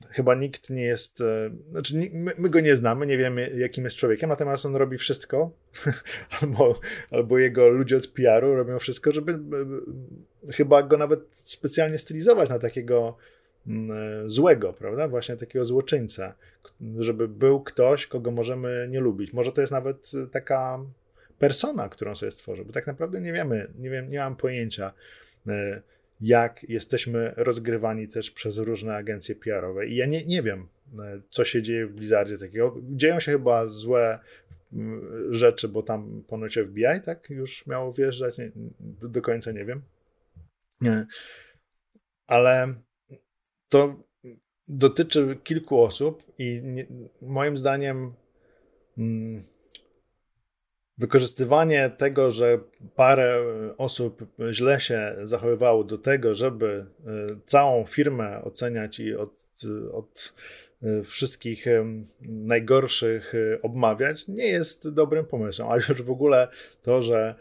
Chyba 0.10 0.36
nikt 0.36 0.70
nie 0.70 0.84
jest, 0.84 1.22
e, 1.22 1.52
znaczy 1.72 2.10
my, 2.14 2.32
my 2.38 2.50
go 2.50 2.60
nie 2.60 2.76
znamy, 2.76 3.06
nie 3.06 3.18
wiemy 3.18 3.52
jakim 3.58 3.84
jest 3.84 3.96
człowiekiem, 3.96 4.30
natomiast 4.30 4.66
on 4.66 4.76
robi 4.76 4.98
wszystko, 4.98 5.52
albo, 6.42 6.80
albo 7.12 7.40
jego 7.40 7.70
ludzie 7.70 7.98
od 7.98 8.08
PR-u 8.08 8.56
robią 8.56 8.80
wszystko, 8.80 9.12
żeby 9.12 9.40
chyba 10.52 10.84
go 10.84 10.98
nawet 10.98 11.20
specjalnie 11.32 11.98
stylizować 11.98 12.50
na 12.50 12.60
takiego 12.60 13.18
mm, 13.68 13.92
e, 14.26 14.30
złego, 14.30 14.74
prawda? 14.74 15.08
Właśnie 15.08 15.38
takiego 15.38 15.66
złoczyńcę, 15.66 16.34
żeby 17.00 17.28
był 17.28 17.62
ktoś, 17.62 18.08
kogo 18.08 18.32
możemy 18.32 18.88
nie 18.92 19.00
lubić. 19.00 19.34
Może 19.34 19.52
to 19.52 19.62
jest 19.62 19.74
nawet 19.74 20.12
taka 20.32 20.80
persona, 21.40 21.90
którą 21.90 22.16
sobie 22.16 22.32
stworzył, 22.32 22.66
bo 22.66 22.74
tak 22.74 22.88
naprawdę 22.88 23.22
nie 23.22 23.34
wiemy, 23.34 23.74
nie, 23.80 23.90
wiem, 23.90 24.10
nie 24.10 24.20
mam 24.20 24.36
pojęcia, 24.36 24.94
e, 25.48 25.82
jak 26.22 26.70
jesteśmy 26.70 27.34
rozgrywani 27.38 28.08
też 28.08 28.32
przez 28.32 28.58
różne 28.58 28.96
agencje 28.96 29.36
PR-owe. 29.36 29.88
I 29.88 29.96
ja 29.96 30.06
nie, 30.06 30.26
nie 30.26 30.44
wiem, 30.44 30.68
e, 31.00 31.22
co 31.30 31.46
się 31.46 31.62
dzieje 31.62 31.88
w 31.88 31.94
Blizzardzie 31.94 32.38
takiego. 32.38 32.76
Dzieją 32.82 33.20
się 33.20 33.32
chyba 33.32 33.68
złe 33.68 34.20
rzeczy, 35.30 35.68
bo 35.68 35.84
tam 35.84 36.24
ponoć 36.28 36.60
FBI 36.60 37.02
tak 37.06 37.30
już 37.30 37.68
miało 37.68 37.94
wjeżdżać, 37.94 38.38
nie, 38.38 38.52
do, 38.80 39.10
do, 39.10 39.22
końca 39.22 39.52
nie 39.52 39.66
wiem. 39.66 39.82
Nie. 40.82 41.06
Ale 42.28 42.74
to 43.70 44.04
dotyczy 44.68 45.38
kilku 45.44 45.82
osób 45.82 46.24
i 46.38 46.62
nie, 46.64 46.88
moim 47.22 47.58
zdaniem 47.58 48.14
mm, 48.98 49.44
wykorzystywanie 50.98 51.92
tego, 51.98 52.32
że 52.32 52.60
parę 52.96 53.44
osób 53.78 54.26
źle 54.52 54.80
się 54.80 55.16
zachowywało 55.24 55.84
do 55.84 55.98
tego, 55.98 56.36
żeby 56.36 56.86
e, 57.06 57.12
całą 57.46 57.86
firmę 57.86 58.44
oceniać 58.44 59.00
i 59.00 59.16
od, 59.16 59.34
od 59.94 60.34
e, 60.84 61.04
wszystkich 61.04 61.68
e, 61.68 61.86
najgorszych 62.22 63.34
obmawiać, 63.62 64.28
nie 64.28 64.48
jest 64.48 64.90
dobrym 64.90 65.26
pomysłem. 65.26 65.70
A 65.70 65.76
już 65.76 66.02
w 66.02 66.12
ogóle 66.12 66.48
to, 66.82 67.02
że 67.02 67.36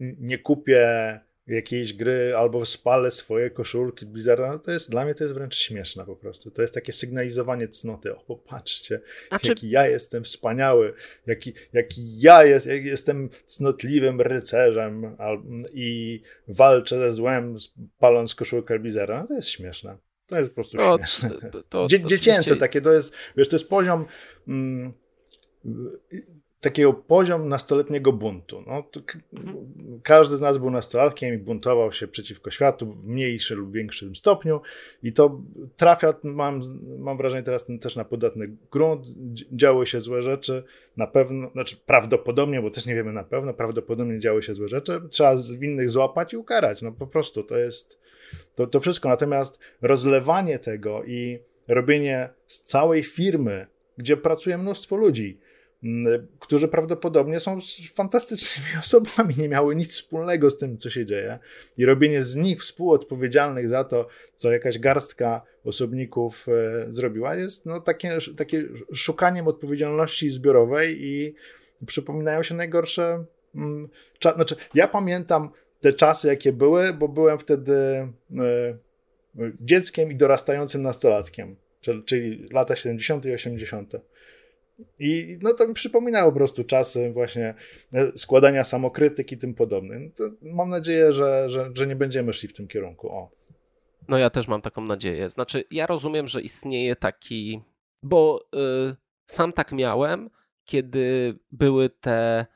nie 0.00 0.38
kupię 0.38 1.20
jakiejś 1.46 1.92
gry 1.92 2.36
albo 2.36 2.66
spalę 2.66 3.10
swoje 3.10 3.50
koszulki 3.50 4.06
Blizzarda, 4.06 4.48
no 4.48 4.58
to 4.58 4.70
jest 4.70 4.90
dla 4.90 5.04
mnie 5.04 5.14
to 5.14 5.24
jest 5.24 5.34
wręcz 5.34 5.56
śmieszne 5.56 6.04
po 6.04 6.16
prostu. 6.16 6.50
To 6.50 6.62
jest 6.62 6.74
takie 6.74 6.92
sygnalizowanie 6.92 7.68
cnoty. 7.68 8.16
O, 8.16 8.20
popatrzcie, 8.20 9.00
znaczy... 9.28 9.48
jaki 9.48 9.70
ja 9.70 9.88
jestem 9.88 10.24
wspaniały, 10.24 10.94
jaki, 11.26 11.52
jaki 11.72 12.20
ja 12.20 12.44
jest, 12.44 12.66
jak 12.66 12.84
jestem 12.84 13.30
cnotliwym 13.46 14.20
rycerzem 14.20 15.16
i 15.72 16.20
walczę 16.48 16.98
ze 16.98 17.12
złem 17.12 17.56
paląc 17.98 18.34
koszulkę 18.34 18.78
Blizzarda. 18.78 19.20
No 19.20 19.26
to 19.26 19.34
jest 19.34 19.48
śmieszne. 19.48 19.96
To 20.26 20.38
jest 20.38 20.48
po 20.48 20.54
prostu 20.54 20.76
no, 20.76 20.96
śmieszne. 20.96 21.50
To, 21.50 21.62
to, 21.62 21.86
Dzie 21.86 22.06
dziecięce 22.06 22.56
takie, 22.56 22.80
to 22.80 22.92
jest, 22.92 23.14
wiesz, 23.36 23.48
to 23.48 23.56
jest 23.56 23.68
poziom... 23.68 24.06
Mm, 24.48 24.92
takiego 26.64 26.92
poziom 26.92 27.48
nastoletniego 27.48 28.12
buntu. 28.12 28.64
No. 28.66 28.84
Każdy 30.02 30.36
z 30.36 30.40
nas 30.40 30.58
był 30.58 30.70
nastolatkiem 30.70 31.34
i 31.34 31.38
buntował 31.38 31.92
się 31.92 32.08
przeciwko 32.08 32.50
światu 32.50 32.92
w 32.92 33.06
mniejszym 33.06 33.58
lub 33.58 33.72
większym 33.72 34.16
stopniu 34.16 34.60
i 35.02 35.12
to 35.12 35.40
trafia, 35.76 36.14
mam, 36.22 36.60
mam 36.98 37.16
wrażenie 37.16 37.42
teraz 37.42 37.66
też 37.80 37.96
na 37.96 38.04
podatny 38.04 38.56
grunt, 38.72 39.06
działy 39.52 39.86
się 39.86 40.00
złe 40.00 40.22
rzeczy, 40.22 40.64
na 40.96 41.06
pewno, 41.06 41.50
znaczy 41.50 41.76
prawdopodobnie, 41.86 42.62
bo 42.62 42.70
też 42.70 42.86
nie 42.86 42.94
wiemy 42.94 43.12
na 43.12 43.24
pewno, 43.24 43.54
prawdopodobnie 43.54 44.18
działy 44.18 44.42
się 44.42 44.54
złe 44.54 44.68
rzeczy, 44.68 45.00
trzeba 45.10 45.36
winnych 45.58 45.90
złapać 45.90 46.32
i 46.32 46.36
ukarać, 46.36 46.82
no 46.82 46.92
po 46.92 47.06
prostu 47.06 47.42
to 47.42 47.56
jest 47.56 47.98
to, 48.54 48.66
to 48.66 48.80
wszystko. 48.80 49.08
Natomiast 49.08 49.58
rozlewanie 49.82 50.58
tego 50.58 51.04
i 51.04 51.38
robienie 51.68 52.28
z 52.46 52.62
całej 52.62 53.02
firmy, 53.02 53.66
gdzie 53.96 54.16
pracuje 54.16 54.58
mnóstwo 54.58 54.96
ludzi, 54.96 55.38
którzy 56.38 56.68
prawdopodobnie 56.68 57.40
są 57.40 57.58
fantastycznymi 57.94 58.68
osobami, 58.80 59.34
nie 59.38 59.48
miały 59.48 59.76
nic 59.76 59.92
wspólnego 59.92 60.50
z 60.50 60.58
tym, 60.58 60.78
co 60.78 60.90
się 60.90 61.06
dzieje, 61.06 61.38
i 61.78 61.84
robienie 61.84 62.22
z 62.22 62.36
nich 62.36 62.62
współodpowiedzialnych 62.62 63.68
za 63.68 63.84
to, 63.84 64.08
co 64.34 64.52
jakaś 64.52 64.78
garstka 64.78 65.42
osobników 65.64 66.46
e, 66.48 66.92
zrobiła, 66.92 67.34
jest 67.34 67.66
no, 67.66 67.80
takie, 67.80 68.18
takie 68.36 68.64
szukaniem 68.92 69.48
odpowiedzialności 69.48 70.30
zbiorowej 70.30 71.04
i 71.04 71.34
przypominają 71.86 72.42
się 72.42 72.54
najgorsze. 72.54 73.24
Mm, 73.54 73.88
znaczy, 74.34 74.56
ja 74.74 74.88
pamiętam 74.88 75.50
te 75.80 75.92
czasy, 75.92 76.28
jakie 76.28 76.52
były, 76.52 76.92
bo 76.92 77.08
byłem 77.08 77.38
wtedy 77.38 77.74
e, 77.74 78.78
dzieckiem 79.60 80.12
i 80.12 80.16
dorastającym 80.16 80.82
nastolatkiem, 80.82 81.56
czyli 82.04 82.48
lata 82.52 82.76
70. 82.76 83.26
i 83.26 83.34
80. 83.34 83.92
I 84.98 85.38
no 85.42 85.54
to 85.54 85.68
mi 85.68 85.74
przypominało 85.74 86.32
po 86.32 86.36
prostu 86.36 86.64
czasy 86.64 87.12
właśnie 87.12 87.54
e, 87.92 88.12
składania 88.16 88.64
samokrytyk 88.64 89.32
i 89.32 89.38
tym 89.38 89.54
podobne. 89.54 89.98
No 89.98 90.26
mam 90.42 90.70
nadzieję, 90.70 91.12
że, 91.12 91.50
że, 91.50 91.70
że 91.74 91.86
nie 91.86 91.96
będziemy 91.96 92.32
szli 92.32 92.48
w 92.48 92.54
tym 92.54 92.68
kierunku. 92.68 93.08
O. 93.08 93.30
No 94.08 94.18
ja 94.18 94.30
też 94.30 94.48
mam 94.48 94.62
taką 94.62 94.84
nadzieję. 94.84 95.30
Znaczy, 95.30 95.64
ja 95.70 95.86
rozumiem, 95.86 96.28
że 96.28 96.42
istnieje 96.42 96.96
taki, 96.96 97.62
bo 98.02 98.40
y, 98.90 98.96
sam 99.26 99.52
tak 99.52 99.72
miałem, 99.72 100.30
kiedy 100.64 101.38
były 101.52 101.90
te 101.90 102.46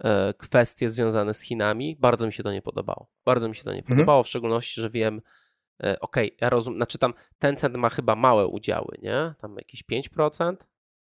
y, 0.00 0.04
kwestie 0.38 0.90
związane 0.90 1.34
z 1.34 1.40
Chinami. 1.40 1.96
Bardzo 2.00 2.26
mi 2.26 2.32
się 2.32 2.42
to 2.42 2.52
nie 2.52 2.62
podobało. 2.62 3.10
Bardzo 3.24 3.48
mi 3.48 3.54
się 3.54 3.64
to 3.64 3.72
nie 3.72 3.78
mhm. 3.78 3.96
podobało, 3.96 4.22
w 4.22 4.28
szczególności, 4.28 4.80
że 4.80 4.90
wiem, 4.90 5.16
y, 5.16 6.00
okej, 6.00 6.26
okay, 6.26 6.38
ja 6.40 6.50
rozumiem, 6.50 6.78
znaczy 6.78 6.98
tam 6.98 7.14
Tencent 7.38 7.76
ma 7.76 7.88
chyba 7.88 8.16
małe 8.16 8.46
udziały, 8.46 8.98
nie? 9.02 9.34
Tam 9.40 9.56
jakieś 9.56 9.84
5%, 9.84 10.56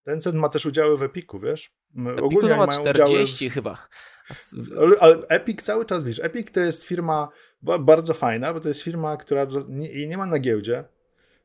Tencent 0.05 0.35
ma 0.35 0.49
też 0.49 0.65
udziały 0.65 0.97
w 0.97 1.03
Epiku, 1.03 1.39
wiesz? 1.39 1.71
Epiku 1.97 2.25
Ogólnie 2.25 2.55
ma 2.55 2.67
40 2.67 3.49
chyba. 3.49 3.87
Ale, 4.79 4.99
ale 4.99 5.27
Epic 5.27 5.61
cały 5.61 5.85
czas, 5.85 6.03
wiesz, 6.03 6.19
Epic 6.19 6.51
to 6.51 6.59
jest 6.59 6.83
firma 6.83 7.29
bardzo 7.79 8.13
fajna, 8.13 8.53
bo 8.53 8.59
to 8.59 8.67
jest 8.67 8.81
firma, 8.81 9.17
która 9.17 9.47
nie, 9.67 10.07
nie 10.07 10.17
ma 10.17 10.25
na 10.25 10.39
giełdzie 10.39 10.83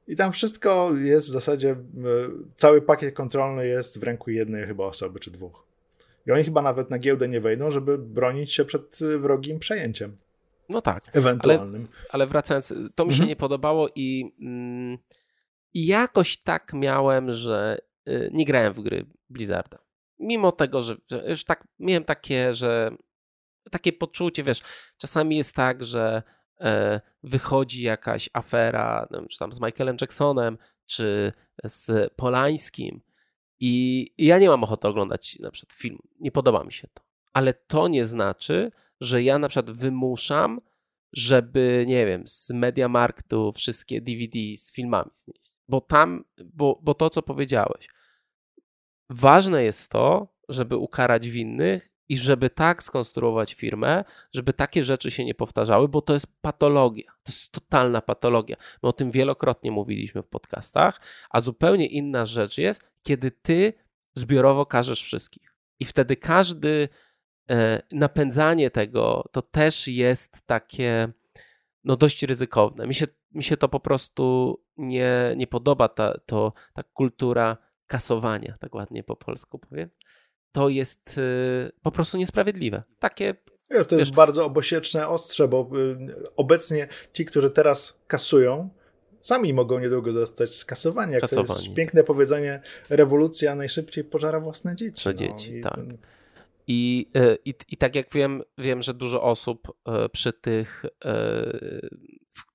i 0.09 0.17
tam 0.17 0.33
wszystko 0.33 0.91
jest 0.95 1.29
w 1.29 1.31
zasadzie, 1.31 1.77
cały 2.57 2.83
pakiet 2.83 3.15
kontrolny 3.15 3.67
jest 3.67 4.01
w 4.01 4.03
ręku 4.03 4.31
jednej 4.31 4.67
chyba 4.67 4.85
osoby, 4.85 5.21
czy 5.21 5.31
dwóch. 5.31 5.67
I 6.27 6.33
oni 6.33 6.45
chyba 6.45 6.63
nawet 6.63 6.91
na 6.91 6.99
giełdę 6.99 7.29
nie 7.29 7.41
wejdą, 7.41 7.71
żeby 7.71 7.99
bronić 7.99 8.53
się 8.53 8.65
przed 8.65 8.99
wrogim 9.19 9.59
przejęciem. 9.59 10.17
No 10.69 10.83
tak. 10.83 11.03
Ewentualnym. 11.13 11.89
Ale, 11.93 12.09
ale 12.11 12.27
wracając, 12.27 12.75
to 12.95 13.05
mi 13.05 13.11
się 13.11 13.15
mhm. 13.15 13.29
nie 13.29 13.37
podobało 13.37 13.89
i, 13.95 14.33
mm, 14.41 14.99
i 15.75 15.87
jakoś 15.87 16.37
tak 16.37 16.73
miałem, 16.73 17.33
że 17.33 17.79
Y, 17.79 17.90
nie 18.33 18.45
grałem 18.45 18.73
w 18.73 18.81
gry 18.81 19.07
Blizzarda. 19.31 19.79
Mimo 20.19 20.53
tego, 20.53 20.83
że, 20.83 20.97
że 21.11 21.31
już 21.31 21.45
tak 21.45 21.69
miałem 21.79 22.05
takie, 22.05 22.55
że 22.55 22.91
takie 23.71 23.93
poczucie, 23.93 24.43
wiesz, 24.43 24.63
czasami 24.99 25.37
jest 25.37 25.55
tak, 25.55 25.85
że 25.85 26.23
e, 26.61 27.01
wychodzi 27.23 27.83
jakaś 27.83 28.31
afera, 28.33 29.09
czy 29.31 29.39
tam 29.39 29.53
z 29.53 29.61
Michaelem 29.61 29.97
Jacksonem, 30.01 30.59
czy 30.87 31.33
z 31.65 32.13
Polańskim 32.15 33.01
i, 33.61 34.07
ja 34.19 34.39
nie 34.39 34.49
mam 34.49 34.65
ochoty 34.65 34.89
oglądać 34.89 35.39
na 35.39 35.51
przykład 35.51 35.73
film. 35.73 35.99
Nie 36.21 36.33
podoba 36.33 36.65
mi 36.65 36.73
się 36.73 36.89
to. 36.95 37.03
Ale 37.33 37.55
to 37.55 37.89
nie 37.89 38.07
znaczy, 38.07 38.73
że 39.01 39.23
ja 39.23 39.39
na 39.39 39.49
przykład 39.49 39.71
wymuszam, 39.71 40.61
żeby, 41.13 41.85
nie 41.89 42.07
wiem, 42.07 42.23
z 42.27 42.51
Mediamarktu 42.51 43.53
wszystkie 43.53 44.01
DVD 44.01 44.39
z 44.57 44.75
filmami 44.75 45.11
znieść. 45.15 45.53
Bo 45.69 45.81
tam, 45.81 46.25
bo, 46.45 46.81
bo 46.83 46.95
to, 46.95 47.11
co 47.11 47.23
powiedziałeś, 47.23 47.89
ważne 49.11 49.65
jest 49.65 49.91
to, 49.91 50.29
żeby 50.49 50.77
ukarać 50.77 51.29
winnych 51.29 51.91
i 52.09 52.17
żeby 52.17 52.51
tak 52.51 52.83
skonstruować 52.83 53.55
firmę, 53.55 54.05
żeby 54.33 54.53
takie 54.53 54.85
rzeczy 54.85 55.11
się 55.11 55.25
nie 55.25 55.35
powtarzały, 55.35 55.89
bo 55.89 56.03
to 56.03 56.15
jest 56.15 56.27
patologia. 56.41 57.05
To 57.05 57.33
jest 57.33 57.53
totalna 57.53 58.01
patologia. 58.01 58.57
My 58.83 58.89
o 58.89 58.93
tym 58.93 59.11
wielokrotnie 59.11 59.71
mówiliśmy 59.71 60.23
w 60.23 60.29
podcastach, 60.29 61.01
a 61.31 61.41
zupełnie 61.41 61.87
inna 61.87 62.27
rzecz 62.27 62.59
jest, 62.59 62.91
kiedy 63.03 63.31
ty 63.31 63.73
zbiorowo 64.15 64.67
karzesz 64.67 65.03
wszystkich. 65.03 65.55
I 65.81 65.85
wtedy 65.85 66.17
każdy 66.17 66.89
e, 67.51 67.83
napędzanie 67.93 68.71
tego 68.71 69.25
to 69.33 69.43
też 69.43 69.89
jest 69.89 70.47
takie 70.47 71.13
no 71.85 71.97
dość 71.97 72.23
ryzykowne. 72.23 72.87
Mi 72.87 72.95
się, 72.95 73.07
mi 73.33 73.45
się 73.45 73.57
to 73.57 73.69
po 73.69 73.81
prostu 73.81 74.57
nie, 74.77 75.35
nie 75.37 75.47
podoba, 75.47 75.89
ta, 75.89 76.19
to, 76.27 76.53
ta 76.75 76.83
kultura 76.83 77.57
kasowania, 77.91 78.57
tak 78.61 78.75
ładnie 78.75 79.03
po 79.03 79.17
polsku 79.17 79.59
powiem. 79.59 79.91
To 80.53 80.69
jest 80.69 81.19
y, 81.19 81.73
po 81.83 81.91
prostu 81.91 82.19
niesprawiedliwe. 82.19 82.83
Takie 82.99 83.35
to 83.35 83.77
wiesz, 83.91 83.99
jest 83.99 84.13
bardzo 84.13 84.45
obosieczne 84.45 85.09
ostrze, 85.09 85.49
bo 85.49 85.71
y, 85.79 86.15
obecnie 86.37 86.89
ci, 87.13 87.25
którzy 87.25 87.51
teraz 87.51 88.03
kasują, 88.07 88.71
sami 89.21 89.55
mogą 89.55 89.79
niedługo 89.79 90.13
zostać 90.13 90.55
skasowani. 90.55 91.13
Jak 91.13 91.21
kasowani. 91.21 91.49
to 91.49 91.55
jest 91.55 91.75
piękne 91.75 92.05
powiedzenie, 92.05 92.63
rewolucja 92.89 93.55
najszybciej 93.55 94.05
pożara 94.05 94.41
własne 94.41 94.77
dzieci. 94.77 95.03
No, 95.07 95.13
dzieci, 95.13 95.57
i 95.57 95.61
tak. 95.61 95.75
Ten... 95.75 95.99
I, 96.67 97.11
y, 97.17 97.39
i, 97.45 97.55
I 97.69 97.77
tak 97.77 97.95
jak 97.95 98.13
wiem, 98.13 98.43
wiem, 98.59 98.83
że 98.83 98.95
dużo 98.95 99.23
osób 99.23 99.73
przy 100.13 100.33
tych, 100.33 100.85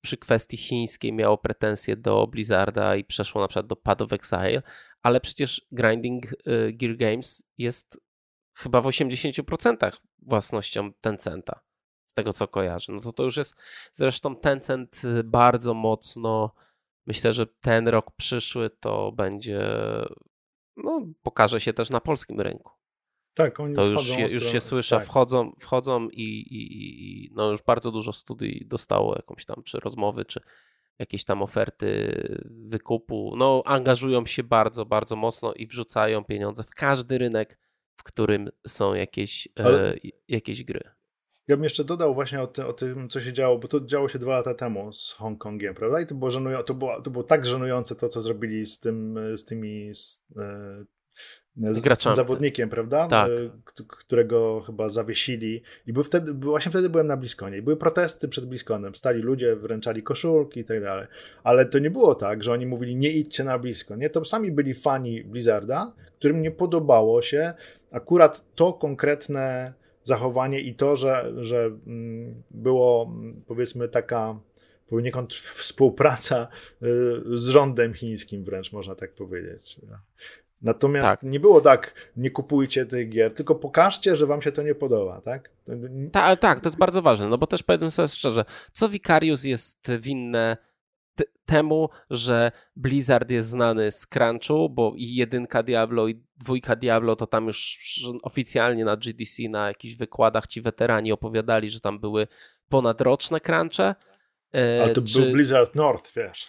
przy 0.00 0.16
kwestii 0.16 0.56
chińskiej 0.56 1.12
miało 1.12 1.38
pretensje 1.38 1.96
do 1.96 2.26
Blizzarda 2.26 2.96
i 2.96 3.04
przeszło 3.04 3.40
na 3.40 3.48
przykład 3.48 3.66
do 3.66 3.76
Pad 3.76 4.02
of 4.02 4.12
Exile, 4.12 4.62
ale 5.06 5.20
przecież 5.20 5.66
Grinding 5.72 6.24
Gear 6.72 6.96
Games 6.96 7.42
jest 7.58 8.00
chyba 8.54 8.80
w 8.80 8.84
80% 8.84 9.92
własnością 10.18 10.92
Tencenta, 11.00 11.60
z 12.06 12.14
tego 12.14 12.32
co 12.32 12.48
kojarzę. 12.48 12.92
No 12.92 13.00
to 13.00 13.12
to 13.12 13.22
już 13.22 13.36
jest, 13.36 13.56
zresztą 13.92 14.36
Tencent 14.36 15.02
bardzo 15.24 15.74
mocno, 15.74 16.54
myślę, 17.06 17.32
że 17.32 17.46
ten 17.46 17.88
rok 17.88 18.10
przyszły 18.16 18.70
to 18.70 19.12
będzie, 19.12 19.60
no 20.76 21.06
pokaże 21.22 21.60
się 21.60 21.72
też 21.72 21.90
na 21.90 22.00
polskim 22.00 22.40
rynku. 22.40 22.72
Tak, 23.34 23.60
oni 23.60 23.74
to 23.74 23.84
już 23.84 24.04
się, 24.04 24.22
już 24.22 24.52
się 24.52 24.60
słyszę, 24.60 24.96
tak. 24.96 25.06
wchodzą, 25.06 25.52
wchodzą 25.60 26.08
i, 26.08 26.22
i, 26.22 26.62
i, 27.24 27.30
no 27.34 27.50
już 27.50 27.62
bardzo 27.62 27.92
dużo 27.92 28.12
studii 28.12 28.66
dostało 28.66 29.16
jakąś 29.16 29.44
tam, 29.44 29.62
czy 29.62 29.80
rozmowy, 29.80 30.24
czy 30.24 30.40
jakieś 30.98 31.24
tam 31.24 31.42
oferty 31.42 32.12
wykupu. 32.50 33.34
No, 33.36 33.62
angażują 33.66 34.26
się 34.26 34.42
bardzo, 34.42 34.86
bardzo 34.86 35.16
mocno 35.16 35.52
i 35.52 35.66
wrzucają 35.66 36.24
pieniądze 36.24 36.62
w 36.62 36.70
każdy 36.70 37.18
rynek, 37.18 37.58
w 37.96 38.02
którym 38.02 38.48
są 38.66 38.94
jakieś, 38.94 39.48
e, 39.60 39.64
Ale... 39.64 39.94
e, 39.94 39.98
jakieś 40.28 40.64
gry. 40.64 40.80
Ja 41.48 41.56
bym 41.56 41.64
jeszcze 41.64 41.84
dodał 41.84 42.14
właśnie 42.14 42.40
o, 42.40 42.46
ty, 42.46 42.66
o, 42.66 42.72
tym, 42.72 43.08
co 43.08 43.20
się 43.20 43.32
działo, 43.32 43.58
bo 43.58 43.68
to 43.68 43.80
działo 43.80 44.08
się 44.08 44.18
dwa 44.18 44.36
lata 44.36 44.54
temu 44.54 44.92
z 44.92 45.12
Hongkongiem, 45.12 45.74
prawda? 45.74 46.00
I 46.00 46.06
to 46.06 46.14
było, 46.14 46.30
to 46.62 46.74
było, 46.74 47.02
to 47.02 47.10
było 47.10 47.24
tak 47.24 47.46
żenujące 47.46 47.96
to, 47.96 48.08
co 48.08 48.22
zrobili 48.22 48.66
z, 48.66 48.80
tym, 48.80 49.18
z 49.36 49.44
tymi 49.44 49.94
z, 49.94 50.26
e, 50.36 50.84
z, 51.56 51.98
z 51.98 52.02
tym 52.02 52.14
zawodnikiem, 52.14 52.68
prawda? 52.68 53.08
Tak. 53.08 53.30
E, 53.30 53.84
którego 53.86 54.60
chyba 54.60 54.88
zawiesili. 54.88 55.62
I 55.86 55.92
był 55.92 56.02
wtedy, 56.02 56.32
właśnie 56.32 56.70
wtedy 56.70 56.88
byłem 56.88 57.06
na 57.06 57.16
Bliskonie. 57.16 57.58
I 57.58 57.62
były 57.62 57.76
protesty 57.76 58.28
przed 58.28 58.46
Bliskonem. 58.46 58.94
Stali 58.94 59.22
ludzie, 59.22 59.56
wręczali 59.56 60.02
koszulki 60.02 60.60
i 60.60 60.64
tak 60.64 60.82
dalej. 60.82 61.06
Ale 61.44 61.66
to 61.66 61.78
nie 61.78 61.90
było 61.90 62.14
tak, 62.14 62.44
że 62.44 62.52
oni 62.52 62.66
mówili 62.66 62.96
nie 62.96 63.10
idźcie 63.10 63.44
na 63.44 63.58
Blisko. 63.58 63.96
Nie, 63.96 64.10
to 64.10 64.24
sami 64.24 64.52
byli 64.52 64.74
fani 64.74 65.24
Blizzarda, 65.24 65.92
którym 66.18 66.42
nie 66.42 66.50
podobało 66.50 67.22
się 67.22 67.54
akurat 67.92 68.54
to 68.54 68.72
konkretne 68.72 69.72
zachowanie 70.02 70.60
i 70.60 70.74
to, 70.74 70.96
że, 70.96 71.32
że 71.36 71.64
mm, 71.86 72.42
było 72.50 73.14
powiedzmy 73.46 73.88
taka 73.88 74.40
poniekąd 74.88 75.34
współpraca 75.34 76.48
y, 76.82 76.86
z 77.38 77.48
rządem 77.48 77.94
chińskim 77.94 78.44
wręcz, 78.44 78.72
można 78.72 78.94
tak 78.94 79.12
powiedzieć. 79.12 79.80
Natomiast 80.62 81.20
tak. 81.20 81.30
nie 81.30 81.40
było 81.40 81.60
tak, 81.60 82.12
nie 82.16 82.30
kupujcie 82.30 82.86
tych 82.86 83.08
gier, 83.08 83.34
tylko 83.34 83.54
pokażcie, 83.54 84.16
że 84.16 84.26
wam 84.26 84.42
się 84.42 84.52
to 84.52 84.62
nie 84.62 84.74
podoba, 84.74 85.20
tak? 85.20 85.50
Ta, 86.12 86.36
tak, 86.36 86.60
to 86.60 86.68
jest 86.68 86.78
bardzo 86.78 87.02
ważne, 87.02 87.28
no 87.28 87.38
bo 87.38 87.46
też 87.46 87.62
powiedzmy 87.62 87.90
sobie 87.90 88.08
szczerze, 88.08 88.44
co 88.72 88.88
Vicarius 88.88 89.44
jest 89.44 89.90
winne 90.00 90.56
temu, 91.46 91.88
że 92.10 92.52
Blizzard 92.76 93.30
jest 93.30 93.48
znany 93.48 93.90
z 93.92 94.06
crunchu, 94.06 94.70
bo 94.70 94.92
i 94.96 95.14
jedynka 95.14 95.62
Diablo 95.62 96.08
i 96.08 96.22
dwójka 96.36 96.76
Diablo 96.76 97.16
to 97.16 97.26
tam 97.26 97.46
już 97.46 97.78
oficjalnie 98.22 98.84
na 98.84 98.96
GDC, 98.96 99.42
na 99.48 99.68
jakichś 99.68 99.94
wykładach 99.94 100.46
ci 100.46 100.62
weterani 100.62 101.12
opowiadali, 101.12 101.70
że 101.70 101.80
tam 101.80 101.98
były 101.98 102.26
ponadroczne 102.68 103.40
crunche. 103.40 103.94
E, 104.54 104.82
Ale 104.82 104.92
to 104.92 105.02
czy... 105.02 105.20
był 105.20 105.32
Blizzard 105.32 105.74
North, 105.74 106.12
wiesz. 106.16 106.46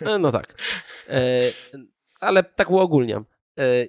E, 0.00 0.18
no 0.18 0.32
tak. 0.32 0.62
E, 1.08 1.52
ale 2.20 2.44
tak 2.44 2.70
uogólniam. 2.70 3.24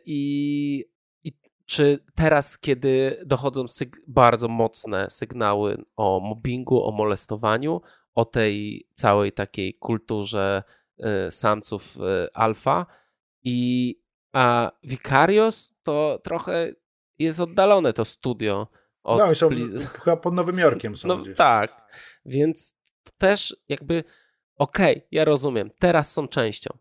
I, 0.05 0.85
I 1.23 1.33
czy 1.65 1.99
teraz, 2.15 2.57
kiedy 2.57 3.23
dochodzą 3.25 3.67
syg 3.67 4.01
bardzo 4.07 4.47
mocne 4.47 5.07
sygnały 5.09 5.83
o 5.95 6.19
mobbingu, 6.19 6.83
o 6.83 6.91
molestowaniu, 6.91 7.81
o 8.15 8.25
tej 8.25 8.87
całej 8.95 9.31
takiej 9.31 9.73
kulturze 9.73 10.63
y, 11.27 11.31
samców 11.31 11.97
y, 11.97 12.33
alfa 12.33 12.85
i 13.43 13.95
a 14.33 14.71
Vicarios 14.83 15.75
to 15.83 16.19
trochę 16.23 16.71
jest 17.19 17.39
oddalone 17.39 17.93
to 17.93 18.05
studio. 18.05 18.67
Od 19.03 19.19
no, 19.19 19.35
są 19.35 19.49
chyba 20.03 20.17
pod 20.17 20.33
Nowym 20.33 20.59
Jorkiem 20.59 20.97
są 20.97 21.07
No 21.07 21.17
gdzieś. 21.17 21.37
tak, 21.37 21.91
więc 22.25 22.73
też 23.17 23.55
jakby 23.69 24.03
okej, 24.55 24.95
okay, 24.97 25.07
ja 25.11 25.25
rozumiem, 25.25 25.69
teraz 25.79 26.11
są 26.11 26.27
częścią, 26.27 26.77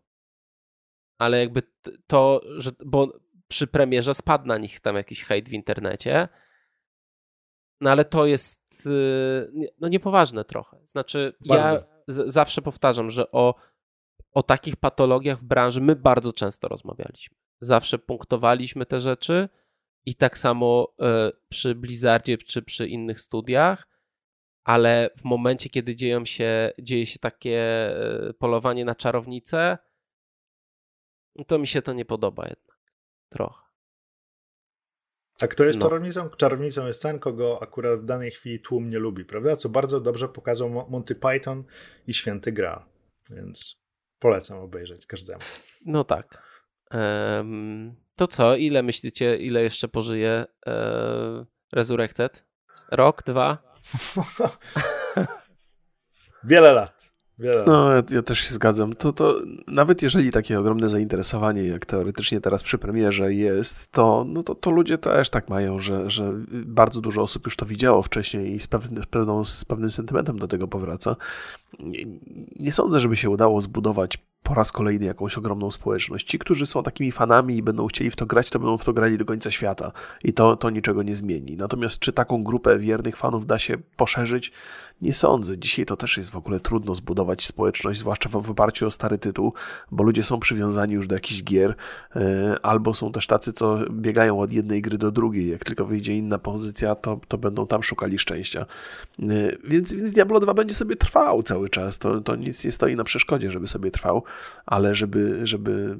ale 1.19 1.39
jakby 1.39 1.61
to, 2.07 2.41
że, 2.57 2.71
bo 2.85 3.19
przy 3.47 3.67
premierze 3.67 4.13
spadł 4.13 4.47
na 4.47 4.57
nich 4.57 4.79
tam 4.79 4.95
jakiś 4.95 5.23
hejt 5.23 5.49
w 5.49 5.53
internecie, 5.53 6.27
no 7.81 7.91
ale 7.91 8.05
to 8.05 8.25
jest 8.25 8.85
y, 8.85 9.71
no 9.79 9.87
niepoważne 9.87 10.45
trochę. 10.45 10.77
Znaczy, 10.85 11.33
bardzo. 11.47 11.75
ja 11.75 11.83
z, 12.07 12.33
zawsze 12.33 12.61
powtarzam, 12.61 13.09
że 13.09 13.31
o, 13.31 13.55
o 14.31 14.43
takich 14.43 14.75
patologiach 14.75 15.39
w 15.39 15.45
branży 15.45 15.81
my 15.81 15.95
bardzo 15.95 16.33
często 16.33 16.67
rozmawialiśmy. 16.67 17.37
Zawsze 17.61 17.99
punktowaliśmy 17.99 18.85
te 18.85 18.99
rzeczy 18.99 19.49
i 20.05 20.15
tak 20.15 20.37
samo 20.37 20.93
y, 21.27 21.31
przy 21.49 21.75
Blizzardzie 21.75 22.37
czy 22.37 22.61
przy 22.61 22.87
innych 22.87 23.19
studiach, 23.19 23.87
ale 24.63 25.09
w 25.17 25.23
momencie, 25.23 25.69
kiedy 25.69 25.95
dzieją 25.95 26.25
się, 26.25 26.71
dzieje 26.81 27.05
się 27.05 27.19
takie 27.19 27.89
y, 28.29 28.33
polowanie 28.33 28.85
na 28.85 28.95
czarownicę, 28.95 29.77
to 31.47 31.59
mi 31.59 31.67
się 31.67 31.81
to 31.81 31.93
nie 31.93 32.05
podoba 32.05 32.43
jednak. 32.43 32.77
Trochę. 33.29 33.69
A 35.41 35.47
kto 35.47 35.63
jest 35.63 35.79
no. 35.79 35.85
czarownicą? 35.85 36.29
Czarownicą 36.29 36.87
jest 36.87 37.03
ten, 37.03 37.19
kogo 37.19 37.59
akurat 37.61 37.99
w 37.99 38.05
danej 38.05 38.31
chwili 38.31 38.59
tłum 38.59 38.89
nie 38.89 38.99
lubi, 38.99 39.25
prawda? 39.25 39.55
Co 39.55 39.69
bardzo 39.69 39.99
dobrze 39.99 40.29
pokazał 40.29 40.69
Monty 40.89 41.15
Python 41.15 41.63
i 42.07 42.13
Święty 42.13 42.51
Graal. 42.51 42.85
Więc 43.31 43.81
polecam 44.19 44.59
obejrzeć 44.59 45.05
każdemu. 45.05 45.39
No 45.85 46.03
tak. 46.03 46.43
Um, 46.93 47.95
to 48.15 48.27
co? 48.27 48.55
Ile 48.55 48.83
myślicie, 48.83 49.37
ile 49.37 49.63
jeszcze 49.63 49.87
pożyje 49.87 50.45
e, 50.67 51.45
Resurrected? 51.71 52.45
Rok, 52.91 53.23
dwa? 53.23 53.57
Wiele 56.43 56.73
lat. 56.73 57.08
Wiele. 57.39 57.63
No, 57.67 57.91
ja, 57.91 58.03
ja, 58.11 58.21
też 58.21 58.39
się 58.39 58.53
zgadzam. 58.53 58.93
To, 58.93 59.13
to 59.13 59.35
nawet 59.67 60.01
jeżeli 60.01 60.31
takie 60.31 60.59
ogromne 60.59 60.89
zainteresowanie, 60.89 61.63
jak 61.63 61.85
teoretycznie 61.85 62.41
teraz 62.41 62.63
przy 62.63 62.77
premierze 62.77 63.33
jest, 63.33 63.91
to, 63.91 64.25
no 64.27 64.43
to, 64.43 64.55
to 64.55 64.71
ludzie 64.71 64.97
też 64.97 65.29
tak 65.29 65.49
mają, 65.49 65.79
że, 65.79 66.09
że 66.09 66.33
bardzo 66.51 67.01
dużo 67.01 67.21
osób 67.21 67.45
już 67.45 67.55
to 67.55 67.65
widziało 67.65 68.01
wcześniej 68.01 68.53
i 68.53 68.59
z, 68.59 68.67
pewnym, 68.67 69.03
z, 69.03 69.05
pewną, 69.05 69.43
z 69.43 69.65
pewnym 69.65 69.89
sentymentem 69.89 70.39
do 70.39 70.47
tego 70.47 70.67
powraca. 70.67 71.15
Nie, 71.79 72.05
nie 72.59 72.71
sądzę, 72.71 72.99
żeby 72.99 73.15
się 73.15 73.29
udało 73.29 73.61
zbudować 73.61 74.17
po 74.43 74.53
raz 74.53 74.71
kolejny 74.71 75.05
jakąś 75.05 75.37
ogromną 75.37 75.71
społeczność. 75.71 76.27
Ci, 76.27 76.39
którzy 76.39 76.65
są 76.65 76.83
takimi 76.83 77.11
fanami 77.11 77.57
i 77.57 77.63
będą 77.63 77.87
chcieli 77.87 78.11
w 78.11 78.15
to 78.15 78.25
grać, 78.25 78.49
to 78.49 78.59
będą 78.59 78.77
w 78.77 78.85
to 78.85 78.93
grali 78.93 79.17
do 79.17 79.25
końca 79.25 79.51
świata 79.51 79.91
i 80.23 80.33
to, 80.33 80.57
to 80.57 80.69
niczego 80.69 81.03
nie 81.03 81.15
zmieni. 81.15 81.55
Natomiast 81.55 81.99
czy 81.99 82.13
taką 82.13 82.43
grupę 82.43 82.79
wiernych 82.79 83.17
fanów 83.17 83.45
da 83.45 83.59
się 83.59 83.77
poszerzyć? 83.97 84.51
Nie 85.01 85.13
sądzę. 85.13 85.57
Dzisiaj 85.57 85.85
to 85.85 85.97
też 85.97 86.17
jest 86.17 86.29
w 86.29 86.35
ogóle 86.35 86.59
trudno 86.59 86.95
zbudować 86.95 87.45
społeczność, 87.45 87.99
zwłaszcza 87.99 88.29
w 88.29 88.49
oparciu 88.49 88.87
o 88.87 88.91
stary 88.91 89.17
tytuł, 89.17 89.53
bo 89.91 90.03
ludzie 90.03 90.23
są 90.23 90.39
przywiązani 90.39 90.93
już 90.93 91.07
do 91.07 91.15
jakichś 91.15 91.43
gier, 91.43 91.75
e, 92.15 92.55
albo 92.63 92.93
są 92.93 93.11
też 93.11 93.27
tacy, 93.27 93.53
co 93.53 93.79
biegają 93.91 94.39
od 94.39 94.51
jednej 94.51 94.81
gry 94.81 94.97
do 94.97 95.11
drugiej. 95.11 95.49
Jak 95.49 95.63
tylko 95.63 95.85
wyjdzie 95.85 96.17
inna 96.17 96.37
pozycja, 96.37 96.95
to, 96.95 97.19
to 97.27 97.37
będą 97.37 97.67
tam 97.67 97.83
szukali 97.83 98.19
szczęścia. 98.19 98.65
E, 99.19 99.25
więc, 99.63 99.93
więc 99.93 100.11
Diablo 100.11 100.39
2 100.39 100.53
będzie 100.53 100.75
sobie 100.75 100.95
trwał 100.95 101.43
cały 101.43 101.69
czas. 101.69 101.99
To, 101.99 102.21
to 102.21 102.35
nic 102.35 102.65
nie 102.65 102.71
stoi 102.71 102.95
na 102.95 103.03
przeszkodzie, 103.03 103.51
żeby 103.51 103.67
sobie 103.67 103.91
trwał 103.91 104.23
ale 104.65 104.95
żeby, 104.95 105.39
żeby 105.43 105.97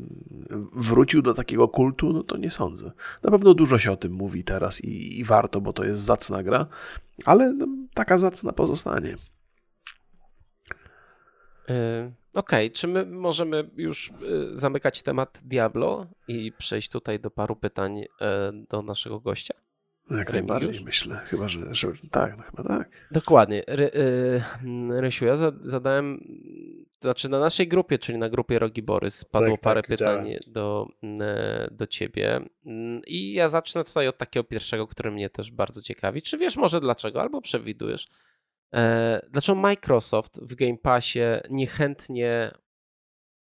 wrócił 0.76 1.22
do 1.22 1.34
takiego 1.34 1.68
kultu, 1.68 2.14
no 2.14 2.24
to 2.24 2.38
nie 2.38 2.52
sądzę. 2.52 2.92
Na 3.24 3.32
pewno 3.32 3.54
dużo 3.54 3.78
się 3.78 3.92
o 3.92 3.98
tym 3.98 4.14
mówi 4.14 4.44
teraz 4.44 4.84
i, 4.84 5.20
i 5.20 5.24
warto, 5.24 5.62
bo 5.62 5.74
to 5.74 5.84
jest 5.84 6.02
zacna 6.02 6.44
gra, 6.44 6.66
ale 7.26 7.54
no, 7.54 7.68
taka 7.94 8.18
zacna 8.18 8.54
pozostanie. 8.54 9.16
Yy, 11.68 12.12
Okej, 12.34 12.68
okay. 12.68 12.70
czy 12.70 12.88
my 12.88 13.06
możemy 13.06 13.70
już 13.76 14.12
yy, 14.22 14.58
zamykać 14.58 15.02
temat 15.02 15.42
Diablo 15.44 16.08
i 16.28 16.52
przejść 16.52 16.90
tutaj 16.90 17.20
do 17.20 17.32
paru 17.32 17.56
pytań 17.56 17.98
yy, 17.98 18.08
do 18.70 18.82
naszego 18.82 19.20
gościa? 19.20 19.54
Jak 20.18 20.34
najbardziej 20.34 20.84
myślę, 20.84 21.22
chyba, 21.26 21.48
że, 21.48 21.74
że 21.74 21.88
tak, 22.12 22.38
no 22.38 22.44
chyba 22.44 22.64
tak. 22.64 23.08
Dokładnie. 23.12 23.64
Ry, 23.68 23.92
y, 23.94 25.02
Rysiu, 25.02 25.26
ja 25.26 25.36
zadałem, 25.62 26.24
znaczy 27.02 27.30
na 27.30 27.40
naszej 27.40 27.68
grupie, 27.68 28.00
czyli 28.00 28.18
na 28.18 28.30
grupie 28.30 28.60
Rogi 28.60 28.82
Borys, 28.82 29.26
padło 29.26 29.52
tak, 29.52 29.62
parę 29.62 29.82
tak, 29.82 29.90
pytań 29.90 30.36
do, 30.48 30.88
do 31.72 31.88
ciebie 31.88 32.42
mm, 32.66 33.02
i 33.08 33.34
ja 33.34 33.50
zacznę 33.50 33.84
tutaj 33.84 34.08
od 34.08 34.18
takiego 34.18 34.44
pierwszego, 34.44 34.88
który 34.88 35.12
mnie 35.12 35.30
też 35.30 35.52
bardzo 35.52 35.82
ciekawi. 35.82 36.22
Czy 36.22 36.38
wiesz 36.38 36.58
może 36.58 36.82
dlaczego, 36.82 37.22
albo 37.22 37.42
przewidujesz, 37.42 38.08
e, 38.74 39.22
dlaczego 39.30 39.60
Microsoft 39.60 40.40
w 40.42 40.56
Game 40.56 40.78
Passie 40.78 41.20
niechętnie 41.50 42.52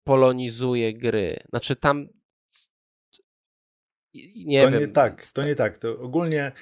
polonizuje 0.05 0.95
gry? 0.95 1.37
Znaczy 1.51 1.77
tam 1.77 2.09
nie 4.37 4.63
to 4.63 4.71
wiem. 4.71 4.81
Nie 4.81 4.89
tak, 4.89 5.27
to 5.27 5.43
nie 5.43 5.55
tak. 5.55 5.79
To 5.79 5.99
ogólnie 6.01 6.53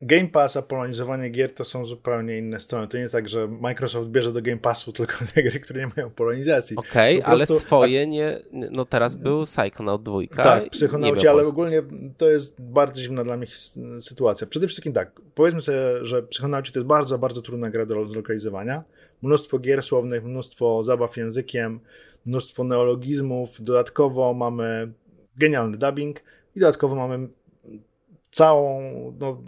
Game 0.00 0.28
Pass, 0.28 0.56
a 0.56 0.62
polonizowanie 0.62 1.30
gier 1.30 1.54
to 1.54 1.64
są 1.64 1.84
zupełnie 1.84 2.38
inne 2.38 2.60
strony. 2.60 2.88
To 2.88 2.98
nie 2.98 3.08
tak, 3.08 3.28
że 3.28 3.48
Microsoft 3.48 4.08
bierze 4.08 4.32
do 4.32 4.42
Game 4.42 4.58
Passu 4.58 4.92
tylko 4.92 5.14
te 5.34 5.42
gry, 5.42 5.60
które 5.60 5.80
nie 5.80 5.92
mają 5.96 6.10
polonizacji. 6.10 6.76
Okej, 6.76 7.20
okay, 7.20 7.32
ale 7.32 7.46
swoje 7.46 8.06
nie. 8.06 8.40
No 8.52 8.84
teraz 8.84 9.16
był 9.16 9.44
Psychonaut 9.44 10.02
2. 10.02 10.18
Tak, 10.36 10.70
Psychonauci, 10.70 11.28
ale 11.28 11.42
ogólnie 11.42 11.82
to 12.16 12.30
jest 12.30 12.62
bardzo 12.62 13.00
dziwna 13.00 13.24
dla 13.24 13.36
mnie 13.36 13.46
sytuacja. 14.00 14.46
Przede 14.46 14.66
wszystkim 14.66 14.92
tak, 14.92 15.20
powiedzmy 15.34 15.60
sobie, 15.60 15.78
że 16.02 16.22
Psychonauci 16.22 16.72
to 16.72 16.78
jest 16.78 16.88
bardzo, 16.88 17.18
bardzo 17.18 17.42
trudna 17.42 17.70
gra 17.70 17.86
do 17.86 18.06
zlokalizowania. 18.06 18.84
Mnóstwo 19.22 19.58
gier 19.58 19.82
słownych, 19.82 20.24
mnóstwo 20.24 20.84
zabaw 20.84 21.16
językiem, 21.16 21.80
mnóstwo 22.26 22.64
neologizmów. 22.64 23.62
Dodatkowo 23.62 24.34
mamy 24.34 24.92
genialny 25.36 25.78
dubbing 25.78 26.22
i 26.56 26.60
dodatkowo 26.60 26.94
mamy 26.94 27.28
całą, 28.30 28.80
no, 29.20 29.42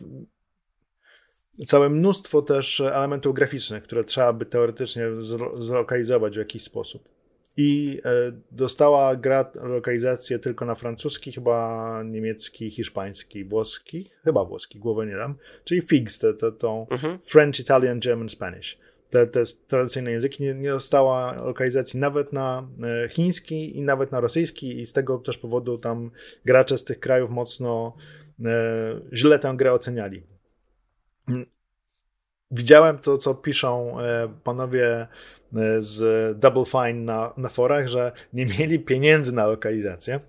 całe 1.67 1.89
mnóstwo 1.89 2.43
też 2.43 2.81
elementów 2.81 3.35
graficznych, 3.35 3.83
które 3.83 4.05
trzeba 4.05 4.33
by 4.33 4.47
teoretycznie 4.47 5.05
zlokalizować 5.59 6.35
w 6.35 6.39
jakiś 6.39 6.63
sposób. 6.63 7.09
I 7.57 8.01
e, 8.05 8.33
dostała 8.51 9.17
gra 9.17 9.51
lokalizację 9.55 10.39
tylko 10.39 10.65
na 10.65 10.75
francuski, 10.75 11.33
chyba 11.33 12.03
niemiecki, 12.05 12.71
hiszpański, 12.71 13.45
włoski, 13.45 14.11
chyba 14.25 14.45
włoski, 14.45 14.79
głowę 14.79 15.07
nie 15.07 15.17
dam, 15.17 15.35
czyli 15.65 15.83
FIGS, 15.83 16.19
to, 16.19 16.53
to 16.53 16.87
mhm. 16.91 17.19
French, 17.19 17.61
Italian, 17.61 18.01
German, 18.01 18.29
Spanish 18.29 18.79
te, 19.13 19.27
te 19.27 19.43
tradycyjne 19.69 20.11
języki, 20.11 20.43
nie, 20.43 20.55
nie 20.55 20.71
dostała 20.71 21.33
lokalizacji 21.33 22.01
nawet 22.01 22.33
na 22.33 22.69
e, 23.05 23.09
chiński 23.09 23.79
i 23.79 23.83
nawet 23.83 24.13
na 24.13 24.21
rosyjski 24.21 24.81
i 24.81 24.87
z 24.87 24.93
tego 24.93 25.19
też 25.19 25.39
powodu 25.39 25.79
tam 25.79 26.11
gracze 26.45 26.79
z 26.79 26.85
tych 26.85 27.01
krajów 27.01 27.31
mocno 27.31 27.97
e, 28.45 28.51
źle 29.13 29.39
tę 29.39 29.55
grę 29.57 29.73
oceniali. 29.73 30.23
Widziałem 32.51 32.99
to, 32.99 33.19
co 33.19 33.35
piszą 33.35 34.01
e, 34.01 34.29
panowie 34.45 35.07
z 35.79 36.39
Double 36.39 36.65
Fine 36.65 37.05
na, 37.05 37.33
na 37.37 37.49
forach, 37.49 37.89
że 37.89 38.13
nie 38.33 38.47
mieli 38.47 38.79
pieniędzy 38.79 39.35
na 39.35 39.47
lokalizację, 39.47 40.21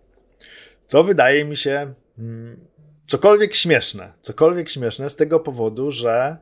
co 0.87 1.03
wydaje 1.03 1.45
mi 1.45 1.57
się 1.57 1.93
mm, 2.19 2.67
cokolwiek 3.07 3.53
śmieszne. 3.53 4.13
Cokolwiek 4.21 4.69
śmieszne 4.69 5.09
z 5.09 5.15
tego 5.15 5.39
powodu, 5.39 5.91
że 5.91 6.37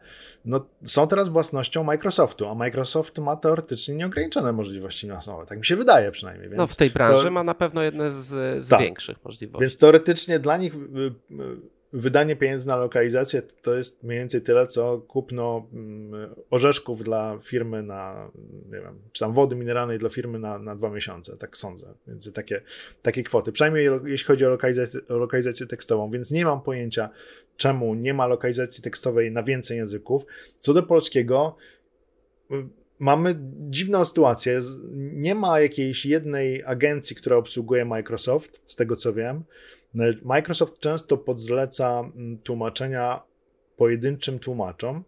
no, 0.46 0.66
są 0.86 1.08
teraz 1.08 1.30
własnością 1.30 1.84
Microsoftu, 1.84 2.48
a 2.48 2.56
Microsoft 2.56 3.18
ma 3.18 3.36
teoretycznie 3.36 3.96
nieograniczone 3.96 4.52
możliwości 4.52 5.02
finansowe. 5.02 5.46
Tak 5.46 5.60
mi 5.60 5.66
się 5.66 5.76
wydaje 5.76 6.12
przynajmniej. 6.12 6.50
Więc 6.50 6.58
no 6.58 6.68
w 6.68 6.76
tej 6.76 6.90
branży 6.90 7.24
to... 7.24 7.32
ma 7.32 7.44
na 7.44 7.56
pewno 7.56 7.84
jedne 7.84 8.12
z, 8.12 8.26
z 8.66 8.70
tak. 8.70 8.80
większych 8.80 9.26
możliwości. 9.26 9.62
Więc 9.62 9.78
teoretycznie 9.78 10.40
dla 10.40 10.58
nich 10.58 10.76
y, 10.76 10.78
y, 10.78 11.72
wydanie 11.94 12.36
pieniędzy 12.36 12.68
na 12.68 12.76
lokalizację 12.76 13.42
to 13.62 13.76
jest 13.76 14.04
mniej 14.04 14.20
więcej 14.20 14.42
tyle, 14.42 14.68
co 14.68 14.98
kupno 14.98 15.68
mm, 15.74 16.36
orzeszków 16.50 17.04
dla 17.04 17.40
firmy 17.42 17.84
na, 17.84 18.32
nie 18.66 18.80
wiem, 18.80 19.00
czy 19.12 19.20
tam 19.20 19.34
wody 19.34 19.56
mineralnej 19.56 20.00
dla 20.00 20.10
firmy 20.10 20.40
na, 20.40 20.60
na 20.60 20.76
dwa 20.76 20.90
miesiące, 20.90 21.38
tak 21.38 21.58
sądzę. 21.58 21.94
Więc 22.08 22.34
takie, 22.34 22.62
takie 23.02 23.24
kwoty. 23.24 23.52
Przynajmniej 23.52 23.90
jeśli 24.06 24.28
chodzi 24.28 24.46
o 24.46 24.50
lokalizację, 24.50 25.00
o 25.10 25.18
lokalizację 25.18 25.68
tekstową, 25.68 26.12
więc 26.12 26.32
nie 26.32 26.46
mam 26.46 26.62
pojęcia, 26.62 27.10
czemu 27.62 27.96
nie 27.96 28.14
ma 28.14 28.28
lokalizacji 28.28 28.84
tekstowej 28.84 29.32
na 29.32 29.44
więcej 29.44 29.78
języków. 29.78 30.26
Co 30.60 30.74
do 30.74 30.84
polskiego, 30.84 31.56
y, 32.52 32.56
mamy 33.00 33.36
dziwną 33.70 34.06
sytuację. 34.06 34.62
Nie 35.14 35.36
ma 35.36 35.60
jakiejś 35.60 36.06
jednej 36.06 36.64
agencji, 36.66 37.16
która 37.16 37.36
obsługuje 37.36 37.86
Microsoft, 37.86 38.62
z 38.66 38.76
tego 38.76 38.96
co 38.96 39.14
wiem. 39.14 39.44
Microsoft 40.24 40.80
często 40.80 41.18
podzleca 41.18 42.00
mm, 42.00 42.38
tłumaczenia 42.38 43.22
pojedynczym 43.78 44.40
tłumaczom, 44.40 45.04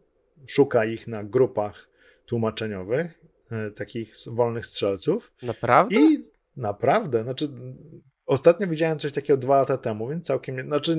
szuka 0.47 0.85
ich 0.85 1.07
na 1.07 1.23
grupach 1.23 1.89
tłumaczeniowych, 2.25 3.19
e, 3.51 3.71
takich 3.71 4.15
wolnych 4.27 4.65
strzelców. 4.65 5.33
Naprawdę? 5.43 5.95
I 5.95 6.23
naprawdę, 6.57 7.23
znaczy 7.23 7.47
ostatnio 8.33 8.67
widziałem 8.67 8.99
coś 8.99 9.13
takiego 9.13 9.37
dwa 9.37 9.57
lata 9.57 9.77
temu, 9.77 10.07
więc 10.07 10.25
całkiem, 10.25 10.67
znaczy 10.67 10.97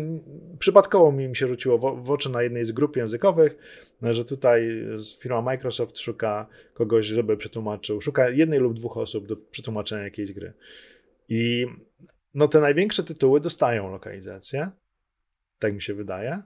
przypadkowo 0.59 1.13
mi 1.13 1.37
się 1.37 1.47
rzuciło 1.49 1.79
w, 1.79 2.11
oczy 2.11 2.31
na 2.31 2.43
jednej 2.43 2.67
z 2.67 2.73
grup 2.73 2.97
językowych, 2.97 3.57
że 4.03 4.25
tutaj 4.25 4.87
firma 5.21 5.43
Microsoft 5.43 5.99
szuka 5.99 6.47
kogoś, 6.75 7.07
żeby 7.07 7.37
przetłumaczył, 7.37 8.01
szuka 8.01 8.31
jednej 8.31 8.59
lub 8.59 8.75
dwóch 8.75 8.97
osób 8.97 9.27
do 9.27 9.37
przetłumaczenia 9.37 10.05
jakiejś 10.05 10.33
gry. 10.33 10.53
I 11.29 11.67
no 12.35 12.49
te 12.49 12.61
największe 12.61 13.03
tytuły 13.03 13.41
dostają 13.41 13.91
lokalizację. 13.91 14.71
Tak 15.65 15.75
mi 15.75 15.83
się 15.83 15.95
wydaje. 15.95 16.43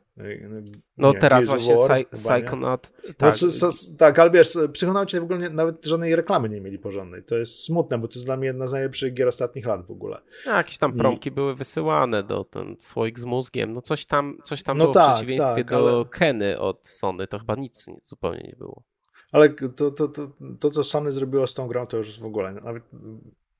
No 0.96 1.12
nie, 1.12 1.18
teraz 1.18 1.46
właśnie 1.46 1.74
War, 1.76 2.08
Psychonaut. 2.10 2.92
No, 3.08 3.14
tak. 3.16 3.34
No, 3.62 3.68
tak, 3.98 4.18
ale 4.18 4.30
wiesz, 4.30 4.58
Psychonauci 4.72 5.20
w 5.20 5.22
ogóle 5.22 5.38
nie, 5.38 5.50
nawet 5.50 5.86
żadnej 5.86 6.16
reklamy 6.16 6.48
nie 6.48 6.60
mieli 6.60 6.78
porządnej. 6.78 7.22
To 7.22 7.38
jest 7.38 7.64
smutne, 7.64 7.98
bo 7.98 8.08
to 8.08 8.14
jest 8.14 8.26
dla 8.26 8.36
mnie 8.36 8.46
jedna 8.46 8.66
z 8.66 8.72
najlepszych 8.72 9.14
gier 9.14 9.28
ostatnich 9.28 9.66
lat 9.66 9.86
w 9.86 9.90
ogóle. 9.90 10.20
No, 10.46 10.52
jakieś 10.52 10.78
tam 10.78 10.92
promki 10.92 11.28
I... 11.28 11.32
były 11.32 11.54
wysyłane 11.54 12.22
do 12.22 12.44
ten 12.44 12.76
słoik 12.78 13.18
z 13.18 13.24
mózgiem. 13.24 13.72
No 13.72 13.82
coś 13.82 14.06
tam, 14.06 14.38
coś 14.44 14.62
tam 14.62 14.78
no 14.78 14.84
było 14.84 14.94
tak, 14.94 15.10
w 15.10 15.16
przeciwieństwie 15.16 15.64
tak, 15.64 15.70
do 15.70 15.96
ale... 15.96 16.04
Keny 16.04 16.58
od 16.58 16.86
Sony. 16.86 17.26
To 17.26 17.38
chyba 17.38 17.54
nic 17.54 17.86
zupełnie 18.02 18.40
nie 18.40 18.56
było. 18.58 18.82
Ale 19.32 19.48
to, 19.48 19.90
to, 19.90 20.08
to, 20.08 20.30
to, 20.60 20.70
co 20.70 20.84
Sony 20.84 21.12
zrobiło 21.12 21.46
z 21.46 21.54
tą 21.54 21.68
grą, 21.68 21.86
to 21.86 21.96
już 21.96 22.20
w 22.20 22.24
ogóle 22.24 22.52
nawet 22.52 22.82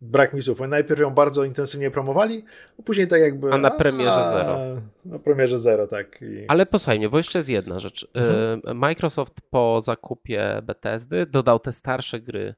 brak 0.01 0.35
mi 0.35 0.43
słów. 0.43 0.61
Oni 0.61 0.71
najpierw 0.71 1.01
ją 1.01 1.11
bardzo 1.11 1.45
intensywnie 1.45 1.91
promowali, 1.91 2.45
a 2.79 2.83
później 2.83 3.09
tak 3.09 3.21
jakby... 3.21 3.53
A 3.53 3.59
na 3.59 3.71
premierze 3.71 4.13
a, 4.13 4.31
zero. 4.31 4.59
Na 5.05 5.19
premierze 5.19 5.59
zero, 5.59 5.87
tak. 5.87 6.23
I... 6.23 6.45
Ale 6.49 6.67
posłuchaj 6.67 6.99
mnie, 6.99 7.09
bo 7.09 7.17
jeszcze 7.17 7.39
jest 7.39 7.49
jedna 7.49 7.79
rzecz. 7.79 8.09
Mhm. 8.15 8.61
E, 8.67 8.75
Microsoft 8.75 9.41
po 9.51 9.81
zakupie 9.81 10.63
Bethesdy 10.63 11.27
dodał 11.27 11.59
te 11.59 11.73
starsze 11.73 12.21
gry, 12.21 12.55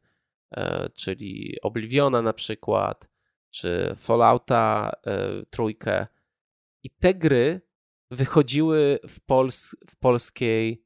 e, 0.53 0.89
czyli 0.95 1.57
Obliviona 1.63 2.23
na 2.23 2.33
przykład, 2.33 3.09
czy 3.51 3.95
Fallouta 3.97 4.93
e, 5.07 5.29
trójkę 5.51 6.07
i 6.83 6.91
te 6.91 7.15
gry 7.15 7.61
wychodziły 8.11 8.99
w, 9.09 9.21
pols 9.21 9.77
w 9.91 9.97
polskiej 9.97 10.83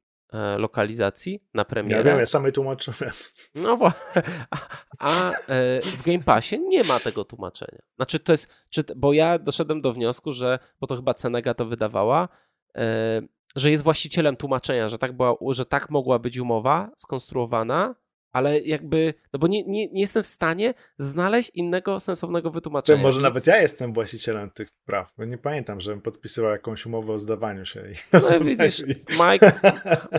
lokalizacji 0.59 1.43
na 1.55 1.64
premierę. 1.64 1.99
Ja 1.99 2.05
wiem, 2.05 2.18
ja 2.18 2.27
samej 2.27 2.53
tłumaczyłem. 2.53 3.12
No 3.55 3.77
właśnie. 3.77 4.22
A, 4.51 4.59
a 4.99 5.31
e, 5.31 5.81
w 5.83 6.03
Game 6.03 6.22
Passie 6.22 6.61
nie 6.61 6.85
ma 6.85 7.01
tego 7.01 7.25
tłumaczenia. 7.25 7.83
Znaczy 7.97 8.18
to 8.18 8.33
jest, 8.33 8.49
czy, 8.70 8.85
bo 8.97 9.12
ja 9.12 9.39
doszedłem 9.39 9.81
do 9.81 9.93
wniosku, 9.93 10.33
że, 10.33 10.59
bo 10.81 10.87
to 10.87 10.97
chyba 10.97 11.14
Cenega 11.14 11.55
to 11.55 11.66
wydawała, 11.66 12.29
e, 12.77 13.22
że 13.57 13.70
jest 13.70 13.85
właścicielem 13.85 14.37
tłumaczenia, 14.37 14.89
że 14.89 14.99
tak, 14.99 15.16
była, 15.16 15.35
że 15.51 15.64
tak 15.64 15.91
mogła 15.91 16.18
być 16.18 16.39
umowa 16.39 16.91
skonstruowana, 16.97 17.95
ale 18.35 18.61
jakby, 18.61 19.14
no 19.32 19.39
bo 19.39 19.47
nie, 19.47 19.64
nie, 19.64 19.89
nie 19.89 20.01
jestem 20.01 20.22
w 20.22 20.26
stanie 20.26 20.74
znaleźć 20.99 21.51
innego 21.55 22.01
sensownego 22.01 22.51
wytłumaczenia. 22.51 22.99
To 22.99 23.03
może 23.03 23.20
nawet 23.20 23.47
ja 23.47 23.62
jestem 23.62 23.93
właścicielem 23.93 24.51
tych 24.51 24.68
praw, 24.85 25.12
bo 25.18 25.24
nie 25.24 25.39
pamiętam, 25.39 25.80
żebym 25.80 26.01
podpisywał 26.01 26.51
jakąś 26.51 26.87
umowę 26.87 27.12
o 27.12 27.18
zdawaniu 27.18 27.64
się. 27.64 27.85
No, 28.12 28.41
widzisz, 28.41 28.82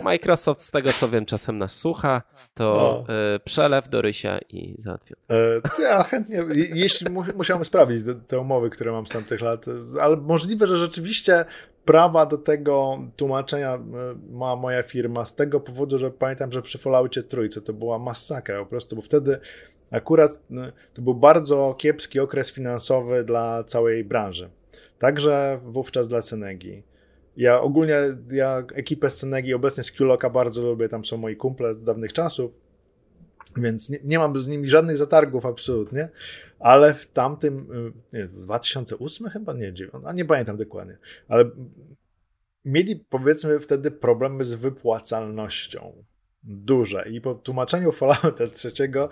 Microsoft 0.04 0.62
z 0.62 0.72
tego 0.72 0.92
co 0.92 1.10
wiem 1.10 1.26
czasem 1.26 1.58
nas 1.58 1.76
słucha, 1.76 2.22
to 2.54 3.04
y, 3.36 3.40
przelew 3.40 3.90
do 3.90 4.02
Rysia 4.02 4.40
i 4.50 4.76
załatwię. 4.78 5.16
E, 5.30 5.82
ja 5.82 6.04
chętnie, 6.04 6.44
jeśli 6.74 7.08
musiałem 7.36 7.66
sprawdzić 7.66 8.04
te 8.28 8.40
umowy, 8.40 8.70
które 8.70 8.92
mam 8.92 9.06
z 9.06 9.10
tamtych 9.10 9.42
lat, 9.42 9.66
ale 10.02 10.18
możliwe, 10.18 10.68
że 10.68 10.78
rzeczywiście 10.78 11.46
prawa 11.86 12.26
do 12.26 12.38
tego 12.38 12.98
tłumaczenia 13.16 13.74
e, 13.76 13.82
ma 14.32 14.56
moja 14.56 14.84
firma 14.84 15.26
z 15.26 15.36
tego 15.36 15.60
powodu, 15.60 16.00
że 16.00 16.12
pamiętam, 16.12 16.52
że 16.52 16.62
przy 16.62 16.78
Falloutie 16.78 17.24
trójce 17.24 17.62
to 17.62 17.74
była 17.74 18.00
masakra 18.00 18.60
po 18.60 18.66
prostu, 18.66 18.96
bo 18.96 19.02
wtedy 19.02 19.40
akurat 19.92 20.32
e, 20.52 20.72
to 20.94 21.02
był 21.02 21.14
bardzo 21.14 21.76
kiepski 21.78 22.20
okres 22.20 22.52
finansowy 22.52 23.24
dla 23.24 23.64
całej 23.64 24.04
branży. 24.04 24.50
Także 25.00 25.60
wówczas 25.66 26.08
dla 26.08 26.22
Cenegi. 26.22 26.84
Ja 27.38 27.62
ogólnie, 27.62 27.96
ja 28.32 28.64
ekipę 28.76 29.10
z 29.10 29.18
Cenegi 29.18 29.54
obecnie 29.54 29.84
z 29.84 29.92
Qloka 29.92 30.30
bardzo 30.30 30.62
lubię, 30.62 30.90
tam 30.90 31.06
są 31.06 31.18
moi 31.18 31.36
kumple 31.36 31.74
z 31.74 31.84
dawnych 31.84 32.14
czasów, 32.14 32.65
więc 33.58 33.90
nie, 33.90 34.00
nie 34.04 34.20
mam 34.20 34.42
z 34.42 34.48
nimi 34.48 34.68
żadnych 34.68 34.98
zatargów 34.98 35.46
absolutnie, 35.46 36.10
ale 36.60 36.94
w 36.94 37.08
tamtym, 37.08 37.72
y, 38.14 38.18
nie, 38.18 38.28
2008 38.28 39.30
chyba, 39.30 39.54
nie, 39.54 39.74
9, 39.74 40.04
a 40.06 40.14
nie 40.14 40.26
pamiętam 40.26 40.58
dokładnie, 40.58 40.98
ale 41.28 41.50
mieli 42.66 42.96
powiedzmy 43.10 43.60
wtedy 43.60 43.92
problemy 43.92 44.46
z 44.46 44.54
wypłacalnością 44.54 46.04
duże 46.44 47.10
i 47.10 47.22
po 47.22 47.36
tłumaczeniu 47.36 47.92
Fallouta 47.92 48.48
trzeciego 48.48 49.10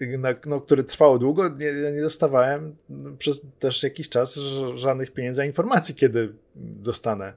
na, 0.00 0.34
no, 0.46 0.60
który 0.60 0.84
trwał 0.84 1.18
długo, 1.18 1.48
nie, 1.48 1.92
nie 1.92 2.00
dostawałem 2.00 2.76
przez 3.18 3.46
też 3.58 3.82
jakiś 3.82 4.08
czas 4.08 4.40
żadnych 4.74 5.10
pieniędzy, 5.10 5.42
a 5.42 5.44
informacji, 5.44 5.94
kiedy 5.94 6.32
dostanę 6.56 7.32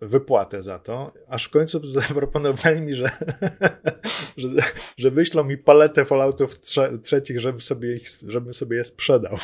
wypłatę 0.00 0.62
za 0.62 0.78
to, 0.78 1.12
aż 1.28 1.44
w 1.44 1.50
końcu 1.50 1.86
zaproponowali 2.00 2.80
mi, 2.80 2.94
że, 2.94 3.10
że, 4.36 4.48
że 4.96 5.10
wyślą 5.10 5.44
mi 5.44 5.58
paletę 5.58 6.04
Falloutów 6.04 6.58
trze, 6.58 6.98
trzecich, 6.98 7.40
żebym 7.40 7.60
sobie, 7.60 7.96
ich, 7.96 8.08
żebym 8.28 8.54
sobie 8.54 8.76
je 8.76 8.84
sprzedał. 8.84 9.36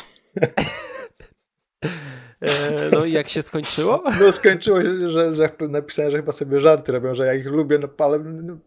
E, 2.41 2.89
no 2.91 3.05
i 3.05 3.11
jak 3.11 3.29
się 3.29 3.41
skończyło? 3.41 4.03
No 4.19 4.31
skończyło 4.31 4.81
się, 4.81 5.09
że, 5.09 5.33
że 5.33 5.51
napisałem, 5.69 6.11
że 6.11 6.17
chyba 6.17 6.31
sobie 6.31 6.59
żarty 6.59 6.91
robią, 6.91 7.15
że 7.15 7.25
ja 7.25 7.33
ich 7.33 7.45
lubię, 7.45 7.77
no 7.79 7.87
ale 7.97 8.19
no, 8.19 8.57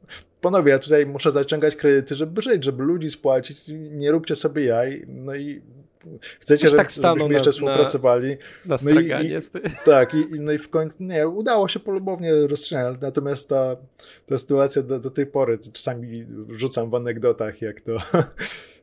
panowie, 0.43 0.73
ja 0.73 0.79
tutaj 0.79 1.07
muszę 1.07 1.33
zaciągać 1.33 1.77
kredyty, 1.77 2.15
żeby 2.15 2.43
żyć, 2.43 2.65
żeby 2.65 2.83
ludzi 2.83 3.11
spłacić, 3.11 3.63
nie 3.69 4.11
róbcie 4.11 4.37
sobie 4.37 4.65
jaj, 4.65 5.05
no 5.09 5.35
i 5.35 5.63
chcecie, 6.41 6.69
żeby, 6.69 6.83
tak 6.83 6.91
żebyśmy 6.91 7.35
jeszcze 7.35 7.53
współpracowali. 7.53 8.37
Na, 8.67 8.77
na 8.77 8.93
no 8.95 9.01
i, 9.01 9.27
i, 9.27 9.33
Tak, 9.85 10.15
i, 10.15 10.41
no 10.41 10.53
i 10.53 10.59
w 10.59 10.71
końcu, 10.71 10.97
nie, 11.01 11.29
udało 11.29 11.69
się 11.69 11.81
polubownie 11.81 12.47
rozstrzygać, 12.47 12.97
natomiast 13.01 13.49
ta, 13.49 13.77
ta 14.27 14.39
sytuacja 14.39 14.83
do, 14.83 15.01
do 15.01 15.11
tej 15.11 15.27
pory, 15.27 15.59
czasami 15.73 16.27
rzucam 16.49 16.91
w 16.91 16.95
anegdotach, 16.95 17.63
jak 17.63 17.81
to 17.81 17.97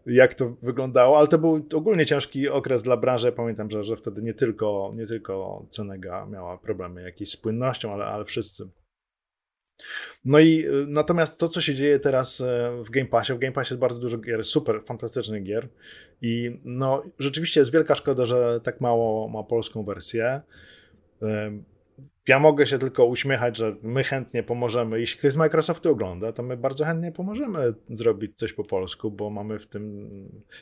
jak 0.05 0.33
to 0.33 0.55
wyglądało, 0.61 1.17
ale 1.17 1.27
to 1.27 1.37
był 1.37 1.65
ogólnie 1.73 2.05
ciężki 2.05 2.49
okres 2.49 2.83
dla 2.83 2.97
branży. 2.97 3.31
Pamiętam, 3.31 3.71
że, 3.71 3.83
że 3.83 3.97
wtedy 3.97 4.21
nie 4.21 4.33
tylko, 4.33 4.91
nie 4.95 5.07
tylko 5.07 5.65
Cenega 5.69 6.25
miała 6.25 6.57
problemy 6.57 7.01
jakieś 7.01 7.29
z 7.29 7.37
płynnością, 7.37 7.93
ale, 7.93 8.05
ale 8.05 8.25
wszyscy. 8.25 8.69
No 10.25 10.39
i 10.39 10.65
y, 10.65 10.85
natomiast 10.87 11.37
to, 11.37 11.47
co 11.47 11.61
się 11.61 11.75
dzieje 11.75 11.99
teraz 11.99 12.41
e, 12.41 12.71
w 12.83 12.89
Game 12.89 13.05
Passie, 13.05 13.33
w 13.33 13.39
Game 13.39 13.53
Passie 13.53 13.73
jest 13.73 13.81
bardzo 13.81 13.99
dużo 13.99 14.17
gier, 14.17 14.43
super, 14.43 14.81
fantastycznych 14.85 15.43
gier 15.43 15.67
i 16.21 16.59
no 16.65 17.03
rzeczywiście 17.19 17.59
jest 17.59 17.71
wielka 17.71 17.95
szkoda, 17.95 18.25
że 18.25 18.59
tak 18.63 18.81
mało 18.81 19.27
ma 19.27 19.43
polską 19.43 19.83
wersję. 19.83 20.41
Ja 22.29 22.39
mogę 22.39 22.67
się 22.67 22.79
tylko 22.79 23.05
uśmiechać, 23.05 23.57
że 23.57 23.75
my 23.81 24.03
chętnie 24.03 24.43
pomożemy. 24.43 24.99
Jeśli 24.99 25.19
ktoś 25.19 25.33
z 25.33 25.37
Microsoftu 25.37 25.91
ogląda, 25.91 26.31
to 26.31 26.43
my 26.43 26.57
bardzo 26.57 26.85
chętnie 26.85 27.11
pomożemy 27.11 27.73
zrobić 27.89 28.37
coś 28.37 28.53
po 28.53 28.63
polsku, 28.63 29.11
bo 29.11 29.29
mamy 29.29 29.59
w 29.59 29.67
tym. 29.67 30.09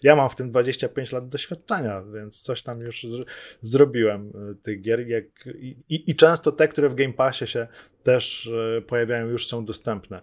Ja 0.04 0.16
mam 0.16 0.30
w 0.30 0.36
tym 0.36 0.52
25 0.52 1.12
lat 1.12 1.30
doświadczenia, 1.30 2.04
więc 2.14 2.42
coś 2.42 2.64
tam 2.64 2.80
już 2.80 3.04
z, 3.04 3.28
zrobiłem 3.62 4.34
e, 4.52 4.56
tych 4.56 4.82
gier. 4.82 5.08
Jak, 5.08 5.26
i, 5.60 5.76
I 5.90 6.16
często 6.16 6.52
te, 6.52 6.68
które 6.68 6.90
w 6.90 6.96
Game 6.96 7.14
Passie 7.14 7.48
się 7.48 7.68
też 8.04 8.52
e, 8.78 8.82
pojawiają, 8.82 9.28
już 9.28 9.48
są 9.48 9.66
dostępne. 9.66 10.22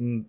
Mm, 0.00 0.24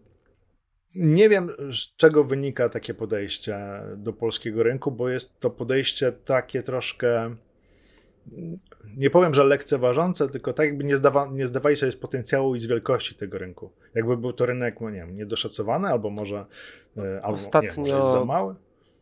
nie 0.96 1.30
wiem, 1.30 1.50
z 1.72 1.96
czego 1.96 2.24
wynika 2.24 2.70
takie 2.70 2.94
podejście 2.94 3.58
do 3.98 4.14
polskiego 4.14 4.64
rynku, 4.64 4.92
bo 4.92 5.10
jest 5.10 5.40
to 5.40 5.50
podejście 5.50 6.12
takie 6.12 6.64
troszkę 6.64 7.36
nie 8.98 9.10
powiem, 9.10 9.34
że 9.34 9.44
lekceważące, 9.44 10.30
tylko 10.30 10.54
tak 10.54 10.66
jakby 10.66 10.84
nie, 10.84 10.98
zdawa, 10.98 11.30
nie 11.32 11.48
zdawali 11.48 11.76
sobie 11.76 11.92
z 11.92 11.96
potencjału 11.96 12.56
i 12.56 12.60
z 12.60 12.66
wielkości 12.66 13.16
tego 13.16 13.38
rynku. 13.38 13.72
Jakby 13.96 14.18
był 14.18 14.34
to 14.34 14.46
rynek, 14.46 14.82
no 14.82 14.90
nie 14.90 15.00
wiem, 15.00 15.16
niedoszacowany, 15.16 15.88
albo 15.88 16.10
może, 16.10 16.46
e, 16.98 17.22
albo 17.24 17.34
Ostatnio... 17.34 17.72
nie, 17.72 17.78
może 17.78 17.96
jest 17.96 18.12
za 18.12 18.26
mały. 18.26 18.56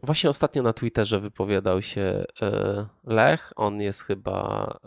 Właśnie 0.03 0.29
ostatnio 0.29 0.63
na 0.63 0.73
Twitterze 0.73 1.19
wypowiadał 1.19 1.81
się 1.81 2.23
e, 2.41 2.85
Lech. 3.03 3.53
On 3.55 3.81
jest 3.81 4.03
chyba 4.03 4.79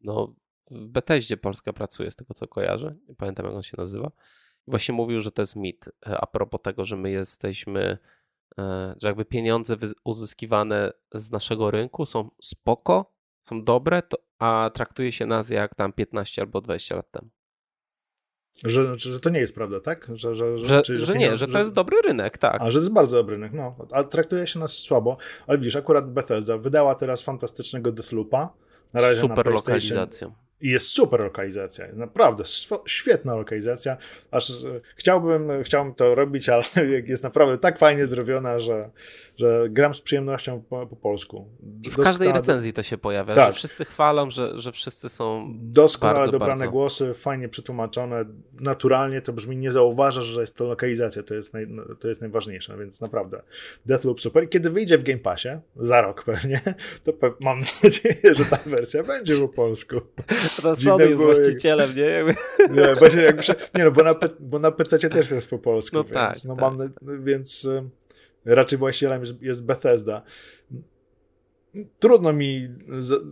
no, 0.00 0.34
w 0.70 0.86
Beteździe 0.86 1.36
Polska 1.36 1.72
pracuje, 1.72 2.10
z 2.10 2.16
tego 2.16 2.34
co 2.34 2.48
kojarzę. 2.48 2.94
Nie 3.08 3.14
pamiętam, 3.14 3.46
jak 3.46 3.54
on 3.54 3.62
się 3.62 3.74
nazywa. 3.78 4.10
Właśnie 4.66 4.94
mówił, 4.94 5.20
że 5.20 5.30
to 5.30 5.42
jest 5.42 5.56
mit 5.56 5.88
a 6.06 6.26
propos 6.26 6.60
tego, 6.62 6.84
że 6.84 6.96
my 6.96 7.10
jesteśmy, 7.10 7.98
że 8.96 9.08
jakby 9.08 9.24
pieniądze 9.24 9.76
uzyskiwane 10.04 10.92
z 11.14 11.30
naszego 11.30 11.70
rynku 11.70 12.06
są 12.06 12.30
spoko, 12.42 13.12
są 13.48 13.64
dobre, 13.64 14.02
to, 14.02 14.18
a 14.38 14.70
traktuje 14.74 15.12
się 15.12 15.26
nas 15.26 15.50
jak 15.50 15.74
tam 15.74 15.92
15 15.92 16.42
albo 16.42 16.60
20 16.60 16.96
lat 16.96 17.10
temu. 17.10 17.30
Że, 18.64 18.98
że 18.98 19.20
to 19.20 19.30
nie 19.30 19.40
jest 19.40 19.54
prawda, 19.54 19.80
tak? 19.80 20.08
Że, 20.14 20.34
że, 20.34 20.58
że, 20.58 20.82
że, 20.84 20.98
że 20.98 21.14
nie, 21.14 21.36
że 21.36 21.48
to 21.48 21.58
jest 21.58 21.72
dobry 21.72 21.96
rynek, 22.02 22.38
tak. 22.38 22.60
A, 22.60 22.70
że 22.70 22.78
to 22.78 22.82
jest 22.82 22.92
bardzo 22.92 23.16
dobry 23.16 23.36
rynek, 23.36 23.52
no. 23.52 23.76
A 23.92 24.04
traktuje 24.04 24.46
się 24.46 24.58
nas 24.58 24.72
słabo. 24.72 25.16
Ale 25.46 25.58
widzisz, 25.58 25.76
akurat 25.76 26.12
Bethesda 26.12 26.58
wydała 26.58 26.94
teraz 26.94 27.22
fantastycznego 27.22 27.92
Deathloopa. 27.92 28.54
Na 28.92 29.00
razie 29.00 29.20
Super 29.20 29.46
na 29.46 29.52
lokalizacją. 29.52 30.32
I 30.60 30.68
jest 30.68 30.86
super 30.86 31.20
lokalizacja, 31.20 31.86
naprawdę 31.92 32.44
świetna 32.86 33.34
lokalizacja, 33.34 33.96
aż 34.30 34.50
e, 34.50 34.80
chciałbym, 34.96 35.50
chciałbym 35.62 35.94
to 35.94 36.14
robić, 36.14 36.48
ale 36.48 36.62
jest 37.06 37.22
naprawdę 37.22 37.58
tak 37.58 37.78
fajnie 37.78 38.06
zrobiona, 38.06 38.60
że, 38.60 38.90
że 39.36 39.66
gram 39.70 39.94
z 39.94 40.00
przyjemnością 40.00 40.62
po, 40.62 40.86
po 40.86 40.96
polsku. 40.96 41.48
I 41.86 41.90
w 41.90 41.96
każdej 41.96 42.32
recenzji 42.32 42.72
to 42.72 42.82
się 42.82 42.98
pojawia, 42.98 43.34
tak. 43.34 43.46
że 43.46 43.52
wszyscy 43.52 43.84
chwalą, 43.84 44.30
że, 44.30 44.60
że 44.60 44.72
wszyscy 44.72 45.08
są 45.08 45.54
Doskonale 45.60 46.18
bardzo, 46.18 46.32
dobrane 46.32 46.58
bardzo... 46.58 46.72
głosy, 46.72 47.14
fajnie 47.14 47.48
przetłumaczone, 47.48 48.24
naturalnie 48.60 49.22
to 49.22 49.32
brzmi, 49.32 49.56
nie 49.56 49.72
zauważasz, 49.72 50.24
że 50.24 50.40
jest 50.40 50.56
to 50.56 50.64
lokalizacja, 50.64 51.22
to 51.22 51.34
jest, 51.34 51.54
naj, 51.54 51.66
to 52.00 52.08
jest 52.08 52.20
najważniejsze, 52.20 52.78
więc 52.78 53.00
naprawdę 53.00 53.42
Deathloop 53.86 54.20
super. 54.20 54.48
Kiedy 54.50 54.70
wyjdzie 54.70 54.98
w 54.98 55.02
Game 55.02 55.18
Passie, 55.18 55.48
za 55.76 56.02
rok 56.02 56.24
pewnie, 56.24 56.60
to 57.04 57.12
pe 57.12 57.32
mam 57.40 57.58
nadzieję, 57.84 58.34
że 58.34 58.44
ta 58.44 58.58
wersja 58.66 59.02
będzie 59.02 59.36
po 59.36 59.48
polsku. 59.48 60.00
To 60.62 60.76
Sony 60.76 61.06
jest 61.06 61.16
właścicielem, 61.16 61.96
nie? 61.96 62.24
Nie, 62.76 62.94
właśnie 62.94 63.22
jakby 63.22 63.42
się, 63.42 63.54
nie 63.74 63.84
no, 63.84 63.90
bo 63.90 64.02
na, 64.02 64.14
bo 64.40 64.58
na 64.58 64.70
PC 64.70 64.98
też 64.98 65.30
jest 65.30 65.50
po 65.50 65.58
polsku, 65.58 65.96
no 65.96 66.04
więc, 66.04 66.14
tak, 66.14 66.36
no 66.44 66.56
tak. 66.56 66.62
Mam, 66.62 66.92
więc 67.24 67.64
y, 67.64 67.84
raczej 68.44 68.78
właścicielem 68.78 69.20
jest, 69.20 69.42
jest 69.42 69.64
Bethesda. 69.64 70.22
Trudno 71.98 72.32
mi 72.32 72.68
z, 72.98 73.22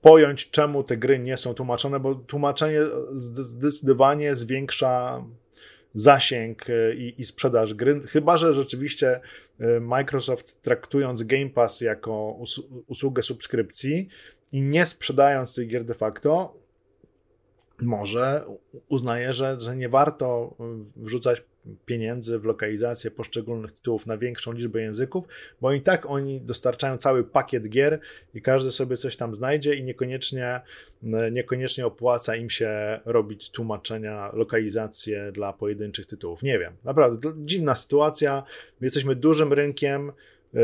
pojąć, 0.00 0.50
czemu 0.50 0.84
te 0.84 0.96
gry 0.96 1.18
nie 1.18 1.36
są 1.36 1.54
tłumaczone, 1.54 2.00
bo 2.00 2.14
tłumaczenie 2.14 2.80
zdecydowanie 3.14 4.36
zwiększa 4.36 5.24
zasięg 5.94 6.70
y, 6.70 6.94
i, 6.98 7.20
i 7.20 7.24
sprzedaż 7.24 7.74
gry. 7.74 8.00
Chyba, 8.00 8.36
że 8.36 8.54
rzeczywiście 8.54 9.20
y, 9.60 9.80
Microsoft 9.80 10.62
traktując 10.62 11.22
Game 11.22 11.50
Pass 11.50 11.80
jako 11.80 12.38
usługę 12.86 13.22
subskrypcji, 13.22 14.08
i 14.52 14.62
nie 14.62 14.86
sprzedając 14.86 15.54
tych 15.54 15.68
gier 15.68 15.84
de 15.84 15.94
facto, 15.94 16.60
może 17.82 18.44
uznaje, 18.88 19.32
że, 19.32 19.60
że 19.60 19.76
nie 19.76 19.88
warto 19.88 20.56
wrzucać 20.96 21.42
pieniędzy 21.86 22.38
w 22.38 22.44
lokalizację 22.44 23.10
poszczególnych 23.10 23.72
tytułów 23.72 24.06
na 24.06 24.18
większą 24.18 24.52
liczbę 24.52 24.80
języków, 24.82 25.24
bo 25.60 25.72
i 25.72 25.80
tak 25.80 26.06
oni 26.06 26.40
dostarczają 26.40 26.96
cały 26.96 27.24
pakiet 27.24 27.68
gier 27.68 28.00
i 28.34 28.42
każdy 28.42 28.70
sobie 28.70 28.96
coś 28.96 29.16
tam 29.16 29.34
znajdzie 29.34 29.74
i 29.74 29.84
niekoniecznie, 29.84 30.60
niekoniecznie 31.32 31.86
opłaca 31.86 32.36
im 32.36 32.50
się 32.50 33.00
robić 33.04 33.50
tłumaczenia, 33.50 34.30
lokalizacje 34.32 35.32
dla 35.32 35.52
pojedynczych 35.52 36.06
tytułów. 36.06 36.42
Nie 36.42 36.58
wiem, 36.58 36.76
naprawdę 36.84 37.32
dziwna 37.36 37.74
sytuacja. 37.74 38.42
My 38.80 38.86
jesteśmy 38.86 39.16
dużym 39.16 39.52
rynkiem, 39.52 40.12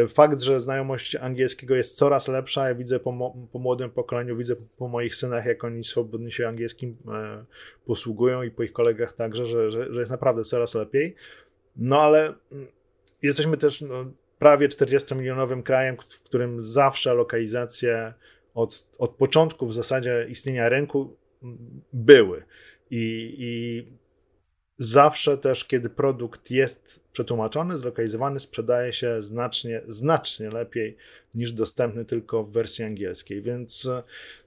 fakt, 0.09 0.41
że 0.41 0.61
znajomość 0.61 1.17
angielskiego 1.17 1.77
jest 1.77 1.97
coraz 1.97 2.29
lepsza, 2.29 2.69
ja 2.69 2.75
widzę 2.75 3.01
po, 3.01 3.35
po 3.53 3.59
młodym 3.59 3.91
pokoleniu, 3.91 4.37
widzę 4.37 4.57
po 4.77 4.89
moich 4.89 5.15
synach, 5.15 5.47
jak 5.47 5.65
oni 5.65 5.85
swobodnie 5.85 6.31
się 6.31 6.49
angielskim 6.49 6.97
e, 7.09 7.45
posługują 7.87 8.43
i 8.43 8.51
po 8.51 8.63
ich 8.63 8.73
kolegach 8.73 9.13
także, 9.13 9.47
że, 9.47 9.71
że, 9.71 9.95
że 9.95 10.01
jest 10.01 10.13
naprawdę 10.13 10.45
coraz 10.45 10.75
lepiej. 10.75 11.15
No 11.77 12.01
ale 12.01 12.35
mm, 12.53 12.67
jesteśmy 13.23 13.57
też 13.57 13.81
no, 13.81 14.05
prawie 14.39 14.69
40-milionowym 14.69 15.63
krajem, 15.63 15.97
w 15.97 16.21
którym 16.21 16.63
zawsze 16.63 17.15
lokalizacje 17.15 18.15
od, 18.55 18.89
od 18.99 19.11
początku 19.11 19.67
w 19.67 19.75
zasadzie 19.75 20.27
istnienia 20.29 20.69
rynku 20.69 21.17
były. 21.93 22.43
I, 22.91 23.35
i 23.39 23.87
Zawsze 24.79 25.39
też, 25.39 25.65
kiedy 25.65 25.91
produkt 25.91 26.51
jest 26.51 27.01
przetłumaczony, 27.13 27.79
zlokalizowany, 27.79 28.41
sprzedaje 28.41 28.93
się 28.93 29.23
znacznie, 29.23 29.83
znacznie 29.89 30.51
lepiej 30.51 30.97
niż 31.35 31.53
dostępny 31.53 32.05
tylko 32.05 32.45
w 32.45 32.53
wersji 32.53 32.85
angielskiej. 32.85 33.43
Więc, 33.43 33.91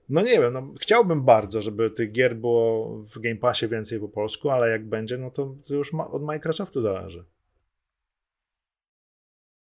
no 0.09 0.21
nie 0.21 0.39
wiem, 0.39 0.53
no, 0.53 0.73
chciałbym 0.81 1.23
bardzo, 1.23 1.61
żeby 1.61 1.91
tych 1.91 2.11
gier 2.11 2.35
było 2.35 2.97
w 2.97 3.19
Game 3.19 3.35
Passie 3.35 3.67
więcej 3.67 3.99
po 3.99 4.09
polsku, 4.09 4.49
ale 4.49 4.69
jak 4.69 4.85
będzie, 4.85 5.17
no 5.17 5.31
to, 5.31 5.55
to 5.67 5.73
już 5.73 5.93
ma, 5.93 6.07
od 6.07 6.23
Microsoftu 6.23 6.81
zależy. 6.81 7.25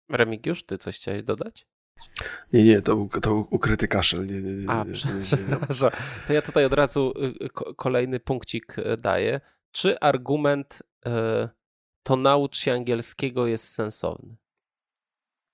Remigiusz, 0.08 0.62
ty 0.62 0.78
coś 0.78 0.96
chciałeś 0.96 1.22
dodać? 1.22 1.66
Nie, 2.52 2.64
nie, 2.64 2.82
to, 2.82 3.08
to 3.22 3.34
ukryty 3.34 3.88
kaszel. 3.88 4.24
Nie, 4.24 4.42
nie, 4.42 4.52
nie, 4.52 4.70
A, 4.70 4.84
przepraszam. 5.24 5.90
To 6.26 6.32
ja 6.32 6.42
tutaj 6.42 6.64
od 6.64 6.72
razu 6.72 7.12
y, 7.16 7.44
y, 7.44 7.74
kolejny 7.76 8.20
punkcik 8.20 8.78
y, 8.78 8.96
daję 8.96 9.40
czy 9.72 9.98
argument 10.00 10.82
y, 11.06 11.10
to 12.02 12.16
naucz 12.16 12.56
się 12.56 12.72
angielskiego 12.72 13.46
jest 13.46 13.68
sensowny? 13.68 14.36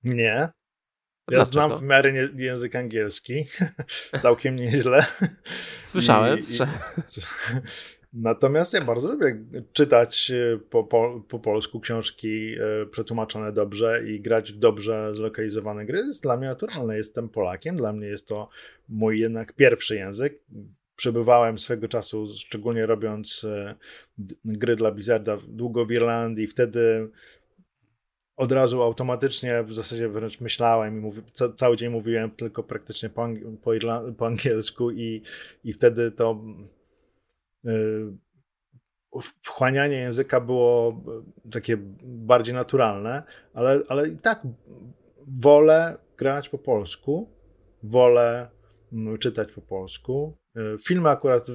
Nie. 0.05 0.49
Ja 1.31 1.37
Dlaczego? 1.37 1.53
znam 1.53 1.79
w 1.79 1.83
miarę 1.83 2.13
nie, 2.13 2.45
język 2.45 2.77
angielski, 2.77 3.45
całkiem 4.23 4.57
nieźle. 4.57 5.05
Słyszałem. 5.85 6.39
I, 6.39 6.41
i, 6.41 6.59
natomiast 8.13 8.73
ja 8.73 8.85
bardzo 8.85 9.13
lubię 9.13 9.45
czytać 9.73 10.31
e, 10.31 10.59
po, 10.71 10.85
po, 10.85 11.25
po, 11.29 11.39
polsku 11.39 11.81
książki 11.81 12.55
e, 12.55 12.87
przetłumaczone 12.87 13.53
dobrze 13.53 14.03
i 14.07 14.21
grać 14.21 14.53
w 14.53 14.59
dobrze 14.59 15.15
zlokalizowane 15.15 15.87
gry. 15.87 15.99
Jest 15.99 16.23
dla 16.23 16.37
mnie 16.37 16.47
naturalne. 16.47 16.97
Jestem 16.97 17.29
Polakiem, 17.29 17.77
dla 17.77 17.93
mnie 17.93 18.07
jest 18.07 18.29
to 18.29 18.49
mój 18.89 19.21
jednak 19.21 19.53
pierwszy 19.53 19.97
język 19.97 20.41
przebywałem 20.99 21.59
swego 21.59 21.89
czasu, 21.89 22.27
szczególnie 22.27 22.87
robiąc 22.87 23.45
e, 23.45 23.75
gry 24.45 24.77
dla 24.77 24.91
Blizzarda 24.91 25.37
długo 25.49 25.87
w 25.87 25.91
Irlandii, 25.91 26.47
wtedy 26.47 27.11
od 28.37 28.53
razu 28.53 28.83
automatycznie 28.83 29.63
w 29.63 29.75
zasadzie 29.75 30.09
wręcz 30.09 30.41
myślałem 30.41 30.99
i 30.99 31.01
mówi, 31.01 31.23
ca, 31.33 31.53
cały 31.53 31.77
dzień 31.77 31.91
mówiłem 31.91 32.31
tylko 32.31 32.63
praktycznie 32.63 33.11
po, 33.11 33.29
po, 33.63 33.71
po 34.17 34.27
angielsku 34.27 34.91
i, 34.91 35.23
i 35.65 35.73
wtedy 35.73 36.11
to 36.11 36.45
yy, 37.65 38.17
wchłanianie 39.43 39.97
języka 39.97 40.41
było 40.41 41.05
takie 41.53 41.77
bardziej 42.03 42.55
naturalne, 42.55 43.23
ale, 43.55 43.81
ale 43.89 44.09
i 44.09 44.17
tak 44.17 44.43
wolę 45.27 45.99
grać 46.17 46.49
po 46.49 46.59
polsku, 46.59 47.31
wolę 47.83 48.51
czytać 49.21 49.53
po 49.53 49.61
polsku, 49.61 50.38
E, 50.38 50.38
filmy 50.83 51.09
akurat 51.09 51.49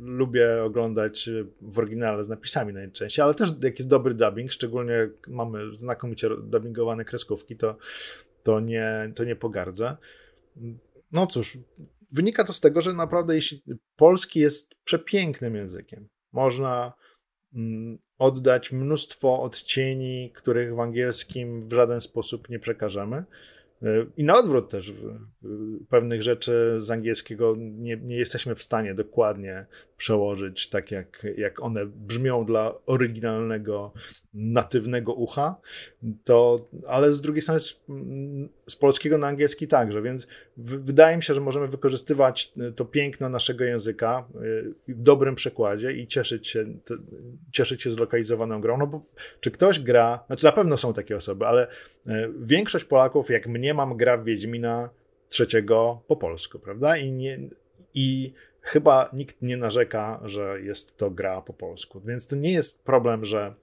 lubię 0.00 0.62
oglądać 0.62 1.28
e, 1.28 1.44
w 1.60 1.78
oryginale 1.78 2.24
z 2.24 2.28
napisami 2.28 2.72
najczęściej, 2.72 3.22
ale 3.22 3.34
też 3.34 3.50
jak 3.62 3.78
jest 3.78 3.88
dobry 3.88 4.14
dubbing, 4.14 4.52
szczególnie 4.52 4.92
jak 4.92 5.28
mamy 5.28 5.74
znakomicie 5.74 6.28
dubbingowane 6.42 7.04
kreskówki, 7.04 7.56
to, 7.56 7.76
to, 8.42 8.60
nie, 8.60 9.12
to 9.14 9.24
nie 9.24 9.36
pogardzę. 9.36 9.96
No 11.12 11.26
cóż, 11.26 11.58
wynika 12.12 12.44
to 12.44 12.52
z 12.52 12.60
tego, 12.60 12.82
że 12.82 12.92
naprawdę 12.92 13.34
jeśli 13.34 13.62
polski 13.96 14.40
jest 14.40 14.74
przepięknym 14.84 15.54
językiem, 15.56 16.08
można 16.32 16.92
mm, 17.54 17.98
oddać 18.18 18.72
mnóstwo 18.72 19.42
odcieni, 19.42 20.32
których 20.34 20.74
w 20.74 20.80
angielskim 20.80 21.68
w 21.68 21.72
żaden 21.72 22.00
sposób 22.00 22.48
nie 22.48 22.58
przekażemy. 22.58 23.24
I 24.16 24.24
na 24.24 24.38
odwrót 24.38 24.70
też 24.70 24.94
pewnych 25.88 26.22
rzeczy 26.22 26.74
z 26.78 26.90
angielskiego 26.90 27.54
nie, 27.58 27.96
nie 27.96 28.16
jesteśmy 28.16 28.54
w 28.54 28.62
stanie 28.62 28.94
dokładnie 28.94 29.66
przełożyć 29.96 30.68
tak, 30.68 30.90
jak, 30.90 31.26
jak 31.36 31.62
one 31.62 31.86
brzmią 31.86 32.44
dla 32.44 32.74
oryginalnego, 32.86 33.92
natywnego 34.34 35.14
ucha, 35.14 35.56
to, 36.24 36.68
ale 36.88 37.14
z 37.14 37.20
drugiej 37.20 37.42
strony 37.42 37.60
z, 38.68 38.76
polskiego 38.76 39.18
na 39.18 39.26
angielski 39.26 39.68
także, 39.68 40.02
więc 40.02 40.26
wydaje 40.56 41.16
mi 41.16 41.22
się, 41.22 41.34
że 41.34 41.40
możemy 41.40 41.68
wykorzystywać 41.68 42.52
to 42.76 42.84
piękno 42.84 43.28
naszego 43.28 43.64
języka 43.64 44.24
y, 44.88 44.94
w 44.94 45.02
dobrym 45.02 45.34
przekładzie 45.34 45.92
i 45.92 46.06
cieszyć 46.06 46.48
się, 46.48 46.64
cieszyć 47.52 47.82
się 47.82 47.90
zlokalizowaną 47.90 48.60
grą, 48.60 48.76
no 48.76 48.86
bo 48.86 49.00
czy 49.40 49.50
ktoś 49.50 49.80
gra, 49.80 50.24
znaczy 50.26 50.44
na 50.44 50.52
pewno 50.52 50.76
są 50.76 50.94
takie 50.94 51.16
osoby, 51.16 51.46
ale 51.46 51.66
y, 51.66 52.10
większość 52.40 52.84
Polaków, 52.84 53.30
jak 53.30 53.46
mnie 53.46 53.74
mam, 53.74 53.96
gra 53.96 54.16
w 54.16 54.24
Wiedźmina 54.24 54.90
trzeciego 55.28 56.02
po 56.06 56.16
polsku, 56.16 56.58
prawda? 56.58 56.96
I, 56.96 57.12
nie, 57.12 57.38
i 57.94 58.32
chyba 58.60 59.10
nikt 59.12 59.42
nie 59.42 59.56
narzeka, 59.56 60.20
że 60.24 60.60
jest 60.62 60.96
to 60.96 61.10
gra 61.10 61.42
po 61.42 61.52
polsku. 61.52 62.00
Więc 62.00 62.26
to 62.26 62.36
nie 62.36 62.52
jest 62.52 62.84
problem, 62.84 63.24
że 63.24 63.54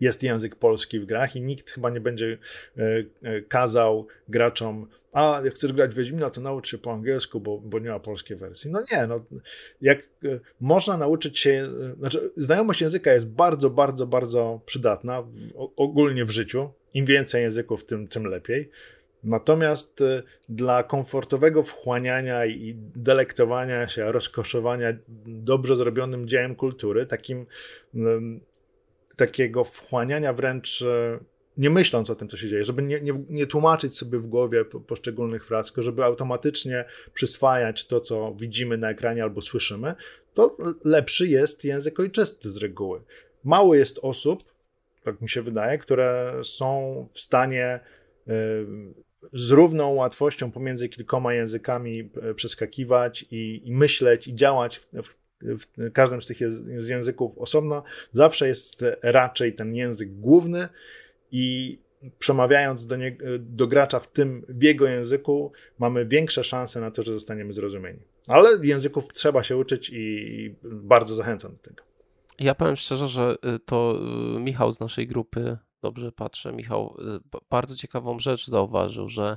jest 0.00 0.22
język 0.22 0.56
polski 0.56 1.00
w 1.00 1.06
grach 1.06 1.36
i 1.36 1.40
nikt 1.40 1.70
chyba 1.70 1.90
nie 1.90 2.00
będzie 2.00 2.38
e, 2.78 2.82
e, 3.22 3.42
kazał 3.42 4.06
graczom, 4.28 4.86
a 5.12 5.40
jak 5.44 5.54
chcesz 5.54 5.72
grać 5.72 5.94
Wiedźmina, 5.94 6.30
to 6.30 6.40
naucz 6.40 6.68
się 6.68 6.78
po 6.78 6.92
angielsku, 6.92 7.40
bo, 7.40 7.58
bo 7.58 7.78
nie 7.78 7.90
ma 7.90 8.00
polskiej 8.00 8.36
wersji. 8.36 8.70
No 8.70 8.82
nie, 8.92 9.06
no 9.06 9.24
jak 9.80 9.98
e, 9.98 10.04
można 10.60 10.96
nauczyć 10.96 11.38
się, 11.38 11.68
znaczy 11.98 12.30
znajomość 12.36 12.80
języka 12.80 13.12
jest 13.12 13.26
bardzo, 13.26 13.70
bardzo, 13.70 14.06
bardzo 14.06 14.60
przydatna 14.66 15.22
w, 15.22 15.68
ogólnie 15.76 16.24
w 16.24 16.30
życiu. 16.30 16.70
Im 16.94 17.04
więcej 17.04 17.42
języków, 17.42 17.84
tym, 17.84 18.08
tym 18.08 18.24
lepiej. 18.24 18.70
Natomiast 19.24 20.02
dla 20.48 20.82
komfortowego 20.82 21.62
wchłaniania 21.62 22.46
i 22.46 22.74
delektowania 22.96 23.88
się, 23.88 24.12
rozkoszowania 24.12 24.94
dobrze 25.26 25.76
zrobionym 25.76 26.28
dziełem 26.28 26.54
kultury, 26.54 27.06
takim 27.06 27.46
takiego 29.16 29.64
wchłaniania 29.64 30.32
wręcz 30.32 30.82
e, 30.82 31.18
nie 31.56 31.70
myśląc 31.70 32.10
o 32.10 32.14
tym, 32.14 32.28
co 32.28 32.36
się 32.36 32.48
dzieje, 32.48 32.64
żeby 32.64 32.82
nie, 32.82 33.00
nie, 33.00 33.12
nie 33.28 33.46
tłumaczyć 33.46 33.96
sobie 33.96 34.18
w 34.18 34.26
głowie 34.26 34.64
poszczególnych 34.64 35.44
fraz, 35.44 35.66
tylko 35.66 35.82
żeby 35.82 36.04
automatycznie 36.04 36.84
przyswajać 37.14 37.86
to, 37.86 38.00
co 38.00 38.34
widzimy 38.34 38.78
na 38.78 38.90
ekranie 38.90 39.22
albo 39.22 39.40
słyszymy, 39.40 39.94
to 40.34 40.56
lepszy 40.84 41.28
jest 41.28 41.64
język 41.64 42.00
ojczysty 42.00 42.50
z 42.50 42.56
reguły. 42.56 43.00
Mało 43.44 43.74
jest 43.74 43.98
osób, 44.02 44.44
tak 45.02 45.20
mi 45.20 45.28
się 45.28 45.42
wydaje, 45.42 45.78
które 45.78 46.40
są 46.42 47.08
w 47.12 47.20
stanie 47.20 47.64
e, 47.64 47.80
z 49.32 49.50
równą 49.50 49.94
łatwością 49.94 50.52
pomiędzy 50.52 50.88
kilkoma 50.88 51.34
językami 51.34 52.10
e, 52.22 52.34
przeskakiwać 52.34 53.26
i, 53.30 53.62
i 53.64 53.72
myśleć 53.72 54.28
i 54.28 54.34
działać 54.34 54.78
w, 54.78 54.86
w 55.02 55.25
w 55.42 55.92
każdym 55.92 56.22
z 56.22 56.26
tych 56.26 56.38
języków 56.88 57.38
osobno, 57.38 57.82
zawsze 58.12 58.48
jest 58.48 58.84
raczej 59.02 59.54
ten 59.54 59.74
język 59.74 60.20
główny 60.20 60.68
i 61.30 61.78
przemawiając 62.18 62.86
do, 62.86 62.96
nie, 62.96 63.16
do 63.38 63.66
gracza 63.66 64.00
w 64.00 64.12
tym, 64.12 64.44
w 64.48 64.62
jego 64.62 64.86
języku, 64.86 65.52
mamy 65.78 66.06
większe 66.06 66.44
szanse 66.44 66.80
na 66.80 66.90
to, 66.90 67.02
że 67.02 67.12
zostaniemy 67.12 67.52
zrozumieni. 67.52 68.00
Ale 68.28 68.48
języków 68.62 69.08
trzeba 69.12 69.42
się 69.42 69.56
uczyć 69.56 69.90
i 69.92 70.54
bardzo 70.64 71.14
zachęcam 71.14 71.52
do 71.52 71.58
tego. 71.58 71.84
Ja 72.38 72.54
powiem 72.54 72.76
szczerze, 72.76 73.08
że 73.08 73.36
y, 73.54 73.58
to 73.58 73.98
y, 74.36 74.40
Michał 74.40 74.72
z 74.72 74.80
naszej 74.80 75.06
grupy, 75.06 75.58
dobrze 75.82 76.12
patrzę, 76.12 76.52
Michał 76.52 76.96
y, 77.34 77.38
bardzo 77.50 77.76
ciekawą 77.76 78.18
rzecz 78.18 78.46
zauważył, 78.46 79.08
że 79.08 79.36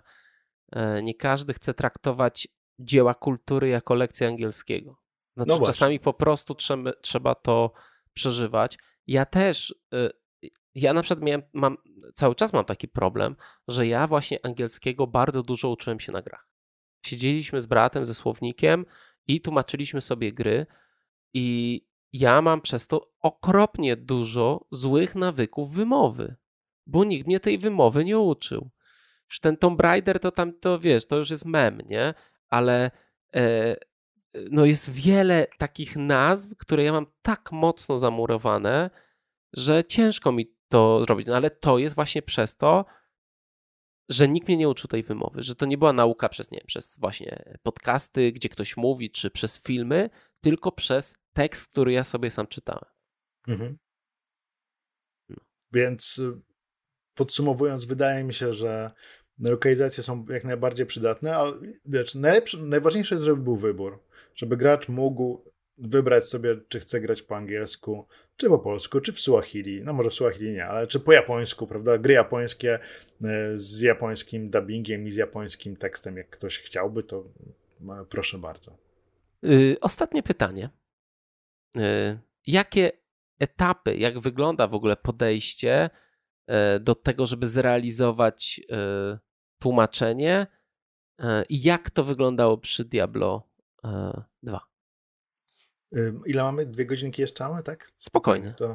e, 0.71 1.03
nie 1.03 1.15
każdy 1.15 1.53
chce 1.53 1.73
traktować 1.73 2.47
dzieła 2.79 3.13
kultury 3.13 3.67
jako 3.67 3.95
lekcję 3.95 4.27
angielskiego. 4.27 4.97
Znaczy, 5.37 5.49
no 5.59 5.65
czasami 5.65 5.99
po 5.99 6.13
prostu 6.13 6.55
trzeba, 6.55 6.91
trzeba 7.01 7.35
to 7.35 7.71
przeżywać. 8.13 8.77
Ja 9.07 9.25
też, 9.25 9.75
y, 9.93 10.49
ja 10.75 10.93
na 10.93 11.01
przykład 11.01 11.25
miałem, 11.25 11.43
mam, 11.53 11.77
cały 12.15 12.35
czas 12.35 12.53
mam 12.53 12.65
taki 12.65 12.87
problem, 12.87 13.35
że 13.67 13.87
ja 13.87 14.07
właśnie 14.07 14.45
angielskiego 14.45 15.07
bardzo 15.07 15.43
dużo 15.43 15.69
uczyłem 15.69 15.99
się 15.99 16.11
na 16.11 16.21
grach. 16.21 16.47
Siedzieliśmy 17.05 17.61
z 17.61 17.65
bratem, 17.65 18.05
ze 18.05 18.15
słownikiem 18.15 18.85
i 19.27 19.41
tłumaczyliśmy 19.41 20.01
sobie 20.01 20.33
gry 20.33 20.65
i 21.33 21.87
ja 22.13 22.41
mam 22.41 22.61
przez 22.61 22.87
to 22.87 23.11
okropnie 23.19 23.95
dużo 23.95 24.65
złych 24.71 25.15
nawyków 25.15 25.73
wymowy, 25.73 26.35
bo 26.87 27.03
nikt 27.03 27.27
mnie 27.27 27.39
tej 27.39 27.57
wymowy 27.57 28.05
nie 28.05 28.19
uczył. 28.19 28.69
Już 29.29 29.39
ten 29.39 29.57
Tomb 29.57 29.81
Raider 29.81 30.19
to 30.19 30.31
tam, 30.31 30.59
to 30.59 30.79
wiesz, 30.79 31.07
to 31.07 31.17
już 31.17 31.29
jest 31.29 31.45
mem, 31.45 31.81
nie? 31.85 32.13
Ale 32.49 32.91
e, 33.35 33.75
no 34.33 34.65
jest 34.65 34.91
wiele 34.93 35.47
takich 35.57 35.95
nazw, 35.95 36.57
które 36.57 36.83
ja 36.83 36.91
mam 36.91 37.05
tak 37.21 37.51
mocno 37.51 37.99
zamurowane, 37.99 38.89
że 39.53 39.83
ciężko 39.83 40.31
mi 40.31 40.55
to 40.67 41.03
zrobić. 41.03 41.27
No 41.27 41.35
ale 41.35 41.51
to 41.51 41.77
jest 41.77 41.95
właśnie 41.95 42.21
przez 42.21 42.55
to, 42.55 42.85
że 44.09 44.27
nikt 44.27 44.47
mnie 44.47 44.57
nie 44.57 44.69
uczył 44.69 44.87
tej 44.87 45.03
wymowy, 45.03 45.43
że 45.43 45.55
to 45.55 45.65
nie 45.65 45.77
była 45.77 45.93
nauka 45.93 46.29
przez, 46.29 46.51
nie 46.51 46.61
przez 46.65 46.99
właśnie 46.99 47.57
podcasty, 47.63 48.31
gdzie 48.31 48.49
ktoś 48.49 48.77
mówi, 48.77 49.11
czy 49.11 49.31
przez 49.31 49.63
filmy, 49.63 50.09
tylko 50.41 50.71
przez 50.71 51.17
tekst, 51.33 51.67
który 51.67 51.91
ja 51.91 52.03
sobie 52.03 52.31
sam 52.31 52.47
czytałem. 52.47 52.91
Mhm. 53.47 53.77
No. 55.29 55.37
Więc 55.71 56.17
y, 56.17 56.41
podsumowując, 57.13 57.85
wydaje 57.85 58.23
mi 58.23 58.33
się, 58.33 58.53
że 58.53 58.91
lokalizacje 59.39 60.03
są 60.03 60.25
jak 60.29 60.43
najbardziej 60.43 60.85
przydatne, 60.85 61.35
ale 61.35 61.53
wiesz, 61.85 62.17
najważniejsze 62.59 63.15
jest, 63.15 63.25
żeby 63.25 63.43
był 63.43 63.55
wybór 63.55 64.08
żeby 64.39 64.57
gracz 64.57 64.89
mógł 64.89 65.43
wybrać 65.77 66.25
sobie, 66.25 66.57
czy 66.69 66.79
chce 66.79 67.01
grać 67.01 67.21
po 67.21 67.35
angielsku, 67.35 68.07
czy 68.37 68.47
po 68.49 68.59
polsku, 68.59 68.99
czy 68.99 69.11
w 69.13 69.19
Suahili. 69.19 69.83
No 69.83 69.93
może 69.93 70.09
w 70.09 70.13
Suahili 70.13 70.51
nie, 70.51 70.65
ale 70.65 70.87
czy 70.87 70.99
po 70.99 71.13
japońsku, 71.13 71.67
prawda? 71.67 71.97
Gry 71.97 72.13
japońskie 72.13 72.79
e, 73.23 73.57
z 73.57 73.79
japońskim 73.79 74.49
dubbingiem 74.49 75.07
i 75.07 75.11
z 75.11 75.15
japońskim 75.15 75.75
tekstem, 75.75 76.17
jak 76.17 76.29
ktoś 76.29 76.57
chciałby, 76.57 77.03
to 77.03 77.23
e, 77.89 78.05
proszę 78.09 78.37
bardzo. 78.37 78.77
Yy, 79.41 79.77
ostatnie 79.81 80.23
pytanie. 80.23 80.69
Yy, 81.75 82.19
jakie 82.47 82.91
etapy, 83.39 83.97
jak 83.97 84.19
wygląda 84.19 84.67
w 84.67 84.73
ogóle 84.73 84.97
podejście 84.97 85.89
yy, 86.47 86.55
do 86.79 86.95
tego, 86.95 87.25
żeby 87.25 87.47
zrealizować 87.47 88.61
tłumaczenie 89.61 90.47
i 91.49 91.61
jak 91.63 91.89
to 91.89 92.03
wyglądało 92.03 92.57
przy 92.57 92.85
Diablo 92.85 93.48
E, 93.83 94.21
dwa. 94.43 94.61
Ile 96.25 96.43
mamy? 96.43 96.65
Dwie 96.65 96.85
godzinki 96.85 97.21
jeszcze 97.21 97.49
mamy, 97.49 97.63
tak? 97.63 97.91
Spokojnie. 97.97 98.53
To... 98.57 98.73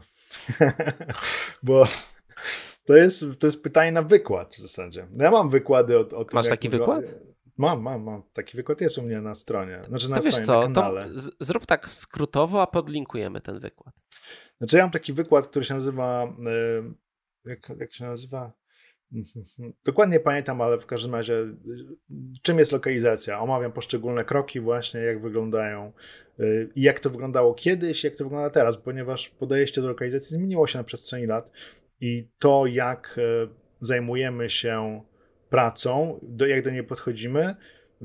Bo 1.63 1.89
to 2.85 2.97
jest, 2.97 3.25
to 3.39 3.47
jest 3.47 3.63
pytanie 3.63 3.93
na 3.93 4.03
wykład 4.03 4.55
w 4.55 4.61
zasadzie. 4.61 5.07
Ja 5.13 5.31
mam 5.31 5.51
wykłady 5.51 5.99
o, 5.99 6.01
o 6.01 6.25
tym. 6.25 6.29
Masz 6.35 6.49
taki 6.49 6.69
wykład? 6.69 7.05
Mam, 7.57 7.83
mam, 7.83 8.03
mam. 8.03 8.23
Taki 8.33 8.57
wykład 8.57 8.81
jest 8.81 8.99
u 8.99 9.03
mnie 9.03 9.21
na 9.21 9.35
stronie. 9.35 9.83
Znaczy 9.85 10.11
na 10.11 10.17
to 10.17 10.23
wiesz 10.23 10.41
co, 10.41 10.69
to 10.69 10.95
zrób 11.41 11.67
tak 11.67 11.89
skrótowo, 11.89 12.63
a 12.63 12.67
podlinkujemy 12.67 13.41
ten 13.41 13.61
wykład. 13.61 13.95
Znaczy 14.59 14.77
ja 14.77 14.83
mam 14.83 14.91
taki 14.91 15.13
wykład, 15.13 15.47
który 15.47 15.65
się 15.65 15.75
nazywa, 15.75 16.37
jak, 17.45 17.69
jak 17.69 17.89
to 17.89 17.95
się 17.95 18.05
nazywa? 18.05 18.53
Dokładnie 19.85 20.21
pamiętam, 20.21 20.61
ale 20.61 20.79
w 20.79 20.87
każdym 20.87 21.15
razie, 21.15 21.35
czym 22.43 22.59
jest 22.59 22.73
lokalizacja? 22.73 23.41
Omawiam 23.41 23.73
poszczególne 23.73 24.25
kroki, 24.25 24.61
właśnie 24.61 25.01
jak 25.01 25.23
wyglądają 25.23 25.93
y, 26.41 26.71
i 26.75 26.83
jak 26.83 27.01
to 27.01 27.11
wyglądało 27.11 27.55
kiedyś, 27.55 28.05
jak 28.05 28.17
to 28.17 28.25
wygląda 28.25 28.51
teraz, 28.51 28.77
ponieważ 28.77 29.29
podejście 29.29 29.81
do 29.81 29.89
lokalizacji 29.89 30.37
zmieniło 30.37 30.67
się 30.67 30.79
na 30.79 30.85
przestrzeni 30.85 31.27
lat 31.27 31.51
i 32.01 32.29
to, 32.39 32.67
jak 32.67 33.19
y, 33.19 33.49
zajmujemy 33.81 34.49
się 34.49 35.03
pracą, 35.51 36.21
do, 36.23 36.47
jak 36.47 36.65
do 36.65 36.71
niej 36.71 36.85
podchodzimy, 36.85 37.55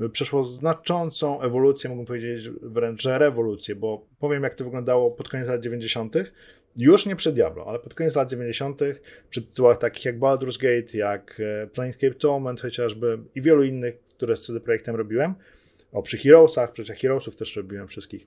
y, 0.02 0.08
przeszło 0.08 0.44
znaczącą 0.44 1.40
ewolucję, 1.40 1.90
mógłbym 1.90 2.06
powiedzieć 2.06 2.50
wręcz 2.62 3.04
rewolucję, 3.04 3.74
bo 3.74 4.06
powiem, 4.18 4.42
jak 4.42 4.54
to 4.54 4.64
wyglądało 4.64 5.10
pod 5.10 5.28
koniec 5.28 5.48
lat 5.48 5.60
90 5.60 6.16
już 6.76 7.06
nie 7.06 7.16
przed 7.16 7.34
Diablo, 7.34 7.66
ale 7.68 7.78
pod 7.78 7.94
koniec 7.94 8.16
lat 8.16 8.30
90., 8.30 8.80
przy 9.30 9.42
tytułach 9.42 9.78
takich 9.78 10.04
jak 10.04 10.18
Baldur's 10.18 10.58
Gate, 10.60 10.98
jak 10.98 11.40
e, 11.40 11.66
Planescape 11.66 12.14
Torment 12.14 12.60
chociażby 12.60 13.18
i 13.34 13.42
wielu 13.42 13.62
innych, 13.62 13.98
które 14.16 14.36
z 14.36 14.42
CD 14.42 14.60
Projektem 14.60 14.96
robiłem. 14.96 15.34
O, 15.92 16.02
przy 16.02 16.18
Heroesach, 16.18 16.72
przecież 16.72 16.98
Heroesów 16.98 17.36
też 17.36 17.56
robiłem 17.56 17.88
wszystkich, 17.88 18.26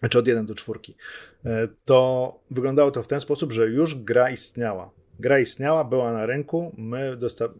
znaczy 0.00 0.18
od 0.18 0.28
1 0.28 0.46
do 0.46 0.54
4. 0.54 0.80
E, 1.44 1.68
to 1.84 2.40
wyglądało 2.50 2.90
to 2.90 3.02
w 3.02 3.06
ten 3.08 3.20
sposób, 3.20 3.52
że 3.52 3.66
już 3.66 3.94
gra 3.94 4.30
istniała. 4.30 4.90
Gra 5.20 5.38
istniała, 5.38 5.84
była 5.84 6.12
na 6.12 6.26
rynku, 6.26 6.74
my 6.78 7.16
dosta- 7.16 7.54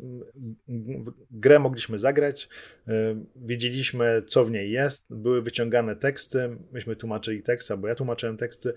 grę 1.30 1.58
mogliśmy 1.58 1.98
zagrać, 1.98 2.48
e, 2.88 2.92
wiedzieliśmy, 3.36 4.22
co 4.26 4.44
w 4.44 4.50
niej 4.50 4.70
jest, 4.70 5.06
były 5.10 5.42
wyciągane 5.42 5.96
teksty, 5.96 6.56
myśmy 6.72 6.96
tłumaczyli 6.96 7.42
teksty, 7.42 7.76
bo 7.76 7.88
ja 7.88 7.94
tłumaczyłem 7.94 8.36
teksty, 8.36 8.72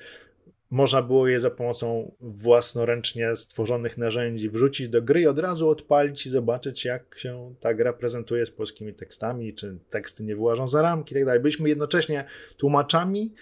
można 0.76 1.02
było 1.02 1.28
je 1.28 1.40
za 1.40 1.50
pomocą 1.50 2.12
własnoręcznie 2.20 3.36
stworzonych 3.36 3.98
narzędzi 3.98 4.50
wrzucić 4.50 4.90
do 4.90 5.02
gry 5.02 5.22
i 5.22 5.28
od 5.28 5.40
razu 5.40 5.70
odpalić 5.70 6.26
i 6.26 6.30
zobaczyć, 6.30 6.86
jak 6.86 7.16
się 7.18 7.56
ta 7.60 7.74
gra 7.74 7.94
prezentuje 7.94 8.46
z 8.46 8.52
polskimi 8.52 8.94
tekstami, 8.94 9.54
czy 9.54 9.78
teksty 9.90 10.24
nie 10.24 10.36
wyłażą 10.36 10.68
za 10.68 10.82
ramki 10.82 11.18
i 11.18 11.26
tak. 11.26 11.42
Byliśmy 11.42 11.70
jednocześnie 11.70 12.26
tłumaczami 12.58 13.34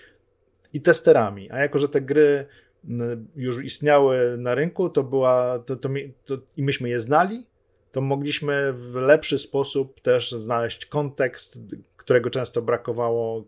i 0.73 0.81
testerami, 0.81 1.51
a 1.51 1.59
jako, 1.59 1.79
że 1.79 1.89
te 1.89 2.01
gry 2.01 2.45
już 3.35 3.63
istniały 3.63 4.35
na 4.37 4.55
rynku, 4.55 4.89
to 4.89 5.03
była, 5.03 5.59
to, 5.59 5.75
to, 5.75 5.89
to, 6.25 6.37
i 6.57 6.63
myśmy 6.63 6.89
je 6.89 7.01
znali, 7.01 7.47
to 7.91 8.01
mogliśmy 8.01 8.73
w 8.73 8.95
lepszy 8.95 9.37
sposób 9.37 10.01
też 10.01 10.31
znaleźć 10.31 10.85
kontekst 10.85 11.59
którego 12.03 12.29
często 12.29 12.61
brakowało 12.61 13.39
y, 13.39 13.43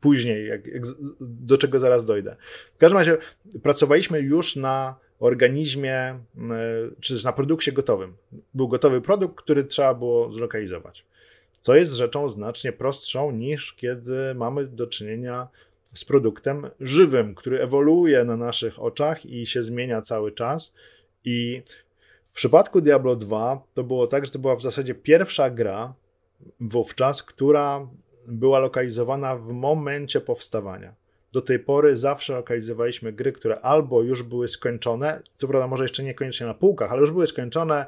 później, 0.00 0.46
jak, 0.46 0.66
jak, 0.66 0.82
do 1.20 1.58
czego 1.58 1.80
zaraz 1.80 2.06
dojdę. 2.06 2.36
W 2.74 2.78
każdym 2.78 2.98
razie 2.98 3.16
pracowaliśmy 3.62 4.20
już 4.20 4.56
na 4.56 4.94
organizmie, 5.20 6.14
y, 6.14 6.94
czy 7.00 7.14
też 7.14 7.24
na 7.24 7.32
produkcie 7.32 7.72
gotowym. 7.72 8.14
Był 8.54 8.68
gotowy 8.68 9.00
produkt, 9.00 9.38
który 9.42 9.64
trzeba 9.64 9.94
było 9.94 10.32
zlokalizować. 10.32 11.04
Co 11.60 11.74
jest 11.74 11.94
rzeczą 11.94 12.28
znacznie 12.28 12.72
prostszą 12.72 13.30
niż 13.30 13.72
kiedy 13.72 14.34
mamy 14.34 14.66
do 14.66 14.86
czynienia 14.86 15.48
z 15.84 16.04
produktem 16.04 16.70
żywym, 16.80 17.34
który 17.34 17.60
ewoluuje 17.60 18.24
na 18.24 18.36
naszych 18.36 18.82
oczach 18.82 19.26
i 19.26 19.46
się 19.46 19.62
zmienia 19.62 20.02
cały 20.02 20.32
czas. 20.32 20.74
I 21.24 21.62
w 22.28 22.34
przypadku 22.34 22.80
Diablo 22.80 23.16
2 23.16 23.62
to 23.74 23.84
było 23.84 24.06
tak, 24.06 24.24
że 24.24 24.30
to 24.30 24.38
była 24.38 24.56
w 24.56 24.62
zasadzie 24.62 24.94
pierwsza 24.94 25.50
gra 25.50 25.94
wówczas, 26.60 27.22
która 27.22 27.88
była 28.26 28.58
lokalizowana 28.58 29.36
w 29.36 29.52
momencie 29.52 30.20
powstawania 30.20 30.94
do 31.32 31.42
tej 31.42 31.58
pory 31.58 31.96
zawsze 31.96 32.32
lokalizowaliśmy 32.32 33.12
gry, 33.12 33.32
które 33.32 33.60
albo 33.60 34.02
już 34.02 34.22
były 34.22 34.48
skończone, 34.48 35.22
co 35.34 35.48
prawda 35.48 35.66
może 35.66 35.84
jeszcze 35.84 36.02
niekoniecznie 36.02 36.46
na 36.46 36.54
półkach, 36.54 36.92
ale 36.92 37.00
już 37.00 37.10
były 37.10 37.26
skończone, 37.26 37.86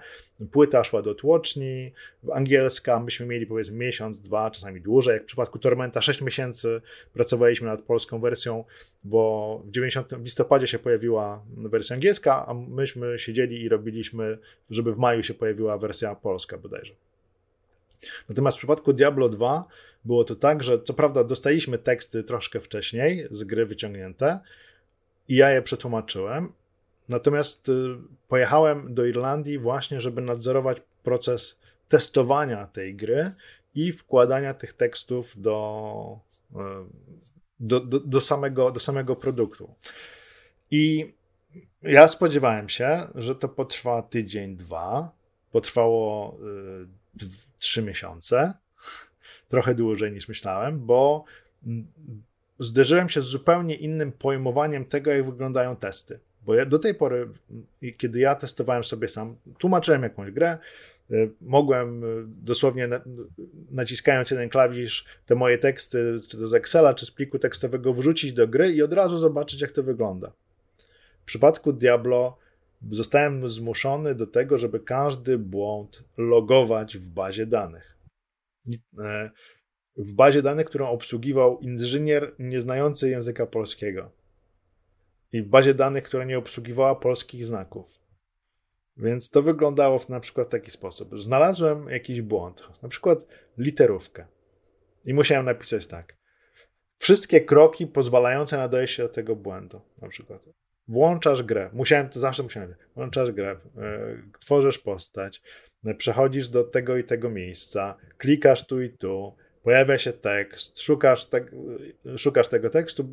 płyta 0.52 0.84
szła 0.84 1.02
do 1.02 1.14
tłoczni, 1.14 1.92
angielska, 2.32 3.00
myśmy 3.00 3.26
mieli 3.26 3.46
powiedzmy 3.46 3.76
miesiąc, 3.76 4.20
dwa, 4.20 4.50
czasami 4.50 4.80
dłużej, 4.80 5.14
jak 5.14 5.22
w 5.22 5.26
przypadku 5.26 5.58
Tormenta 5.58 6.02
6 6.02 6.20
miesięcy 6.22 6.80
pracowaliśmy 7.12 7.68
nad 7.68 7.82
polską 7.82 8.20
wersją, 8.20 8.64
bo 9.04 9.62
w 9.66 9.70
90 9.70 10.14
w 10.14 10.22
listopadzie 10.22 10.66
się 10.66 10.78
pojawiła 10.78 11.44
wersja 11.56 11.94
angielska, 11.94 12.46
a 12.46 12.54
myśmy 12.54 13.18
siedzieli 13.18 13.62
i 13.62 13.68
robiliśmy, 13.68 14.38
żeby 14.70 14.92
w 14.92 14.98
maju 14.98 15.22
się 15.22 15.34
pojawiła 15.34 15.78
wersja 15.78 16.14
polska 16.14 16.58
bodajże. 16.58 16.94
Natomiast 18.28 18.56
w 18.56 18.60
przypadku 18.60 18.92
Diablo 18.92 19.28
2 19.28 19.64
było 20.04 20.24
to 20.24 20.36
tak, 20.36 20.62
że 20.62 20.82
co 20.82 20.94
prawda 20.94 21.24
dostaliśmy 21.24 21.78
teksty 21.78 22.24
troszkę 22.24 22.60
wcześniej 22.60 23.26
z 23.30 23.44
gry 23.44 23.66
wyciągnięte 23.66 24.40
i 25.28 25.36
ja 25.36 25.50
je 25.50 25.62
przetłumaczyłem, 25.62 26.52
natomiast 27.08 27.68
y, 27.68 27.72
pojechałem 28.28 28.94
do 28.94 29.04
Irlandii 29.04 29.58
właśnie, 29.58 30.00
żeby 30.00 30.20
nadzorować 30.20 30.78
proces 31.02 31.58
testowania 31.88 32.66
tej 32.66 32.94
gry 32.94 33.32
i 33.74 33.92
wkładania 33.92 34.54
tych 34.54 34.72
tekstów 34.72 35.32
do, 35.36 36.18
y, 36.52 36.56
do, 37.60 37.80
do, 37.80 38.00
do, 38.00 38.20
samego, 38.20 38.70
do 38.70 38.80
samego 38.80 39.16
produktu. 39.16 39.74
I 40.70 41.12
ja 41.82 42.08
spodziewałem 42.08 42.68
się, 42.68 43.06
że 43.14 43.34
to 43.34 43.48
potrwa 43.48 44.02
tydzień, 44.02 44.56
dwa. 44.56 45.12
Potrwało 45.52 46.36
y, 47.16 47.49
trzy 47.60 47.82
miesiące 47.82 48.54
trochę 49.48 49.74
dłużej 49.74 50.12
niż 50.12 50.28
myślałem, 50.28 50.86
bo 50.86 51.24
zderzyłem 52.58 53.08
się 53.08 53.22
z 53.22 53.24
zupełnie 53.24 53.74
innym 53.74 54.12
pojmowaniem 54.12 54.84
tego, 54.84 55.10
jak 55.10 55.24
wyglądają 55.24 55.76
testy. 55.76 56.18
Bo 56.42 56.54
ja 56.54 56.66
do 56.66 56.78
tej 56.78 56.94
pory, 56.94 57.28
kiedy 57.96 58.18
ja 58.18 58.34
testowałem 58.34 58.84
sobie 58.84 59.08
sam, 59.08 59.36
tłumaczyłem 59.58 60.02
jakąś 60.02 60.30
grę, 60.30 60.58
y, 61.10 61.30
mogłem 61.40 62.04
y, 62.04 62.24
dosłownie 62.26 62.88
naciskając 63.70 64.30
jeden 64.30 64.48
klawisz 64.48 65.04
te 65.26 65.34
moje 65.34 65.58
teksty, 65.58 66.16
czy 66.28 66.38
to 66.38 66.48
z 66.48 66.54
Excela, 66.54 66.94
czy 66.94 67.06
z 67.06 67.10
pliku 67.10 67.38
tekstowego 67.38 67.92
wrzucić 67.92 68.32
do 68.32 68.48
gry 68.48 68.72
i 68.72 68.82
od 68.82 68.92
razu 68.92 69.18
zobaczyć, 69.18 69.60
jak 69.60 69.72
to 69.72 69.82
wygląda. 69.82 70.32
W 71.22 71.24
przypadku 71.24 71.72
Diablo 71.72 72.36
zostałem 72.90 73.48
zmuszony 73.48 74.14
do 74.14 74.26
tego, 74.26 74.58
żeby 74.58 74.80
każdy 74.80 75.38
błąd 75.38 76.04
logować 76.16 76.98
w 76.98 77.10
bazie 77.10 77.46
danych. 77.46 77.98
E, 78.98 79.30
w 79.96 80.12
bazie 80.12 80.42
danych, 80.42 80.66
którą 80.66 80.88
obsługiwał 80.88 81.58
inżynier 81.58 82.34
nieznający 82.38 83.10
języka 83.10 83.46
polskiego. 83.46 84.10
I 85.32 85.42
w 85.42 85.48
bazie 85.48 85.74
danych, 85.74 86.04
która 86.04 86.24
nie 86.24 86.38
obsługiwała 86.38 86.94
polskich 86.94 87.44
znaków. 87.46 88.00
Więc 88.96 89.30
to 89.30 89.42
wyglądało 89.42 89.98
w 89.98 90.08
na 90.08 90.20
przykład 90.20 90.50
taki 90.50 90.70
sposób. 90.70 91.18
Znalazłem 91.18 91.88
jakiś 91.88 92.22
błąd, 92.22 92.68
na 92.82 92.88
przykład 92.88 93.26
literówkę. 93.58 94.26
I 95.04 95.14
musiałem 95.14 95.44
napisać 95.44 95.86
tak. 95.86 96.16
Wszystkie 96.96 97.40
kroki 97.40 97.86
pozwalające 97.86 98.56
na 98.56 98.68
dojście 98.68 99.02
do 99.02 99.08
tego 99.08 99.36
błędu. 99.36 99.80
Na 100.02 100.08
przykład 100.08 100.42
włączasz 100.90 101.42
grę. 101.42 101.70
Musiałem, 101.72 102.08
to 102.08 102.20
zawsze 102.20 102.42
musiałem. 102.42 102.74
Włączasz 102.96 103.32
grę, 103.32 103.56
yy, 103.76 103.82
tworzysz 104.38 104.78
postać, 104.78 105.42
przechodzisz 105.98 106.48
do 106.48 106.64
tego 106.64 106.96
i 106.96 107.04
tego 107.04 107.30
miejsca, 107.30 107.96
klikasz 108.18 108.66
tu 108.66 108.82
i 108.82 108.90
tu, 108.90 109.34
pojawia 109.62 109.98
się 109.98 110.12
tekst, 110.12 110.80
szukasz, 110.80 111.26
te, 111.26 111.44
szukasz 112.16 112.48
tego 112.48 112.70
tekstu, 112.70 113.08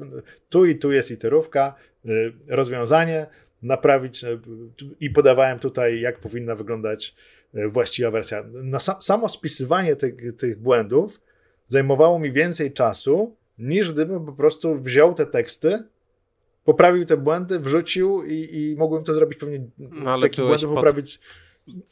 tu 0.49 0.65
i 0.65 0.75
tu 0.75 0.91
jest 0.91 1.09
literówka, 1.09 1.75
y, 2.05 2.34
rozwiązanie, 2.47 3.28
naprawić 3.61 4.25
i 4.99 5.09
podawałem 5.09 5.59
tutaj, 5.59 6.01
jak 6.01 6.19
powinna 6.19 6.55
wyglądać 6.55 7.15
właściwa 7.53 8.11
wersja. 8.11 8.43
Na 8.53 8.80
samo 8.80 9.30
spisywanie 9.30 9.95
tych, 9.95 10.36
tych 10.38 10.59
błędów 10.59 11.21
zajmowało 11.67 12.19
mi 12.19 12.32
więcej 12.32 12.73
czasu, 12.73 13.36
niż 13.57 13.93
gdybym 13.93 14.25
po 14.25 14.34
prostu 14.34 14.75
wziął 14.82 15.13
te 15.13 15.25
teksty, 15.25 15.84
poprawił 16.68 17.05
te 17.05 17.18
błędy, 17.18 17.59
wrzucił 17.59 18.24
i, 18.24 18.49
i 18.51 18.76
mogłem 18.78 19.03
to 19.03 19.13
zrobić 19.13 19.39
pewnie 19.39 19.68
no, 19.78 20.22
takich 20.22 20.45
błędów 20.45 20.70
pod... 20.70 20.76
poprawić 20.76 21.20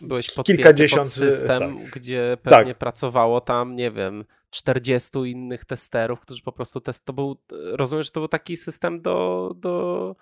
byłeś 0.02 0.32
kilkadziesiąt 0.46 1.04
pod 1.04 1.14
system, 1.14 1.78
tak. 1.78 1.90
gdzie 1.90 2.38
pewnie 2.44 2.74
tak. 2.74 2.78
pracowało 2.78 3.42
tam, 3.42 3.76
nie 3.76 3.92
wiem, 3.92 4.26
40 4.50 5.10
innych 5.18 5.66
testerów, 5.66 6.20
którzy 6.20 6.42
po 6.42 6.52
prostu 6.52 6.82
test, 6.82 7.06
to 7.06 7.14
był, 7.14 7.38
rozumiem, 7.52 8.04
że 8.04 8.12
to 8.12 8.20
był 8.20 8.28
taki 8.28 8.58
system 8.58 9.02
do, 9.02 9.52
do 9.56 10.16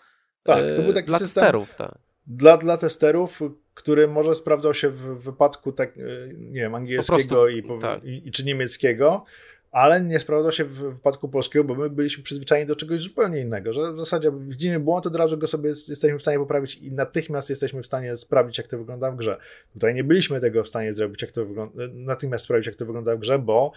tak, 0.43 0.63
to 0.75 0.81
był 0.81 0.93
taki 0.93 1.07
dla 1.07 1.19
system 1.19 1.41
testerów, 1.41 1.75
tak. 1.75 1.97
Dla, 2.27 2.57
dla 2.57 2.77
testerów, 2.77 3.39
który 3.73 4.07
może 4.07 4.35
sprawdzał 4.35 4.73
się 4.73 4.89
w 4.89 5.23
wypadku 5.23 5.71
tak, 5.71 5.97
nie 6.37 6.61
wiem, 6.61 6.75
angielskiego 6.75 7.35
prostu, 7.35 7.49
i, 7.49 7.81
tak. 7.81 8.03
i, 8.03 8.31
czy 8.31 8.45
niemieckiego, 8.45 9.25
ale 9.73 10.01
nie 10.01 10.19
sprawdzał 10.19 10.51
się 10.51 10.65
w 10.65 10.73
wypadku 10.73 11.29
polskiego, 11.29 11.63
bo 11.63 11.75
my 11.75 11.89
byliśmy 11.89 12.23
przyzwyczajeni 12.23 12.67
do 12.67 12.75
czegoś 12.75 13.01
zupełnie 13.01 13.39
innego, 13.39 13.73
że 13.73 13.93
w 13.93 13.97
zasadzie 13.97 14.31
widzimy 14.47 14.79
błąd, 14.79 15.07
od 15.07 15.15
razu 15.15 15.37
go 15.37 15.47
sobie 15.47 15.69
jesteśmy 15.69 16.19
w 16.19 16.21
stanie 16.21 16.37
poprawić 16.37 16.75
i 16.75 16.91
natychmiast 16.91 17.49
jesteśmy 17.49 17.81
w 17.81 17.85
stanie 17.85 18.17
sprawdzić, 18.17 18.57
jak 18.57 18.67
to 18.67 18.77
wygląda 18.77 19.11
w 19.11 19.15
grze. 19.15 19.37
Tutaj 19.73 19.95
nie 19.95 20.03
byliśmy 20.03 20.41
tego 20.41 20.63
w 20.63 20.67
stanie 20.67 20.93
zrobić, 20.93 21.21
jak 21.21 21.31
to 21.31 21.45
wygląda, 21.45 21.83
natychmiast 21.93 22.45
sprawdzić, 22.45 22.67
jak 22.67 22.75
to 22.75 22.85
wygląda 22.85 23.15
w 23.15 23.19
grze, 23.19 23.39
bo 23.39 23.71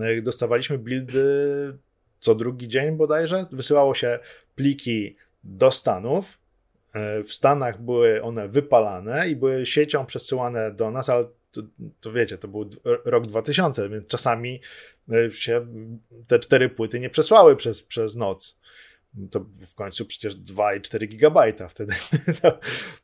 e, 0.00 0.22
dostawaliśmy 0.22 0.78
buildy 0.78 1.24
co 2.18 2.34
drugi 2.34 2.68
dzień 2.68 2.96
bodajże, 2.96 3.46
wysyłało 3.52 3.94
się 3.94 4.18
pliki 4.54 5.16
do 5.44 5.70
Stanów, 5.70 6.38
e, 6.92 7.24
w 7.24 7.32
Stanach 7.32 7.82
były 7.82 8.22
one 8.22 8.48
wypalane 8.48 9.28
i 9.28 9.36
były 9.36 9.66
siecią 9.66 10.06
przesyłane 10.06 10.70
do 10.70 10.90
nas, 10.90 11.08
ale 11.08 11.24
to, 11.52 11.62
to, 12.00 12.12
wiecie, 12.12 12.38
to 12.38 12.48
był 12.48 12.70
rok 13.04 13.26
2000, 13.26 13.88
więc 13.88 14.06
czasami 14.06 14.60
się 15.30 15.66
te 16.26 16.38
cztery 16.38 16.68
płyty 16.68 17.00
nie 17.00 17.10
przesłały 17.10 17.56
przez, 17.56 17.82
przez 17.82 18.16
noc. 18.16 18.60
To 19.30 19.46
w 19.70 19.74
końcu 19.74 20.06
przecież 20.06 20.36
2,4 20.36 21.08
gigabajta 21.08 21.68
wtedy. 21.68 21.92
To, 22.42 22.58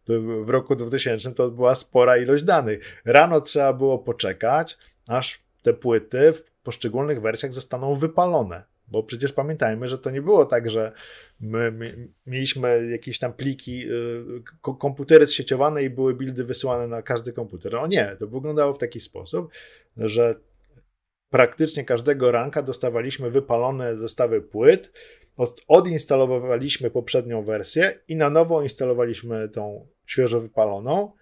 to 0.05 0.23
w 0.45 0.49
roku 0.49 0.77
2000 0.77 1.35
to 1.35 1.51
była 1.51 1.75
spora 1.75 2.19
ilość 2.19 2.45
danych. 2.45 3.03
Rano 3.05 3.41
trzeba 3.41 3.73
było 3.73 3.99
poczekać, 3.99 4.79
aż 5.07 5.41
te 5.63 5.73
płyty 5.73 6.33
w 6.33 6.51
poszczególnych 6.63 7.21
wersjach 7.21 7.53
zostaną 7.53 7.95
wypalone. 7.95 8.65
Bo 8.91 9.03
przecież 9.03 9.33
pamiętajmy, 9.33 9.89
że 9.89 9.99
to 9.99 10.11
nie 10.11 10.23
było 10.23 10.45
tak, 10.45 10.71
że 10.71 10.93
my, 11.41 11.73
my 11.73 12.09
mieliśmy 12.27 12.89
jakieś 12.91 13.19
tam 13.19 13.33
pliki, 13.33 13.91
y, 13.91 14.43
komputery 14.79 15.27
zsieciowane 15.27 15.83
i 15.83 15.91
były 15.91 16.15
buildy 16.15 16.45
wysyłane 16.45 16.87
na 16.87 17.03
każdy 17.03 17.33
komputer. 17.33 17.73
No 17.73 17.87
nie, 17.87 18.17
to 18.19 18.27
wyglądało 18.27 18.75
w 18.75 18.79
taki 18.79 19.01
sposób, 19.01 19.53
że 19.97 20.35
praktycznie 21.31 21.85
każdego 21.85 22.33
ranka 22.33 22.63
dostawaliśmy 22.63 23.31
wypalone 23.31 23.97
zestawy 23.97 24.43
płyt, 24.43 24.93
odinstalowaliśmy 25.69 26.91
poprzednią 26.91 27.43
wersję 27.43 28.01
i 28.09 28.17
na 28.17 28.31
nowo 28.31 28.63
instalowaliśmy 28.63 29.49
tą 29.49 29.87
świeżo 30.07 30.41
wypaloną. 30.41 31.13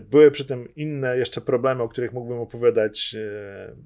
Były 0.00 0.30
przy 0.30 0.44
tym 0.44 0.74
inne 0.74 1.18
jeszcze 1.18 1.40
problemy, 1.40 1.82
o 1.82 1.88
których 1.88 2.12
mógłbym 2.12 2.38
opowiadać 2.38 3.14
y, 3.14 3.76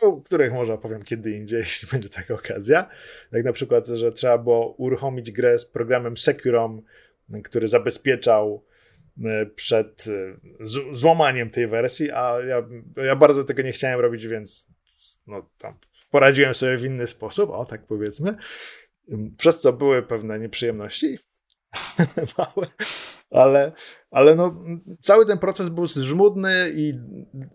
o 0.00 0.20
których 0.22 0.52
może 0.52 0.74
opowiem 0.74 1.02
kiedy 1.02 1.30
indziej, 1.30 1.58
jeśli 1.64 1.88
będzie 1.88 2.08
taka 2.08 2.34
okazja. 2.34 2.88
Jak 3.32 3.44
na 3.44 3.52
przykład, 3.52 3.86
że 3.86 4.12
trzeba 4.12 4.38
było 4.38 4.74
uruchomić 4.74 5.32
grę 5.32 5.58
z 5.58 5.66
programem 5.66 6.16
Securom, 6.16 6.82
który 7.44 7.68
zabezpieczał 7.68 8.64
e, 8.66 8.69
przed 9.54 10.04
e, 10.08 10.36
złamaniem 10.92 11.50
tej 11.50 11.68
wersji, 11.68 12.10
a 12.10 12.40
ja, 12.40 12.62
ja 12.96 13.16
bardzo 13.16 13.44
tego 13.44 13.62
nie 13.62 13.72
chciałem 13.72 14.00
robić, 14.00 14.26
więc 14.26 14.68
no, 15.26 15.50
poradziłem 16.10 16.54
sobie 16.54 16.76
w 16.76 16.84
inny 16.84 17.06
sposób, 17.06 17.50
o 17.50 17.64
tak 17.64 17.86
powiedzmy, 17.86 18.36
przez 19.36 19.60
co 19.60 19.72
były 19.72 20.02
pewne 20.02 20.38
nieprzyjemności 20.38 21.18
małe, 22.38 22.66
ale, 23.30 23.72
ale 24.10 24.34
no, 24.34 24.58
cały 25.00 25.26
ten 25.26 25.38
proces 25.38 25.68
był 25.68 25.86
żmudny 25.86 26.72
i 26.74 26.94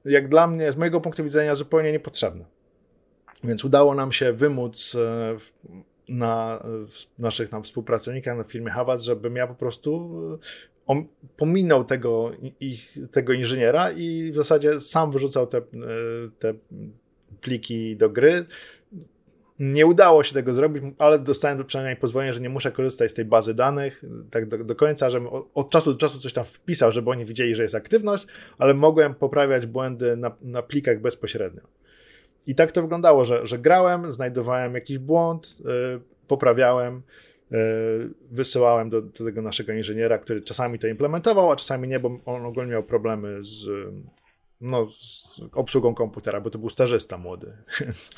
jak 0.05 0.29
dla 0.29 0.47
mnie, 0.47 0.71
z 0.71 0.77
mojego 0.77 1.01
punktu 1.01 1.23
widzenia, 1.23 1.55
zupełnie 1.55 1.91
niepotrzebny. 1.91 2.45
Więc 3.43 3.65
udało 3.65 3.95
nam 3.95 4.11
się 4.11 4.33
wymóc 4.33 4.95
e, 4.95 5.37
na 6.09 6.63
naszych 7.19 7.49
tam 7.49 7.63
współpracownikach 7.63 8.37
na 8.37 8.43
firmie 8.43 8.71
Havas, 8.71 9.03
żebym 9.03 9.35
ja 9.35 9.47
po 9.47 9.55
prostu 9.55 10.11
e, 10.33 10.45
on 10.87 11.05
pominął 11.37 11.83
tego, 11.83 12.31
ich, 12.59 12.97
tego 13.11 13.33
inżyniera 13.33 13.91
i 13.91 14.31
w 14.31 14.35
zasadzie 14.35 14.79
sam 14.79 15.11
wyrzucał 15.11 15.47
te, 15.47 15.57
e, 15.57 15.61
te 16.39 16.53
pliki 17.41 17.95
do 17.95 18.09
gry. 18.09 18.45
Nie 19.59 19.85
udało 19.85 20.23
się 20.23 20.33
tego 20.33 20.53
zrobić, 20.53 20.83
ale 20.97 21.19
dostałem 21.19 21.65
przynajmniej 21.65 21.95
pozwolenie, 21.95 22.33
że 22.33 22.41
nie 22.41 22.49
muszę 22.49 22.71
korzystać 22.71 23.11
z 23.11 23.13
tej 23.13 23.25
bazy 23.25 23.53
danych 23.53 24.03
tak 24.31 24.45
do, 24.45 24.63
do 24.63 24.75
końca, 24.75 25.09
żebym 25.09 25.29
od 25.53 25.69
czasu 25.69 25.93
do 25.93 25.99
czasu 25.99 26.19
coś 26.19 26.33
tam 26.33 26.45
wpisał, 26.45 26.91
żeby 26.91 27.09
oni 27.09 27.25
widzieli, 27.25 27.55
że 27.55 27.63
jest 27.63 27.75
aktywność, 27.75 28.27
ale 28.57 28.73
mogłem 28.73 29.15
poprawiać 29.15 29.67
błędy 29.67 30.17
na, 30.17 30.35
na 30.41 30.61
plikach 30.61 31.01
bezpośrednio. 31.01 31.61
I 32.47 32.55
tak 32.55 32.71
to 32.71 32.81
wyglądało, 32.81 33.25
że, 33.25 33.47
że 33.47 33.59
grałem, 33.59 34.13
znajdowałem 34.13 34.73
jakiś 34.73 34.97
błąd, 34.97 35.57
yy, 35.59 36.01
poprawiałem, 36.27 37.01
wysyłałem 38.31 38.89
do, 38.89 39.01
do, 39.01 39.25
tego 39.25 39.41
naszego 39.41 39.73
inżyniera, 39.73 40.17
który 40.17 40.41
czasami 40.41 40.79
to 40.79 40.87
implementował, 40.87 41.51
a 41.51 41.55
czasami 41.55 41.87
nie, 41.87 41.99
bo 41.99 42.19
on 42.25 42.45
ogólnie 42.45 42.71
miał 42.71 42.83
problemy 42.83 43.43
z, 43.43 43.67
no, 44.61 44.91
z 44.91 45.41
obsługą 45.53 45.95
komputera, 45.95 46.41
bo 46.41 46.49
to 46.49 46.59
był 46.59 46.69
stażysta 46.69 47.17
młody, 47.17 47.57
więc... 47.81 48.11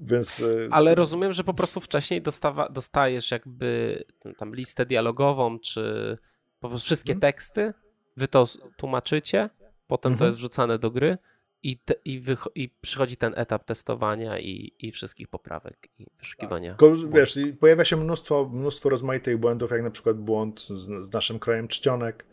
więc 0.00 0.38
yy, 0.38 0.68
Ale 0.70 0.94
rozumiem, 0.94 1.32
że 1.32 1.44
po 1.44 1.54
prostu 1.54 1.80
wcześniej 1.80 2.22
dostawa, 2.22 2.68
dostajesz 2.68 3.30
jakby 3.30 4.04
tam 4.38 4.54
listę 4.54 4.86
dialogową, 4.86 5.58
czy 5.58 6.18
po 6.60 6.68
prostu 6.68 6.86
wszystkie 6.86 7.12
hmm. 7.12 7.20
teksty, 7.20 7.74
wy 8.16 8.28
to 8.28 8.46
tłumaczycie, 8.76 9.50
potem 9.86 10.12
to 10.12 10.14
mhm. 10.14 10.28
jest 10.28 10.38
wrzucane 10.38 10.78
do 10.78 10.90
gry, 10.90 11.18
i, 11.62 11.76
te, 11.76 11.94
i, 12.04 12.22
i, 12.54 12.70
przychodzi 12.80 13.16
ten 13.16 13.32
etap 13.36 13.64
testowania 13.64 14.38
i, 14.38 14.72
i 14.78 14.92
wszystkich 14.92 15.28
poprawek 15.28 15.88
i 15.98 16.06
wyszukiwania. 16.18 16.74
Tak. 16.74 17.12
wiesz, 17.12 17.38
pojawia 17.60 17.84
się 17.84 17.96
mnóstwo, 17.96 18.50
mnóstwo 18.52 18.88
rozmaitych 18.88 19.38
błędów, 19.38 19.70
jak 19.70 19.82
na 19.82 19.90
przykład 19.90 20.16
błąd 20.16 20.60
z, 20.60 21.06
z 21.06 21.12
naszym 21.12 21.38
krojem 21.38 21.68
czcionek. 21.68 22.24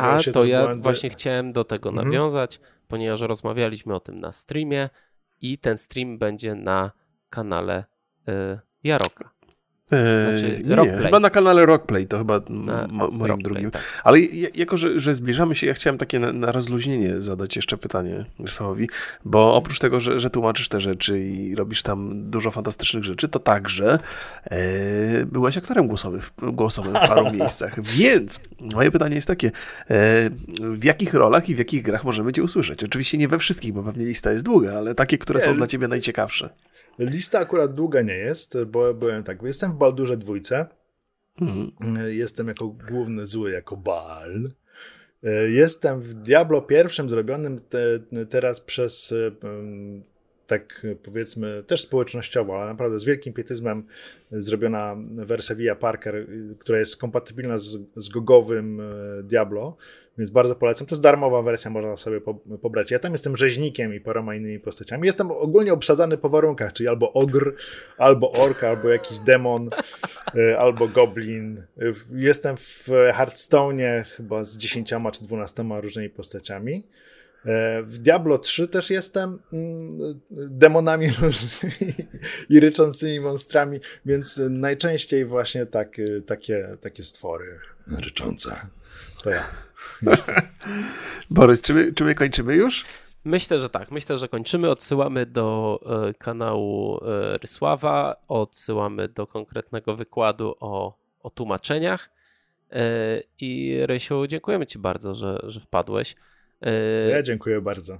A, 0.00 0.20
się 0.20 0.32
to 0.32 0.44
ja 0.44 0.64
błędy. 0.64 0.82
właśnie 0.82 1.10
chciałem 1.10 1.52
do 1.52 1.64
tego 1.64 1.88
mhm. 1.88 2.08
nawiązać, 2.08 2.60
ponieważ 2.88 3.20
rozmawialiśmy 3.20 3.94
o 3.94 4.00
tym 4.00 4.20
na 4.20 4.32
streamie 4.32 4.90
i 5.40 5.58
ten 5.58 5.76
stream 5.76 6.18
będzie 6.18 6.54
na 6.54 6.92
kanale 7.30 7.84
y, 8.28 8.58
Jaroka. 8.84 9.35
Znaczy, 9.88 10.62
nie, 10.64 10.98
chyba 11.02 11.20
na 11.20 11.30
kanale 11.30 11.66
Rockplay, 11.66 12.06
to 12.06 12.18
chyba 12.18 12.40
na, 12.48 12.86
moim 12.88 13.20
Rockplay, 13.20 13.38
drugim. 13.42 13.70
Tak. 13.70 13.82
Ale 14.04 14.20
jako, 14.54 14.76
że, 14.76 15.00
że, 15.00 15.14
zbliżamy 15.14 15.54
się, 15.54 15.66
ja 15.66 15.74
chciałem 15.74 15.98
takie 15.98 16.18
na, 16.18 16.32
na 16.32 16.52
rozluźnienie 16.52 17.22
zadać 17.22 17.56
jeszcze 17.56 17.76
pytanie 17.76 18.24
Rysołowi, 18.40 18.88
bo 19.24 19.54
oprócz 19.54 19.78
tego, 19.78 20.00
że, 20.00 20.20
że 20.20 20.30
tłumaczysz 20.30 20.68
te 20.68 20.80
rzeczy 20.80 21.20
i 21.20 21.54
robisz 21.54 21.82
tam 21.82 22.30
dużo 22.30 22.50
fantastycznych 22.50 23.04
rzeczy, 23.04 23.28
to 23.28 23.38
także 23.38 23.98
e, 24.44 24.58
byłeś 25.26 25.58
aktorem 25.58 25.86
głosowym, 25.88 26.20
głosowym 26.38 26.94
w 26.94 27.08
paru 27.08 27.32
miejscach. 27.38 27.82
Więc 27.82 28.40
moje 28.60 28.90
pytanie 28.90 29.14
jest 29.14 29.28
takie, 29.28 29.48
e, 29.48 29.52
w 30.60 30.84
jakich 30.84 31.14
rolach 31.14 31.48
i 31.48 31.54
w 31.54 31.58
jakich 31.58 31.82
grach 31.82 32.04
możemy 32.04 32.32
cię 32.32 32.42
usłyszeć? 32.42 32.84
Oczywiście 32.84 33.18
nie 33.18 33.28
we 33.28 33.38
wszystkich, 33.38 33.72
bo 33.72 33.82
pewnie 33.82 34.04
lista 34.04 34.32
jest 34.32 34.44
długa, 34.44 34.74
ale 34.78 34.94
takie, 34.94 35.18
które 35.18 35.40
są 35.40 35.54
dla 35.54 35.66
ciebie 35.66 35.88
najciekawsze. 35.88 36.50
Lista 36.98 37.38
akurat 37.38 37.74
długa 37.74 38.02
nie 38.02 38.16
jest, 38.16 38.64
bo 38.64 38.94
byłem 38.94 39.22
tak, 39.22 39.42
jestem 39.42 39.72
w 39.72 39.76
Baldurze 39.76 40.16
dwójce, 40.16 40.66
mhm. 41.40 41.72
jestem 42.08 42.46
jako 42.46 42.68
główny 42.68 43.26
zły, 43.26 43.50
jako 43.50 43.76
Bal. 43.76 44.44
Jestem 45.48 46.00
w 46.00 46.14
Diablo 46.14 46.62
pierwszym 46.62 47.10
zrobionym 47.10 47.60
te, 47.60 47.78
teraz 48.30 48.60
przez 48.60 49.14
tak 50.46 50.86
powiedzmy 51.02 51.62
też 51.66 51.82
społecznościowo, 51.82 52.56
ale 52.62 52.70
naprawdę 52.70 52.98
z 52.98 53.04
wielkim 53.04 53.32
pietyzmem 53.32 53.86
zrobiona 54.30 54.96
wersja 55.10 55.54
Via 55.54 55.76
Parker, 55.76 56.26
która 56.58 56.78
jest 56.78 56.96
kompatybilna 56.96 57.58
z, 57.58 57.78
z 57.96 58.08
gogowym 58.08 58.80
e, 58.80 59.22
Diablo, 59.22 59.76
więc 60.18 60.30
bardzo 60.30 60.54
polecam. 60.54 60.86
To 60.86 60.94
jest 60.94 61.02
darmowa 61.02 61.42
wersja, 61.42 61.70
można 61.70 61.96
sobie 61.96 62.20
pobrać. 62.62 62.90
Ja 62.90 62.98
tam 62.98 63.12
jestem 63.12 63.36
rzeźnikiem 63.36 63.94
i 63.94 64.00
paroma 64.00 64.34
innymi 64.34 64.60
postaciami. 64.60 65.06
Jestem 65.06 65.30
ogólnie 65.30 65.72
obsadzany 65.72 66.18
po 66.18 66.28
warunkach, 66.28 66.72
czyli 66.72 66.88
albo 66.88 67.12
ogr, 67.12 67.54
albo 67.98 68.32
orka, 68.32 68.68
albo 68.68 68.88
jakiś 68.88 69.18
demon, 69.18 69.70
e, 70.34 70.58
albo 70.58 70.88
goblin. 70.88 71.62
Jestem 72.14 72.56
w 72.56 72.88
Hearthstone'ie 72.88 74.04
chyba 74.04 74.44
z 74.44 74.58
10 74.58 74.88
czy 75.12 75.24
12 75.24 75.64
różnymi 75.80 76.10
postaciami. 76.10 76.86
E, 77.46 77.82
w 77.82 77.98
Diablo 77.98 78.38
3 78.38 78.68
też 78.68 78.90
jestem 78.90 79.38
mm, 79.52 80.20
demonami 80.30 81.06
i 82.50 82.60
ryczącymi 82.60 83.20
monstrami, 83.20 83.80
więc 84.06 84.40
najczęściej 84.50 85.24
właśnie 85.24 85.66
tak, 85.66 85.96
takie, 86.26 86.76
takie 86.80 87.02
stwory 87.02 87.58
ryczące. 87.86 88.56
To 89.22 89.30
ja. 89.30 89.44
Borys, 91.30 91.62
czy 91.62 91.74
my, 91.74 91.92
czy 91.92 92.04
my 92.04 92.14
kończymy 92.14 92.54
już? 92.54 92.84
Myślę, 93.24 93.60
że 93.60 93.68
tak. 93.68 93.90
Myślę, 93.90 94.18
że 94.18 94.28
kończymy. 94.28 94.70
Odsyłamy 94.70 95.26
do 95.26 95.80
e, 96.08 96.14
kanału 96.14 97.04
e, 97.04 97.38
Rysława, 97.38 98.16
odsyłamy 98.28 99.08
do 99.08 99.26
konkretnego 99.26 99.96
wykładu 99.96 100.54
o, 100.60 100.98
o 101.22 101.30
tłumaczeniach. 101.30 102.10
I 103.40 103.78
Rysiu, 103.86 104.26
dziękujemy 104.26 104.66
Ci 104.66 104.78
bardzo, 104.78 105.14
że, 105.14 105.38
że 105.42 105.60
wpadłeś. 105.60 106.16
E, 106.62 107.08
ja 107.10 107.22
dziękuję 107.22 107.60
bardzo. 107.60 107.98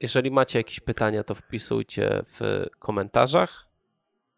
Jeżeli 0.00 0.30
macie 0.30 0.58
jakieś 0.58 0.80
pytania, 0.80 1.24
to 1.24 1.34
wpisujcie 1.34 2.22
w 2.24 2.66
komentarzach. 2.78 3.66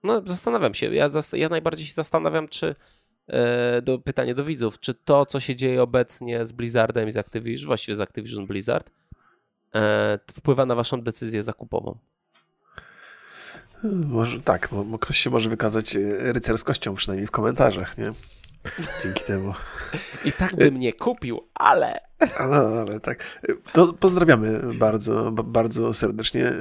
No, 0.02 0.22
zastanawiam 0.24 0.74
się. 0.74 0.94
Ja, 0.94 1.08
ja 1.32 1.48
najbardziej 1.48 1.86
się 1.86 1.94
zastanawiam, 1.94 2.48
czy 2.48 2.74
e, 3.26 3.82
do, 3.82 3.98
pytanie 3.98 4.34
do 4.34 4.44
widzów, 4.44 4.80
czy 4.80 4.94
to, 4.94 5.26
co 5.26 5.40
się 5.40 5.56
dzieje 5.56 5.82
obecnie 5.82 6.46
z 6.46 6.52
Blizzardem 6.52 7.08
i 7.08 7.12
z 7.12 7.16
Activision, 7.16 7.66
właściwie 7.66 7.96
z 7.96 8.00
Activision 8.00 8.46
Blizzard, 8.46 8.90
e, 9.74 10.18
wpływa 10.32 10.66
na 10.66 10.74
waszą 10.74 11.00
decyzję 11.00 11.42
zakupową? 11.42 11.98
Może 13.92 14.40
tak, 14.40 14.68
bo, 14.72 14.98
ktoś 14.98 15.18
się 15.18 15.30
może 15.30 15.50
wykazać 15.50 15.94
rycerskością, 16.18 16.94
przynajmniej 16.94 17.26
w 17.26 17.30
komentarzach, 17.30 17.98
nie? 17.98 18.12
Dzięki 19.02 19.24
temu. 19.24 19.52
I 20.24 20.32
tak 20.32 20.56
bym 20.56 20.78
nie 20.80 20.92
kupił, 20.92 21.48
ale. 21.54 22.00
No, 22.50 22.56
ale 22.56 23.00
tak. 23.00 23.40
To 23.72 23.92
pozdrawiamy 23.92 24.74
bardzo, 24.74 25.32
bardzo 25.32 25.92
serdecznie. 25.92 26.52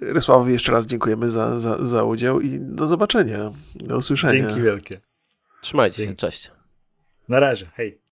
Rysławowi 0.00 0.52
jeszcze 0.52 0.72
raz 0.72 0.86
dziękujemy 0.86 1.30
za, 1.30 1.58
za, 1.58 1.86
za 1.86 2.04
udział 2.04 2.40
i 2.40 2.60
do 2.60 2.86
zobaczenia. 2.86 3.50
Do 3.74 3.96
usłyszenia. 3.96 4.32
Dzięki 4.32 4.62
wielkie. 4.62 5.00
Trzymajcie 5.60 5.96
Dzięki. 5.96 6.12
się, 6.12 6.16
cześć. 6.16 6.50
Na 7.28 7.40
razie, 7.40 7.66
hej. 7.74 8.00